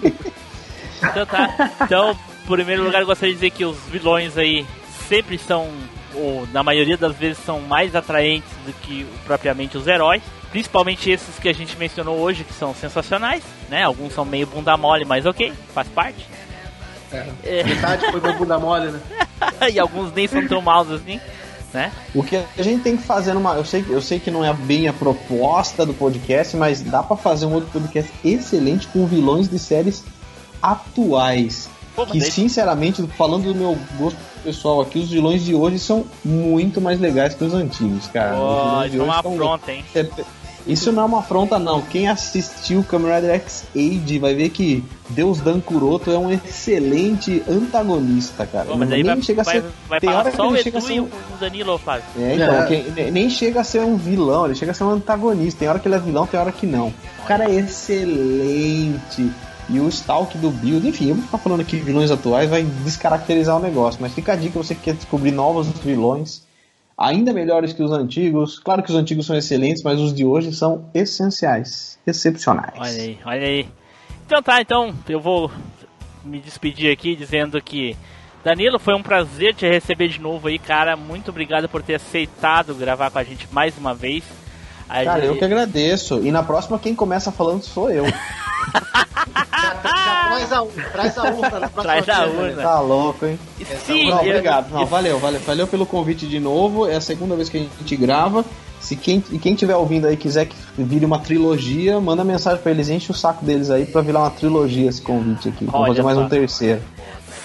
[1.03, 1.71] Então tá.
[1.81, 2.11] Então,
[2.43, 4.65] em primeiro lugar, eu gostaria de dizer que os vilões aí
[5.07, 5.67] sempre são,
[6.15, 10.21] ou na maioria das vezes, são mais atraentes do que propriamente os heróis.
[10.51, 13.83] Principalmente esses que a gente mencionou hoje, que são sensacionais, né?
[13.83, 16.25] Alguns são meio bunda mole, mas ok, faz parte.
[17.43, 18.99] É, metade foi meu bunda mole, né?
[19.71, 21.19] e alguns nem são tão maus assim,
[21.73, 21.91] né?
[22.13, 23.53] O que a gente tem que fazer numa.
[23.55, 27.15] Eu sei, eu sei que não é bem a proposta do podcast, mas dá pra
[27.17, 30.03] fazer um outro podcast excelente com vilões de séries
[30.61, 31.69] atuais.
[31.95, 36.05] Pô, Que daí- sinceramente, falando do meu gosto pessoal aqui, os vilões de hoje são
[36.23, 38.35] muito mais legais que os antigos, cara.
[38.37, 39.85] os vilões de isso é uma afronta, hein?
[39.95, 40.05] É,
[40.67, 41.79] Isso não é uma afronta, não.
[41.81, 48.47] Quem assistiu Kamen Rider X-Age vai ver que Deus Dan Kuroto é um excelente antagonista,
[48.47, 48.65] cara.
[48.65, 49.63] Pô, mas aí nem vai, chega a ser.
[49.87, 51.77] vai tem hora que só o ele chega a Edu ser e um- o Danilo,
[51.77, 52.03] Flávio.
[52.17, 53.11] É, então, É.
[53.11, 55.59] nem chega a ser um vilão, ele chega a ser um antagonista.
[55.59, 56.87] Tem hora que ele é vilão, tem hora que não.
[57.23, 59.31] O cara é excelente.
[59.69, 63.57] E o Stalk do Build, enfim, eu vou ficar falando aqui vilões atuais, vai descaracterizar
[63.57, 63.99] o negócio.
[64.01, 66.43] Mas fica a dica, você que quer descobrir novos vilões,
[66.97, 68.59] ainda melhores que os antigos.
[68.59, 72.75] Claro que os antigos são excelentes, mas os de hoje são essenciais, excepcionais.
[72.77, 73.67] Olha aí, olha aí.
[74.25, 75.51] Então tá, então eu vou
[76.23, 77.95] me despedir aqui dizendo que
[78.43, 80.95] Danilo, foi um prazer te receber de novo aí, cara.
[80.95, 84.23] Muito obrigado por ter aceitado gravar com a gente mais uma vez.
[84.87, 86.19] A Cara, gente- eu que agradeço.
[86.23, 88.05] E na próxima, quem começa falando sou eu.
[89.81, 92.41] Traz a, traz a urna Traz a vez, né?
[92.49, 92.61] urna.
[92.63, 93.39] Tá louco, hein?
[93.85, 94.71] Sim, Não, obrigado.
[94.71, 95.39] Não, valeu, valeu.
[95.39, 96.87] Valeu pelo convite de novo.
[96.87, 98.43] É a segunda vez que a gente grava.
[98.79, 102.71] Se quem, e quem tiver ouvindo aí quiser que vire uma trilogia, manda mensagem pra
[102.71, 105.65] eles, enche o saco deles aí pra virar uma trilogia esse convite aqui.
[105.65, 106.23] Vou Olha fazer mais só.
[106.23, 106.81] um terceiro.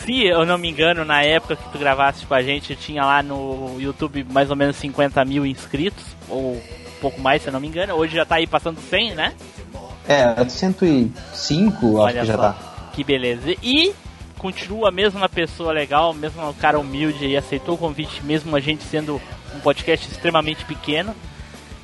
[0.04, 3.22] Se eu não me engano, na época que tu gravaste com a gente, tinha lá
[3.22, 6.60] no YouTube mais ou menos 50 mil inscritos, ou
[7.00, 7.94] pouco mais, se eu não me engano.
[7.94, 9.34] Hoje já tá aí passando 100, né?
[10.08, 12.56] É, 105, acho Olha que já só, tá.
[12.92, 13.54] que beleza.
[13.62, 13.94] E
[14.38, 18.60] continua a mesma pessoa legal, mesmo um cara humilde e aceitou o convite, mesmo a
[18.60, 19.20] gente sendo
[19.54, 21.14] um podcast extremamente pequeno.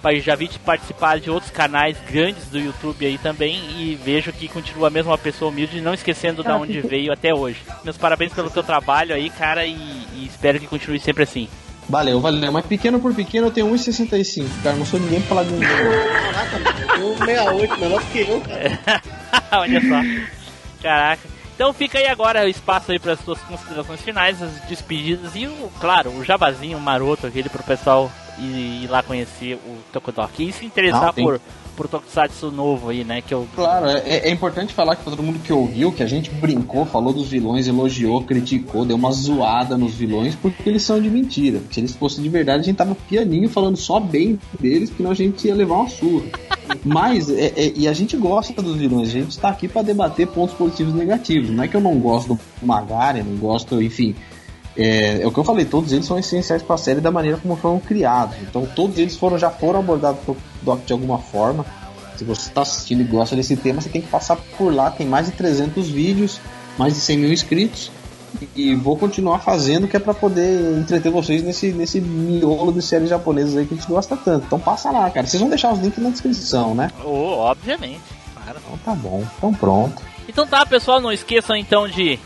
[0.03, 4.33] Pai, Já vi te participar de outros canais grandes do YouTube aí também e vejo
[4.33, 7.61] que continua a mesma pessoa humilde, não esquecendo de onde veio até hoje.
[7.83, 11.49] Meus parabéns pelo teu trabalho aí, cara, e, e espero que continue sempre assim.
[11.89, 12.53] Valeu, valeu.
[12.53, 14.77] Mas pequeno por pequeno eu tenho 1,65, cara.
[14.77, 15.61] Não sou ninguém pra falar de um.
[15.61, 19.03] Caraca, mano, eu 68, menor do que eu, cara.
[19.61, 20.27] Olha só.
[20.83, 21.29] Caraca.
[21.55, 25.47] Então fica aí agora o espaço aí para as suas considerações finais, as despedidas e,
[25.47, 30.53] o, claro, o jabazinho maroto aquele pro pessoal ir, ir lá conhecer o Tokodok e
[30.53, 31.41] se interessar Não, por,
[31.77, 33.21] por Tokusatsu novo aí, né?
[33.21, 36.07] Que eu Claro, é, é importante falar que pra todo mundo que ouviu, que a
[36.07, 41.01] gente brincou, falou dos vilões, elogiou, criticou, deu uma zoada nos vilões, porque eles são
[41.01, 41.61] de mentira.
[41.71, 45.11] Se eles fossem de verdade, a gente tava pianinho falando só bem deles, porque senão
[45.13, 46.25] a gente ia levar uma surra.
[46.85, 50.27] Mas, é- é- e a gente gosta dos vilões, a gente tá aqui pra debater
[50.27, 51.51] pontos positivos e negativos.
[51.51, 54.15] Não é que eu não gosto do Magari, não gosto, enfim.
[54.77, 57.57] É, é o que eu falei, todos eles são essenciais pra série da maneira como
[57.57, 58.37] foram criados.
[58.43, 60.21] Então todos eles foram já foram abordados
[60.63, 61.65] Doc de alguma forma.
[62.17, 64.91] Se você está assistindo e gosta desse tema, você tem que passar por lá.
[64.91, 66.41] Tem mais de 300 vídeos,
[66.79, 67.91] mais de 100 mil inscritos.
[68.41, 72.83] E, e vou continuar fazendo, que é para poder entreter vocês nesse, nesse miolo de
[72.83, 74.47] séries japonesas aí que a gente gosta tanto.
[74.47, 75.27] Então passa lá, cara.
[75.27, 76.91] Vocês vão deixar os links na descrição, né?
[77.05, 78.01] Oh, obviamente,
[78.35, 78.59] claro.
[78.65, 79.25] Então tá bom.
[79.37, 80.03] Então pronto.
[80.29, 82.19] Então tá, pessoal, não esqueçam então de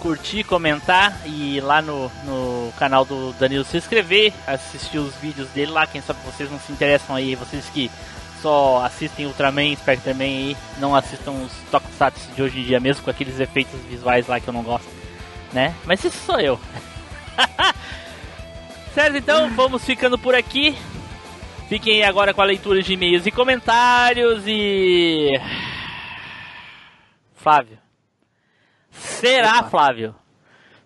[0.00, 5.70] curtir, comentar e lá no, no canal do Danilo se inscrever, assistir os vídeos dele
[5.70, 7.90] lá, quem sabe vocês não se interessam aí, vocês que
[8.40, 13.10] só assistem Ultraman, Spectreman aí, não assistam os Tokusatsu de hoje em dia mesmo com
[13.10, 14.88] aqueles efeitos visuais lá que eu não gosto,
[15.52, 15.74] né?
[15.84, 16.58] Mas isso sou eu.
[18.94, 20.76] certo, então, vamos ficando por aqui.
[21.68, 25.30] Fiquem agora com a leitura de e-mails e comentários e
[27.36, 27.79] Flávio.
[29.00, 30.14] Será, Flávio?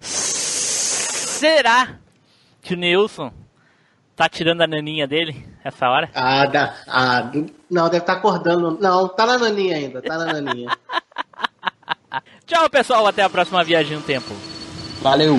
[0.01, 1.97] Será
[2.63, 3.33] que o Nilson
[4.15, 6.09] tá tirando a naninha dele essa hora?
[6.15, 7.31] Ah, dá, ah,
[7.71, 8.79] não, deve estar acordando.
[8.81, 10.71] Não, tá na naninha ainda, tá na naninha.
[12.47, 13.07] Tchau, pessoal.
[13.07, 14.33] Até a próxima viagem no tempo.
[15.03, 15.39] Valeu!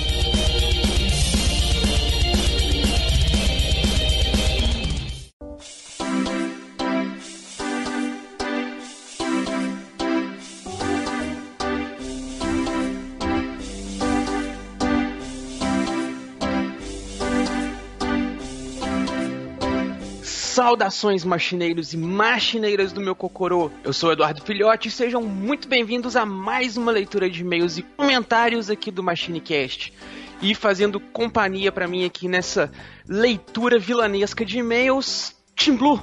[20.61, 23.71] Saudações machineiros e machineiras do meu Cocorô.
[23.83, 27.79] Eu sou o Eduardo Filhote e sejam muito bem-vindos a mais uma leitura de e-mails
[27.79, 29.91] e comentários aqui do MachineCast.
[30.39, 32.71] E fazendo companhia pra mim aqui nessa
[33.07, 35.99] leitura vilanesca de e-mails, Tim Blue.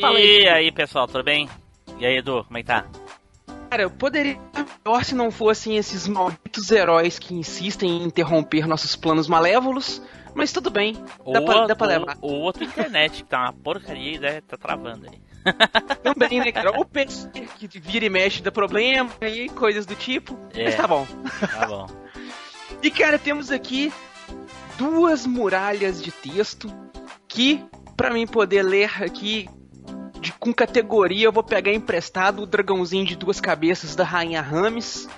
[0.00, 0.44] Fala aí.
[0.44, 1.46] E aí, pessoal, tudo bem?
[1.98, 2.86] E aí, Edu, como é que tá?
[3.68, 8.66] Cara, eu poderia estar melhor se não fossem esses malditos heróis que insistem em interromper
[8.66, 10.00] nossos planos malévolos,
[10.34, 10.96] mas tudo bem,
[11.32, 12.18] dá, pra, dá pra levar.
[12.20, 15.20] ou, ou a tua internet, que tá uma porcaria e né, tá travando aí.
[16.02, 16.78] Também, né, cara?
[16.78, 17.28] O PC
[17.58, 20.38] que vira e mexe dá problema e coisas do tipo.
[20.54, 20.64] É.
[20.64, 21.06] Mas tá bom.
[21.50, 21.86] Tá bom.
[22.80, 23.92] E, cara, temos aqui
[24.76, 26.72] duas muralhas de texto
[27.26, 27.64] que,
[27.96, 29.48] pra mim poder ler aqui
[30.20, 35.08] de, com categoria, eu vou pegar emprestado o dragãozinho de duas cabeças da Rainha Rames.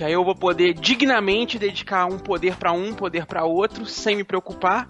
[0.00, 4.16] Que aí eu vou poder dignamente dedicar um poder pra um, poder pra outro, sem
[4.16, 4.88] me preocupar.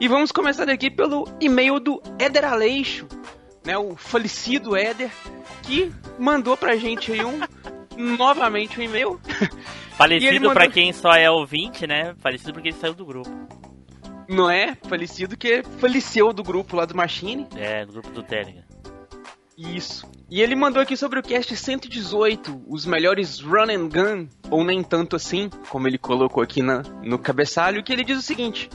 [0.00, 3.06] E vamos começar aqui pelo e-mail do Éder Aleixo,
[3.64, 5.08] né, o falecido Éder,
[5.62, 7.38] que mandou pra gente aí um
[8.18, 9.20] novamente um e-mail.
[9.96, 12.16] Falecido mandou- pra quem só é ouvinte, né?
[12.18, 13.30] Falecido porque ele saiu do grupo.
[14.28, 14.76] Não é?
[14.88, 17.46] Falecido que faleceu do grupo lá do Machine.
[17.54, 18.64] É, do grupo do Telegram.
[19.56, 20.04] Isso.
[20.30, 24.82] E ele mandou aqui sobre o cast 118, os melhores run and gun, ou nem
[24.82, 28.70] tanto assim, como ele colocou aqui na, no cabeçalho, que ele diz o seguinte: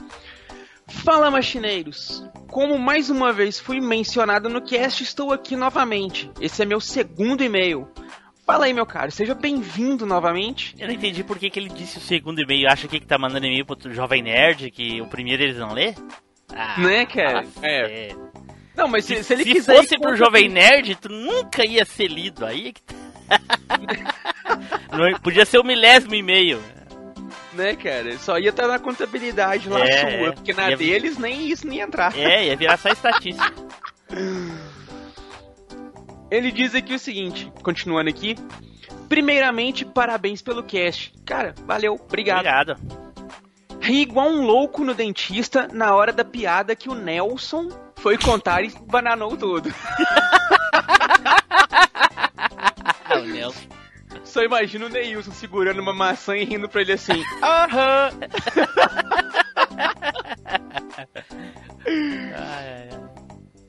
[0.88, 6.32] Fala machineiros, como mais uma vez fui mencionado no cast, estou aqui novamente.
[6.40, 7.88] Esse é meu segundo e-mail.
[8.46, 10.76] Fala aí, meu caro, seja bem-vindo novamente.
[10.80, 12.68] Eu não entendi por que, que ele disse o segundo e-mail.
[12.68, 15.94] Acha que, que tá mandando e-mail pro Jovem Nerd, que o primeiro eles não lê?
[16.52, 17.44] Ah, Né, cara?
[17.44, 18.16] fala É.
[18.80, 19.76] Não, mas se, Se, se ele se quiser.
[19.76, 22.46] fosse ir pro Jovem Nerd, tu nunca ia ser lido.
[22.46, 22.82] Aí é que...
[24.96, 26.60] Não, podia ser o milésimo e-mail.
[27.54, 28.18] Né, cara?
[28.18, 30.32] Só ia estar na contabilidade lá É, sua, é.
[30.32, 32.18] porque na Ia- deles nem isso nem ia entrar.
[32.18, 33.54] É, ia virar só estatística.
[36.32, 38.36] Ele diz aqui o seguinte, continuando aqui.
[39.08, 41.12] Primeiramente, parabéns pelo cast.
[41.26, 42.40] Cara, valeu, obrigado.
[42.72, 43.00] Obrigado.
[43.82, 47.70] Ri igual um louco no dentista na hora da piada que o Nelson
[48.02, 49.74] foi contar e bananou tudo.
[53.16, 53.68] O Nelson.
[54.24, 57.24] Só imagina o Neilson segurando uma maçã e rindo pra ele assim.
[57.42, 58.10] Aham.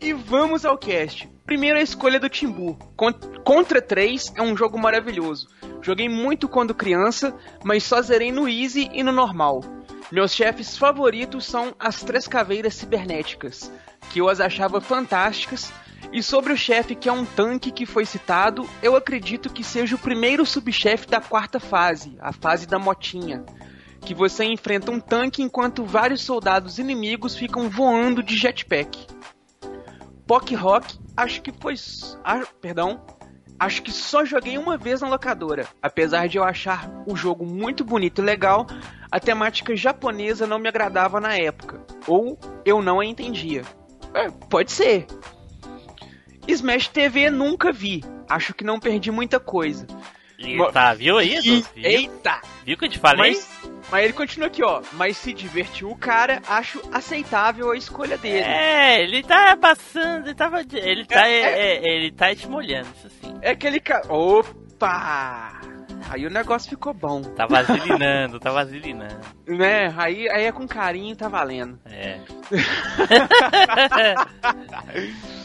[0.01, 1.29] E vamos ao cast.
[1.45, 2.79] Primeiro a escolha do Timbu.
[2.97, 3.13] Con-
[3.45, 5.49] Contra 3 é um jogo maravilhoso.
[5.83, 7.35] Joguei muito quando criança,
[7.65, 9.63] mas só zerei no Easy e no normal.
[10.11, 13.71] Meus chefes favoritos são as Três Caveiras Cibernéticas,
[14.09, 15.73] que eu as achava fantásticas.
[16.13, 19.95] E sobre o chefe que é um tanque que foi citado, eu acredito que seja
[19.95, 23.45] o primeiro subchefe da quarta fase, a fase da motinha.
[24.01, 29.07] Que você enfrenta um tanque enquanto vários soldados inimigos ficam voando de jetpack.
[30.27, 31.75] Pock Rock, acho que foi.
[32.25, 33.05] Ah, perdão.
[33.59, 35.67] Acho que só joguei uma vez na locadora.
[35.83, 38.67] Apesar de eu achar o jogo muito bonito e legal,
[39.11, 41.85] a temática japonesa não me agradava na época.
[42.07, 43.63] Ou eu não a entendia.
[44.15, 45.07] É, pode ser.
[46.47, 48.03] Smash TV nunca vi.
[48.29, 49.87] Acho que não perdi muita coisa.
[50.39, 51.39] Eita, viu aí?
[51.41, 51.65] Viu?
[51.77, 52.41] Eita!
[52.65, 53.33] Viu que eu te falei?
[53.33, 53.61] Mas,
[53.91, 54.83] mas ele continua aqui, ó.
[54.93, 58.39] Mas se divertiu o cara, acho aceitável a escolha dele.
[58.39, 60.61] É, ele tá passando, ele tava.
[60.73, 63.37] Ele tá, É, é, é, ele tá te molhando, isso sim.
[63.43, 64.11] É aquele cara.
[64.13, 65.61] Opa!
[66.09, 67.23] Aí o negócio ficou bom.
[67.23, 69.21] Tá vaselinando, tá vaselinando.
[69.47, 69.93] Né?
[69.97, 71.79] Aí, aí é com carinho, tá valendo.
[71.87, 72.21] É.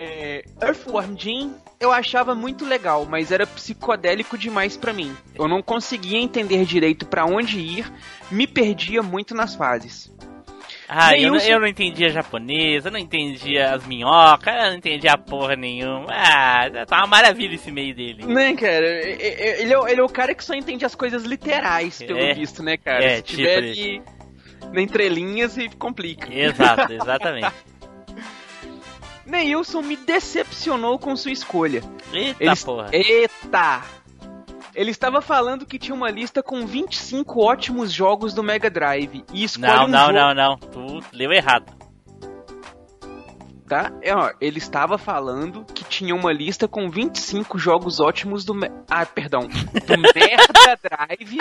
[0.00, 5.16] É, Earthworm Jim eu achava muito legal, mas era psicodélico demais pra mim.
[5.34, 7.92] Eu não conseguia entender direito pra onde ir,
[8.30, 10.12] me perdia muito nas fases.
[10.88, 15.18] Ah, eu, não- eu não entendia japonês, eu não entendia as minhocas, eu não entendia
[15.18, 16.06] porra nenhuma.
[16.10, 18.24] Ah, tá uma maravilha esse meio dele.
[18.24, 18.86] Né, cara?
[18.86, 19.22] Ele
[19.74, 22.32] é, ele é o cara que só entende as coisas literais, pelo É.
[22.32, 23.04] visto, né, cara?
[23.04, 23.80] É, Se tipo tiver isso.
[23.82, 24.02] ali
[24.72, 26.32] na entrelinhas e complica.
[26.32, 27.52] Exato, exatamente.
[29.26, 31.82] Neilson me decepcionou com sua escolha.
[32.12, 32.88] Eita Ele- porra.
[32.92, 33.82] Eita!
[34.78, 39.42] Ele estava falando que tinha uma lista com 25 ótimos jogos do Mega Drive e
[39.42, 40.56] escolhe Não, um não, jogo, não, não.
[40.56, 41.72] Tu leu errado.
[43.68, 43.90] tá?
[44.00, 48.70] É, ó, ele estava falando que tinha uma lista com 25 jogos ótimos do Me-
[48.88, 49.50] Ah, perdão, do
[49.98, 51.38] Mega Drive.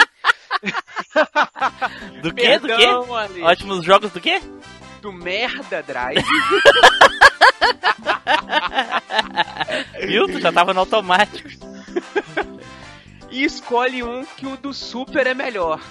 [2.23, 2.57] Do quê?
[2.57, 3.13] Do Perdão, quê?
[3.13, 3.43] Ale.
[3.43, 4.41] Ótimos jogos do quê?
[4.99, 6.25] Do Merda Drive.
[10.07, 10.25] Viu?
[10.27, 11.47] Tu já tava no automático.
[13.29, 15.81] E escolhe um que o do Super é melhor.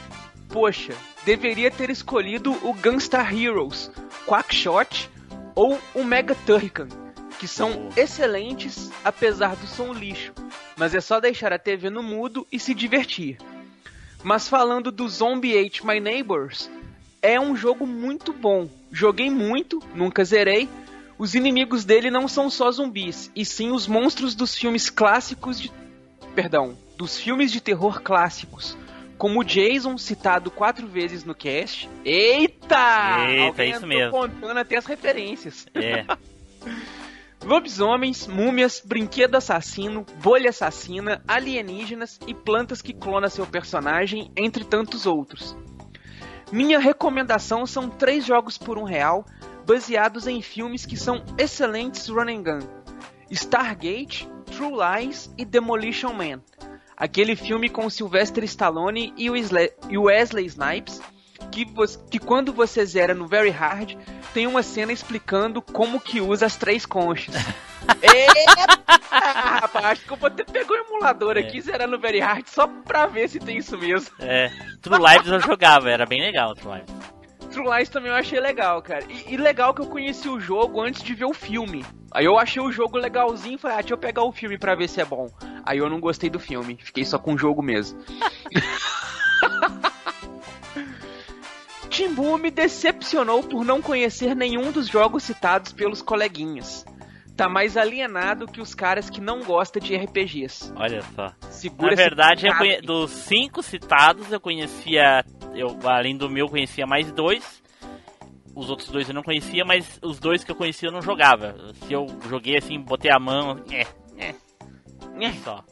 [0.49, 0.95] Poxa,
[1.25, 3.91] deveria ter escolhido o Gunstar Heroes,
[4.27, 5.11] Quackshot
[5.55, 6.89] ou o Mega Turrican,
[7.39, 10.33] que são excelentes apesar do som lixo,
[10.77, 13.39] mas é só deixar a TV no mudo e se divertir.
[14.23, 16.71] Mas falando do Zombie Ate My Neighbors,
[17.21, 18.69] é um jogo muito bom.
[18.91, 20.69] Joguei muito, nunca zerei.
[21.19, 25.73] Os inimigos dele não são só zumbis, e sim os monstros dos filmes clássicos de
[26.35, 28.77] perdão, dos filmes de terror clássicos,
[29.18, 31.89] como o Jason, citado quatro vezes no cast.
[32.05, 33.27] Eita!
[33.28, 34.10] Eita, Alguém isso mesmo.
[34.10, 35.66] contando até as referências.
[35.74, 36.05] É.
[37.44, 45.06] Lobisomens, múmias, brinquedo assassino, bolha assassina, alienígenas e plantas que clonam seu personagem, entre tantos
[45.06, 45.56] outros.
[46.51, 49.24] Minha recomendação são três jogos por um real,
[49.64, 52.59] baseados em filmes que são excelentes run and gun.
[53.31, 56.40] Stargate, True Lies e Demolition Man.
[56.97, 61.02] Aquele filme com Sylvester Stallone e o Wesley, Snipes,
[61.52, 61.66] que,
[62.10, 63.94] que quando você zera no Very Hard,
[64.32, 67.35] tem uma cena explicando como que usa as três conchas.
[68.02, 68.86] Eita!
[69.10, 72.47] Rapaz, acho que eu vou ter pegar o emulador aqui e zerar no Very Hard
[72.47, 74.14] só pra ver se tem isso mesmo.
[74.18, 74.51] É.
[74.81, 76.94] True Lives eu jogava, era bem legal True Lives.
[77.51, 79.05] True Lies também eu achei legal, cara.
[79.09, 81.85] E, e legal que eu conheci o jogo antes de ver o filme.
[82.16, 84.74] Aí eu achei o jogo legalzinho e falei, ah, deixa eu pegar o filme pra
[84.74, 85.28] ver se é bom.
[85.62, 88.01] Aí eu não gostei do filme, fiquei só com o jogo mesmo.
[91.90, 96.86] Timbu me decepcionou por não conhecer nenhum dos jogos citados pelos coleguinhas.
[97.36, 100.72] Tá mais alienado que os caras que não gostam de RPGs.
[100.74, 101.34] Olha só.
[101.51, 105.22] Segura Na verdade, conhe- dos cinco citados, eu conhecia.
[105.55, 107.62] Eu, além do meu, conhecia mais dois.
[108.57, 111.55] Os outros dois eu não conhecia, mas os dois que eu conhecia eu não jogava.
[111.87, 113.62] Se eu joguei assim, botei a mão.
[113.70, 113.83] É,
[114.16, 114.35] é.
[115.20, 115.62] É só.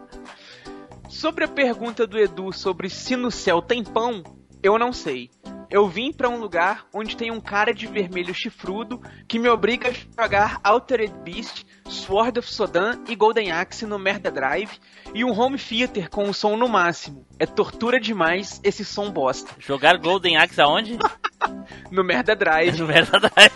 [1.08, 4.22] Sobre a pergunta do Edu sobre se no céu tem pão,
[4.62, 5.28] eu não sei.
[5.70, 9.88] Eu vim pra um lugar onde tem um cara de vermelho chifrudo que me obriga
[9.88, 14.80] a jogar Altered Beast, Sword of Sodan e Golden Axe no Merda Drive
[15.14, 17.24] e um home theater com o som no máximo.
[17.38, 19.52] É tortura demais esse som bosta.
[19.60, 20.98] Jogar Golden Axe aonde?
[21.90, 23.52] No Merda Drive No Merda Drive.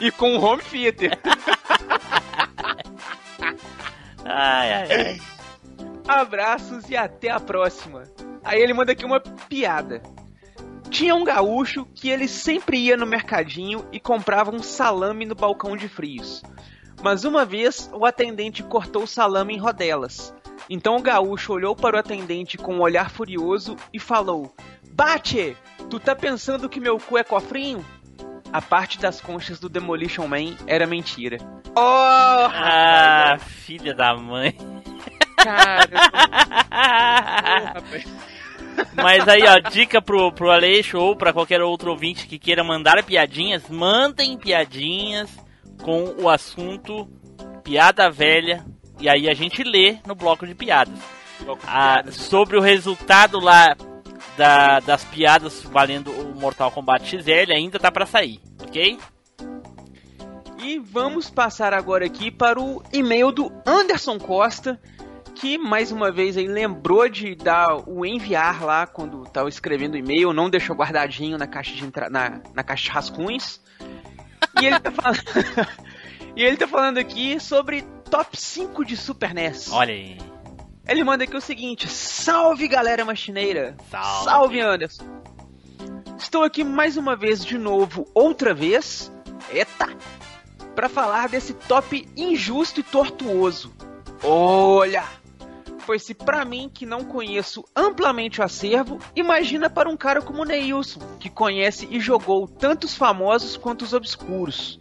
[0.00, 1.18] e com o home theater.
[4.24, 5.20] Ai, ai, ai.
[6.06, 8.04] Abraços e até a próxima.
[8.44, 10.00] Aí ele manda aqui uma piada.
[10.92, 15.74] Tinha um gaúcho que ele sempre ia no mercadinho e comprava um salame no balcão
[15.74, 16.42] de frios.
[17.02, 20.34] Mas uma vez o atendente cortou o salame em rodelas.
[20.68, 24.54] Então o gaúcho olhou para o atendente com um olhar furioso e falou:
[24.92, 25.56] Bate!
[25.88, 27.82] Tu tá pensando que meu cu é cofrinho?
[28.52, 31.38] A parte das conchas do Demolition Man era mentira.
[31.74, 32.50] Oh!
[32.54, 34.54] Ah, filha da mãe.
[35.38, 35.88] Cara,
[38.94, 43.02] Mas aí, ó, dica pro, pro Aleixo ou pra qualquer outro ouvinte que queira mandar
[43.02, 45.30] piadinhas, mandem piadinhas
[45.82, 47.08] com o assunto
[47.64, 48.64] piada velha
[49.00, 50.98] e aí a gente lê no bloco de piadas.
[51.66, 53.74] Ah, sobre o resultado lá
[54.36, 58.98] da- das piadas valendo o Mortal Kombat XL ainda tá pra sair, ok?
[60.62, 64.80] E vamos passar agora aqui para o e-mail do Anderson Costa,
[65.34, 69.98] que mais uma vez aí lembrou de dar o enviar lá quando estava escrevendo o
[69.98, 72.08] e-mail, não deixou guardadinho na caixa de entra...
[72.08, 73.60] na, na caixa de rascunhos.
[74.60, 75.22] E ele tá falando
[76.34, 79.70] E ele tá falando aqui sobre top 5 de Super NES.
[79.70, 80.16] Olha aí.
[80.88, 83.76] Ele manda aqui o seguinte: Salve galera machineira!
[84.24, 84.60] Salve.
[84.60, 85.04] Anderson!
[86.18, 89.12] Estou aqui mais uma vez de novo, outra vez,
[89.50, 89.88] eita,
[90.74, 93.72] para falar desse top injusto e tortuoso.
[94.22, 95.04] Olha!
[95.84, 100.42] Pois se pra mim, que não conheço amplamente o acervo, imagina para um cara como
[100.42, 104.80] o Neilson, que conhece e jogou tanto os famosos quanto os obscuros.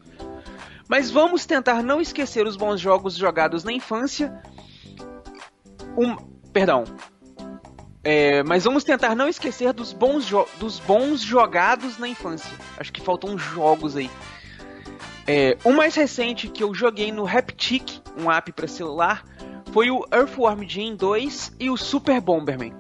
[0.87, 4.41] Mas vamos tentar não esquecer os bons jogos jogados na infância.
[5.97, 6.15] Um,
[6.51, 6.83] perdão.
[8.03, 10.29] É, mas vamos tentar não esquecer dos bons,
[10.59, 12.51] dos bons jogados na infância.
[12.77, 14.09] Acho que faltam jogos aí.
[15.25, 19.23] É, o mais recente que eu joguei no Haptic, um app para celular,
[19.71, 22.73] foi o Earthworm Jim 2 e o Super Bomberman.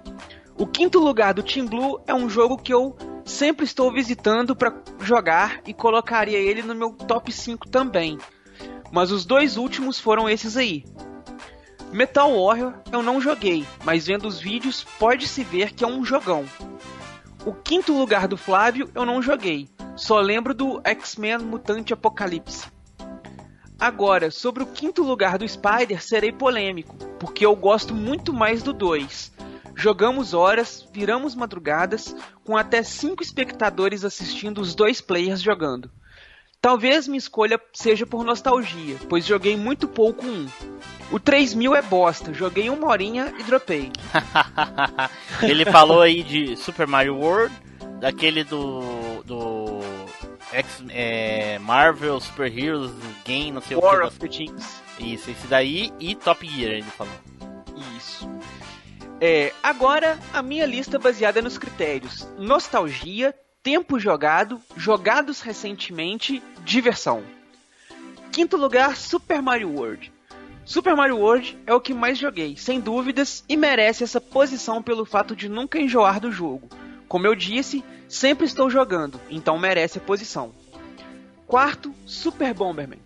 [0.57, 4.75] O quinto lugar do Team Blue é um jogo que eu sempre estou visitando para
[4.99, 8.17] jogar e colocaria ele no meu top 5 também.
[8.91, 10.83] Mas os dois últimos foram esses aí.
[11.93, 16.45] Metal Warrior eu não joguei, mas vendo os vídeos pode-se ver que é um jogão.
[17.45, 22.67] O quinto lugar do Flávio eu não joguei, só lembro do X-Men Mutante Apocalipse.
[23.81, 28.71] Agora, sobre o quinto lugar do Spider, serei polêmico, porque eu gosto muito mais do
[28.71, 29.31] 2.
[29.75, 35.89] Jogamos horas, viramos madrugadas, com até 5 espectadores assistindo os dois players jogando.
[36.61, 40.47] Talvez minha escolha seja por nostalgia, pois joguei muito pouco um.
[41.11, 43.91] O 3000 é bosta, joguei uma horinha e dropei.
[45.41, 47.55] Ele falou aí de Super Mario World,
[47.99, 49.23] daquele do.
[49.25, 49.79] do.
[50.51, 52.91] X, é, Marvel Super Heroes
[53.25, 54.07] Game, não sei o War que.
[54.07, 54.81] of the Teams.
[54.99, 57.13] Isso, esse daí e Top Gear, ele falou.
[57.97, 58.29] Isso.
[59.19, 63.33] É, agora, a minha lista baseada nos critérios: nostalgia,
[63.63, 67.23] tempo jogado, jogados recentemente, diversão.
[68.31, 70.11] Quinto lugar, Super Mario World.
[70.63, 75.05] Super Mario World é o que mais joguei, sem dúvidas, e merece essa posição pelo
[75.05, 76.69] fato de nunca enjoar do jogo.
[77.11, 80.53] Como eu disse, sempre estou jogando, então merece a posição.
[81.45, 82.99] Quarto, Super Bomberman.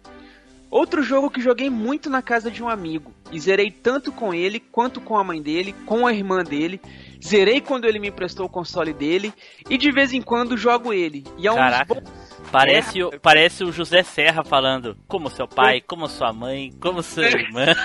[0.69, 3.11] Outro jogo que joguei muito na casa de um amigo.
[3.31, 6.79] E zerei tanto com ele quanto com a mãe dele, com a irmã dele.
[7.25, 9.33] Zerei quando ele me emprestou o console dele.
[9.67, 11.23] E de vez em quando jogo ele.
[11.39, 11.95] E é um Caraca.
[11.95, 12.03] bons-
[12.51, 13.05] Parece, É.
[13.05, 17.65] o, parece o José Serra falando como seu pai, como sua mãe, como sua irmã.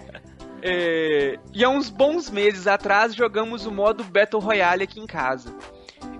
[0.62, 5.54] É, E há uns bons meses atrás jogamos o modo Battle Royale aqui em casa.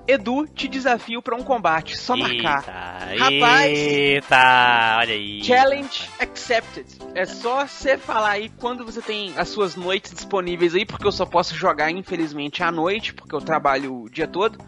[0.07, 2.65] Edu, te desafio para um combate, só marcar.
[3.13, 3.79] Eita, Rapaz.
[3.79, 5.45] eita, olha aí.
[5.45, 6.87] Challenge accepted.
[7.15, 11.13] É só você falar aí quando você tem as suas noites disponíveis aí, porque eu
[11.13, 14.59] só posso jogar, infelizmente, à noite, porque eu trabalho o dia todo.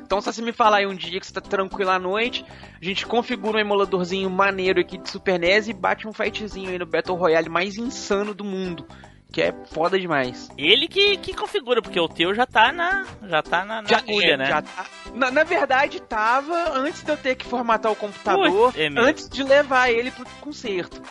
[0.00, 2.44] Então, se você me falar aí um dia que você tá tranquilo à noite,
[2.80, 6.78] a gente configura um emuladorzinho maneiro aqui de Super NES e bate um fightzinho aí
[6.78, 8.86] no Battle Royale mais insano do mundo.
[9.34, 10.48] Que é foda demais.
[10.56, 14.34] Ele que, que configura, porque o teu já tá na, já tá na, na agulha,
[14.34, 14.46] é, né?
[14.46, 18.78] já tá- na, na verdade, tava antes de eu ter que formatar o computador, Putz,
[18.78, 21.02] é antes de levar ele pro conserto.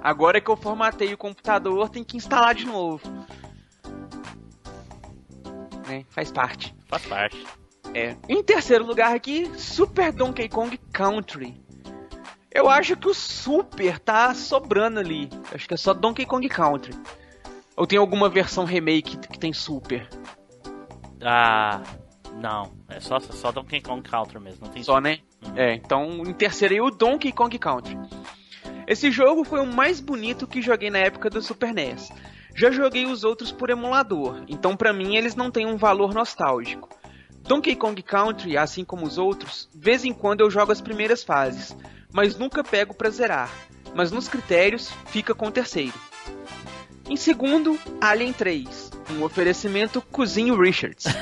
[0.00, 3.02] Agora que eu formatei o computador, tem que instalar de novo.
[5.88, 6.72] Né, Faz parte.
[6.86, 7.44] Faz parte.
[7.92, 8.14] É.
[8.28, 11.60] Em terceiro lugar aqui, Super Donkey Kong Country.
[12.52, 15.28] Eu acho que o Super tá sobrando ali.
[15.52, 16.94] Acho que é só Donkey Kong Country.
[17.76, 20.08] Ou tem alguma versão remake que tem Super?
[21.22, 21.82] Ah,
[22.40, 22.72] não.
[22.88, 24.66] É só, só Donkey Kong Country mesmo.
[24.66, 25.18] Não tem Só, né?
[25.56, 27.98] É, então em terceiro aí o Donkey Kong Country.
[28.86, 32.12] Esse jogo foi o mais bonito que joguei na época do Super NES.
[32.54, 36.88] Já joguei os outros por emulador, então pra mim eles não têm um valor nostálgico.
[37.42, 41.76] Donkey Kong Country, assim como os outros, vez em quando eu jogo as primeiras fases,
[42.12, 43.50] mas nunca pego pra zerar.
[43.94, 45.92] Mas nos critérios, fica com o terceiro.
[47.08, 51.04] Em segundo, Alien 3, um oferecimento Cozinho Richards.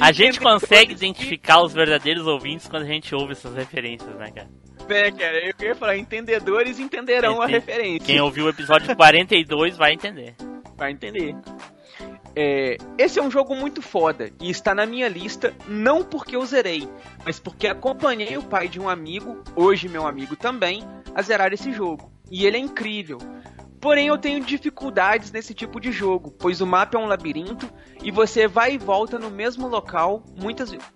[0.00, 4.48] A gente consegue identificar os verdadeiros ouvintes quando a gente ouve essas referências, né, cara?
[4.88, 8.06] É, cara, eu queria falar, entendedores entenderão a Quem- referência.
[8.06, 10.34] Quem ouviu o episódio 42 vai entender.
[10.76, 11.34] Vai entender.
[12.34, 16.46] É, esse é um jogo muito foda e está na minha lista não porque eu
[16.46, 16.88] zerei,
[17.24, 20.84] mas porque acompanhei o pai de um amigo, hoje meu amigo também,
[21.14, 22.12] a zerar esse jogo.
[22.30, 23.18] E ele é incrível.
[23.80, 27.70] Porém, eu tenho dificuldades nesse tipo de jogo, pois o mapa é um labirinto
[28.02, 30.86] e você vai e volta no mesmo local muitas vezes.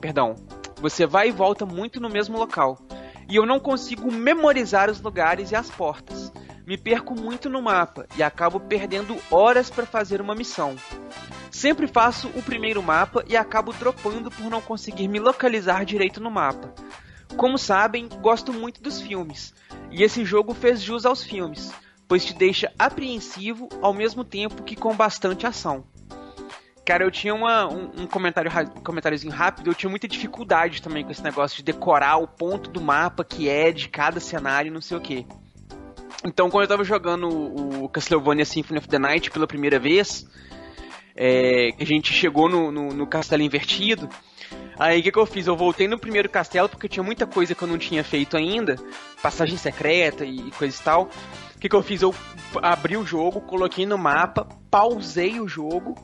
[0.00, 0.34] perdão.
[0.80, 2.78] Você vai e volta muito no mesmo local.
[3.28, 6.32] E eu não consigo memorizar os lugares e as portas.
[6.68, 10.76] Me perco muito no mapa e acabo perdendo horas para fazer uma missão.
[11.50, 16.30] Sempre faço o primeiro mapa e acabo dropando por não conseguir me localizar direito no
[16.30, 16.74] mapa.
[17.38, 19.54] Como sabem, gosto muito dos filmes,
[19.90, 21.72] e esse jogo fez jus aos filmes,
[22.06, 25.86] pois te deixa apreensivo ao mesmo tempo que com bastante ação.
[26.84, 28.50] Cara, eu tinha uma, um, um comentário,
[28.84, 32.78] comentáriozinho rápido, eu tinha muita dificuldade também com esse negócio de decorar o ponto do
[32.82, 35.26] mapa que é de cada cenário não sei o que.
[36.24, 40.26] Então, quando eu tava jogando o Castlevania Symphony of the Night pela primeira vez,
[41.14, 44.08] é, a gente chegou no, no, no castelo invertido,
[44.78, 45.46] aí o que, que eu fiz?
[45.46, 48.76] Eu voltei no primeiro castelo porque tinha muita coisa que eu não tinha feito ainda,
[49.22, 51.10] passagem secreta e coisa e tal.
[51.54, 52.02] O que, que eu fiz?
[52.02, 52.14] Eu
[52.62, 55.94] abri o jogo, coloquei no mapa, pausei o jogo,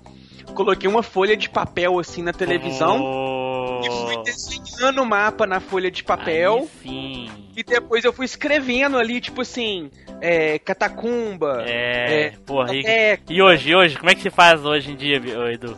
[0.55, 3.44] coloquei uma folha de papel assim na televisão
[3.85, 6.69] e fui desenhando o mapa na folha de papel.
[6.83, 7.31] Sim.
[7.57, 11.63] E depois eu fui escrevendo ali, tipo assim, é, catacumba.
[11.67, 12.75] É, porra.
[12.75, 13.97] E, e hoje, hoje?
[13.97, 15.17] Como é que se faz hoje em dia,
[15.53, 15.77] Edu?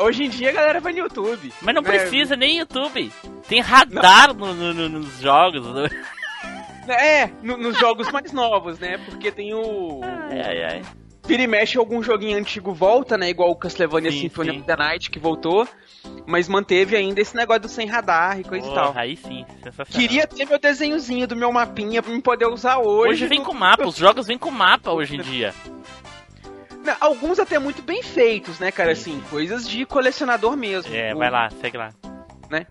[0.00, 1.50] Hoje em dia a galera vai no YouTube.
[1.62, 3.10] Mas não Velho, precisa nem YouTube.
[3.48, 5.62] Tem radar no- no- no- nos jogos.
[6.88, 8.98] É, no- nos jogos mais novos, né?
[9.06, 10.00] Porque tem o.
[10.02, 10.82] Ai, ai, ai.
[11.30, 13.30] Vira e mexe algum joguinho antigo volta, né?
[13.30, 14.56] Igual o Castlevania Sim, Symphony sim.
[14.58, 15.66] of the Night que voltou.
[16.26, 18.92] Mas manteve ainda esse negócio do sem radar e coisa e tal.
[18.96, 20.00] Aí sim, sensacional.
[20.00, 23.12] Queria ter meu desenhozinho do meu mapinha pra me poder usar hoje.
[23.12, 25.54] Hoje vem no- com mapa, os jogos vêm com mapa hoje em dia.
[26.84, 28.92] Não, Alguns até muito bem feitos, né, cara?
[28.92, 30.94] Assim, coisas de colecionador mesmo.
[30.94, 31.90] É, O- vai lá, segue lá.
[32.50, 32.66] né?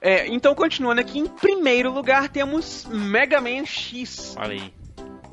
[0.00, 4.36] É, então, continuando aqui, em primeiro lugar temos Mega Man X.
[4.38, 4.72] Olha aí.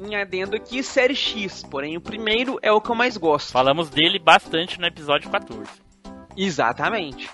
[0.04, 1.62] Em adendo aqui, série X.
[1.62, 3.52] Porém, o primeiro é o que eu mais gosto.
[3.52, 5.70] Falamos dele bastante no episódio 14.
[6.36, 7.30] Exatamente.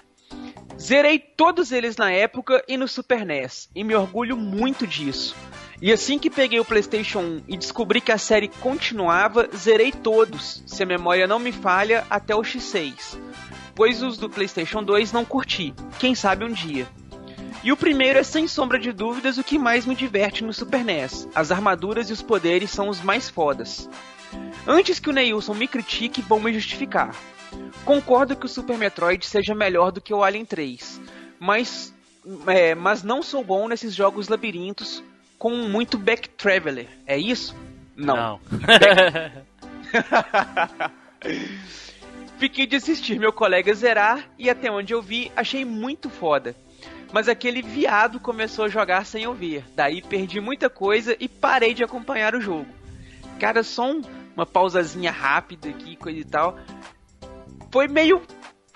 [0.77, 5.35] Zerei todos eles na época e no Super NES, e me orgulho muito disso.
[5.81, 10.61] E assim que peguei o PlayStation 1 e descobri que a série continuava, zerei todos,
[10.67, 13.17] se a memória não me falha, até o X6.
[13.73, 16.87] Pois os do PlayStation 2 não curti, quem sabe um dia.
[17.63, 20.83] E o primeiro é sem sombra de dúvidas o que mais me diverte no Super
[20.83, 21.27] NES.
[21.35, 23.89] As armaduras e os poderes são os mais fodas.
[24.65, 27.15] Antes que o Neilson me critique, vou me justificar.
[27.85, 31.01] Concordo que o Super Metroid seja melhor do que o Alien 3,
[31.39, 31.93] mas,
[32.47, 35.01] é, mas não sou bom nesses jogos labirintos
[35.37, 36.87] com muito back traveler.
[37.05, 37.55] É isso?
[37.95, 38.39] Não.
[42.37, 46.55] Fiquei de assistir meu colega zerar e até onde eu vi, achei muito foda.
[47.11, 49.63] Mas aquele viado começou a jogar sem eu ver.
[49.75, 52.67] Daí perdi muita coisa e parei de acompanhar o jogo.
[53.39, 54.01] Cara, só um-
[54.35, 56.57] uma pausazinha rápida aqui, coisa e tal.
[57.71, 58.21] Foi meio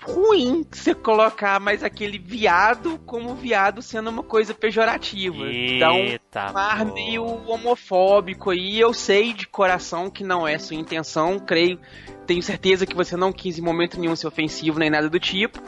[0.02, 5.44] ruim você colocar mais aquele viado como viado sendo uma coisa pejorativa.
[5.78, 6.94] Dá um Eita, ar pô.
[6.94, 8.80] meio homofóbico aí.
[8.80, 11.78] Eu sei de coração que não é sua intenção, creio.
[12.26, 15.60] Tenho certeza que você não quis em momento nenhum ser ofensivo nem nada do tipo.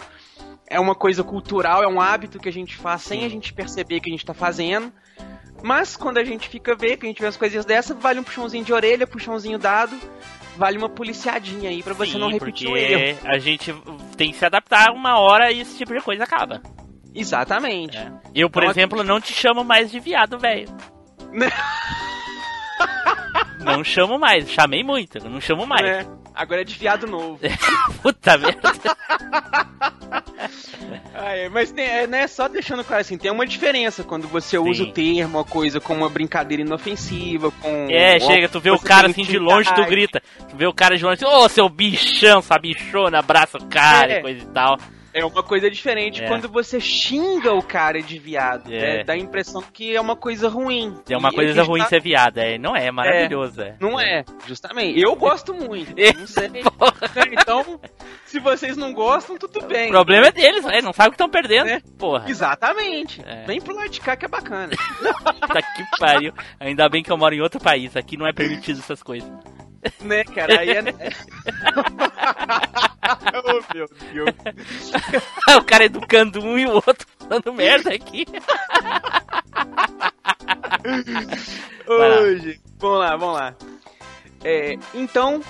[0.68, 4.00] É uma coisa cultural, é um hábito que a gente faz sem a gente perceber
[4.00, 4.92] que a gente tá fazendo.
[5.62, 8.24] Mas quando a gente fica ver, que a gente vê as coisas dessa, vale um
[8.24, 9.98] puxãozinho de orelha, puxãozinho dado,
[10.56, 13.18] vale uma policiadinha aí pra você Sim, não repetir o porque erro.
[13.24, 13.74] a gente
[14.16, 16.60] tem que se adaptar uma hora e esse tipo de coisa acaba.
[17.14, 17.96] Exatamente.
[18.34, 20.68] Eu, por Então, exemplo, não te chamo mais de viado, velho.
[23.60, 25.82] não chamo mais, chamei muito, não chamo mais.
[25.86, 27.38] É, agora é de viado novo.
[28.02, 28.72] Puta merda.
[31.14, 34.68] É, mas tem- é, né, só deixando claro assim, tem uma diferença quando você Sim.
[34.68, 37.86] usa o termo, a coisa como uma brincadeira inofensiva, com...
[37.90, 40.22] É, chega, tu vê o cara assim de longe, tu grita.
[40.50, 44.12] Tu vê o cara de longe assim, ô seu bichão, essa bichona, abraça o cara
[44.12, 44.18] É.
[44.18, 44.78] e coisa e tal.
[45.14, 46.26] É uma coisa diferente É.
[46.26, 48.72] quando você xinga o cara de viado.
[48.72, 48.98] É.
[48.98, 49.04] né?
[49.04, 50.96] Dá a impressão que é uma coisa ruim.
[51.08, 52.58] É uma E coisa ruim tá- ser viado, é.
[52.58, 53.76] Não é, é maravilhoso, é.
[53.78, 55.00] Não é, justamente.
[55.00, 55.94] Eu gosto muito.
[55.96, 56.50] É, Não sei.
[57.30, 57.78] Então,
[58.26, 59.88] se vocês não gostam, tudo bem.
[59.88, 60.80] O problema é deles, né?
[60.80, 61.68] Não sabe o que estão perdendo.
[61.68, 61.80] É.
[61.98, 62.24] Porra.
[62.28, 63.22] Exatamente.
[63.24, 63.44] É.
[63.44, 64.72] Vem pro lado de cá que é bacana.
[65.46, 66.32] Tá que pariu.
[66.58, 67.96] Ainda bem que eu moro em outro país.
[67.96, 69.30] Aqui não é permitido essas coisas.
[70.00, 70.60] né, cara?
[70.60, 70.82] Aí é.
[73.44, 74.34] oh, meu Deus.
[75.56, 78.26] o cara educando um e o outro falando merda aqui.
[81.86, 82.60] Hoje.
[82.78, 83.54] Vamos lá, vamos lá.
[84.42, 85.40] É, então,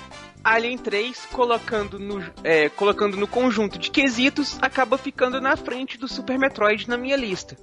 [0.43, 6.07] Alien 3, colocando no, é, colocando no conjunto de quesitos, acaba ficando na frente do
[6.07, 7.57] Super Metroid na minha lista.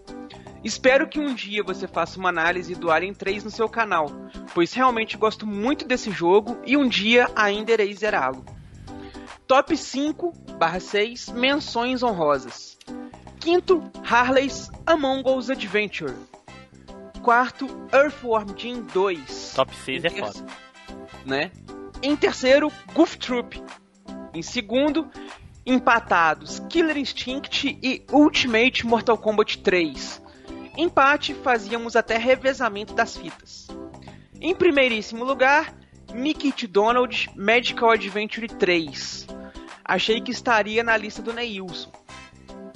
[0.63, 4.11] Espero que um dia você faça uma análise do Alien 3 no seu canal,
[4.53, 8.45] pois realmente gosto muito desse jogo e um dia ainda irei zerá-lo.
[9.51, 10.33] Top 5
[10.79, 12.77] 6 menções honrosas.
[13.37, 16.15] Quinto, Harley's Among Us Adventure.
[17.21, 19.53] Quarto, Earthworm Jim 2.
[19.53, 20.45] Top 6 é foda.
[21.25, 21.51] Né?
[22.01, 23.61] Em terceiro, Goof Troop.
[24.33, 25.11] Em segundo,
[25.65, 30.21] empatados Killer Instinct e Ultimate Mortal Kombat 3.
[30.77, 33.67] Empate, fazíamos até revezamento das fitas.
[34.39, 35.75] Em primeiríssimo lugar,
[36.13, 36.67] Mickey T.
[36.67, 39.40] Donald Magical Adventure 3.
[39.91, 41.91] Achei que estaria na lista do Neilson.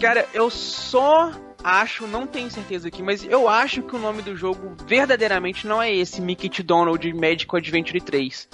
[0.02, 1.32] Cara, eu só
[1.64, 5.82] acho, não tenho certeza aqui, mas eu acho que o nome do jogo verdadeiramente não
[5.82, 6.62] é esse, Mickey T.
[6.62, 8.50] Donald Magical Adventure 3.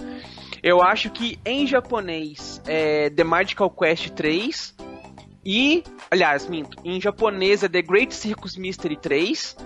[0.62, 4.76] Eu acho que em japonês é The Magical Quest 3
[5.44, 9.58] e, aliás, minto, em japonês é The Great Circus Mystery 3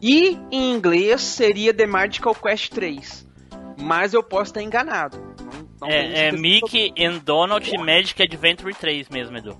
[0.00, 3.26] e em inglês seria The Magical Quest 3.
[3.80, 5.34] Mas eu posso estar enganado.
[5.84, 6.32] Não- tenho É, é.
[6.32, 9.56] Mickey and Donald Magic Adventure 3 mesmo, Edu.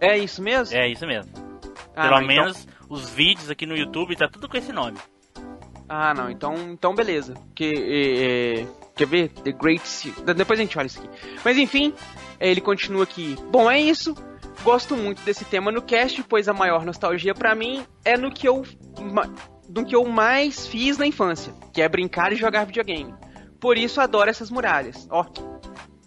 [0.00, 0.76] É isso mesmo?
[0.76, 1.32] É isso mesmo.
[1.96, 4.98] Ah, Pelo não, então- menos os vídeos aqui no YouTube tá tudo com esse nome.
[5.88, 7.34] Ah, não, então, então beleza.
[7.54, 7.74] Que,
[8.64, 9.28] é, quer ver?
[9.30, 9.82] The Great
[10.36, 11.08] Depois a gente olha isso aqui.
[11.44, 11.94] Mas enfim,
[12.38, 13.36] ele continua aqui.
[13.50, 14.14] Bom, é isso.
[14.62, 18.46] Gosto muito desse tema no cast, pois a maior nostalgia pra mim é no que
[18.46, 18.64] eu
[19.68, 23.14] do que eu mais fiz na infância, que é brincar e jogar videogame.
[23.60, 25.06] Por isso adoro essas muralhas.
[25.10, 25.24] Ó,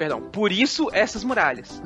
[0.01, 1.79] perdão, por isso essas muralhas.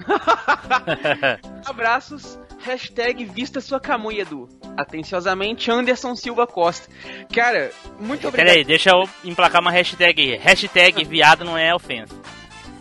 [1.65, 4.47] Abraços, hashtag vista sua camuia, Edu.
[4.77, 6.89] Atenciosamente, Anderson Silva Costa.
[7.33, 8.47] Cara, muito obrigado.
[8.47, 10.37] Pera aí, deixa eu emplacar uma hashtag aí.
[10.37, 12.15] Hashtag viado não é ofensa.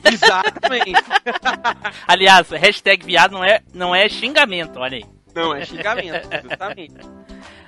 [0.05, 1.03] Exatamente.
[2.07, 5.05] Aliás, hashtag viado não é, não é xingamento, olha aí.
[5.35, 6.95] Não, é xingamento, justamente.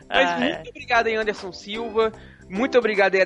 [0.09, 2.13] Mas Ah, muito obrigado aí, Anderson Silva.
[2.49, 3.23] Muito obrigado aí,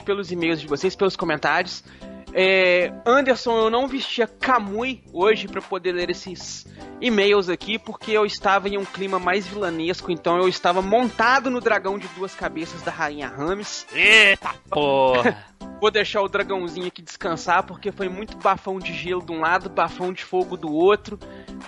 [0.00, 1.84] pelos e-mails de vocês, pelos comentários.
[2.34, 6.66] É, Anderson, eu não vestia Kamui hoje para poder ler esses
[7.00, 11.60] e-mails aqui, porque eu estava em um clima mais vilanesco, então eu estava montado no
[11.60, 13.86] dragão de duas cabeças da Rainha Rames.
[13.92, 15.51] Eita porra!
[15.80, 19.68] Vou deixar o dragãozinho aqui descansar, porque foi muito bafão de gelo de um lado,
[19.68, 21.18] bafão de fogo do outro.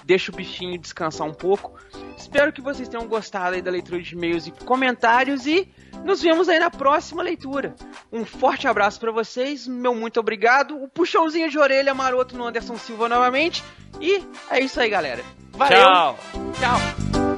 [0.05, 1.75] Deixa o bichinho descansar um pouco.
[2.17, 5.69] Espero que vocês tenham gostado aí da leitura de e-mails e comentários e
[6.05, 7.75] nos vemos aí na próxima leitura.
[8.13, 10.81] Um forte abraço pra vocês, meu muito obrigado.
[10.81, 13.65] O puxãozinho de orelha maroto no Anderson Silva novamente.
[14.01, 15.25] E é isso aí, galera.
[15.53, 15.79] Valeu.
[15.79, 16.19] Tchau!
[16.59, 17.34] Tchau.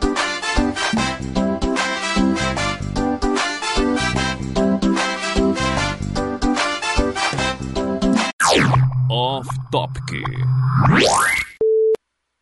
[9.11, 10.03] Off Topic.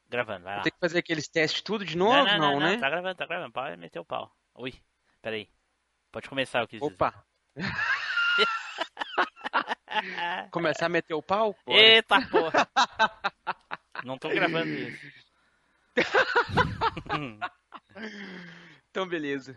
[0.08, 0.62] Gravando, vai lá.
[0.62, 2.24] Tem que fazer aqueles testes tudo de Não, novo?
[2.24, 2.76] não, não, não, né?
[2.78, 3.52] tá gravando, tá gravando.
[3.52, 4.34] Pode meter o pau.
[4.54, 4.72] Ui,
[5.20, 5.48] peraí.
[6.10, 6.92] Pode começar o que dizer.
[6.92, 7.24] Opa.
[10.50, 11.56] Começar a meter o pau?
[11.64, 11.78] Bora.
[11.78, 12.68] Eita porra!
[14.04, 15.24] Não tô gravando isso.
[18.90, 19.56] Então, beleza.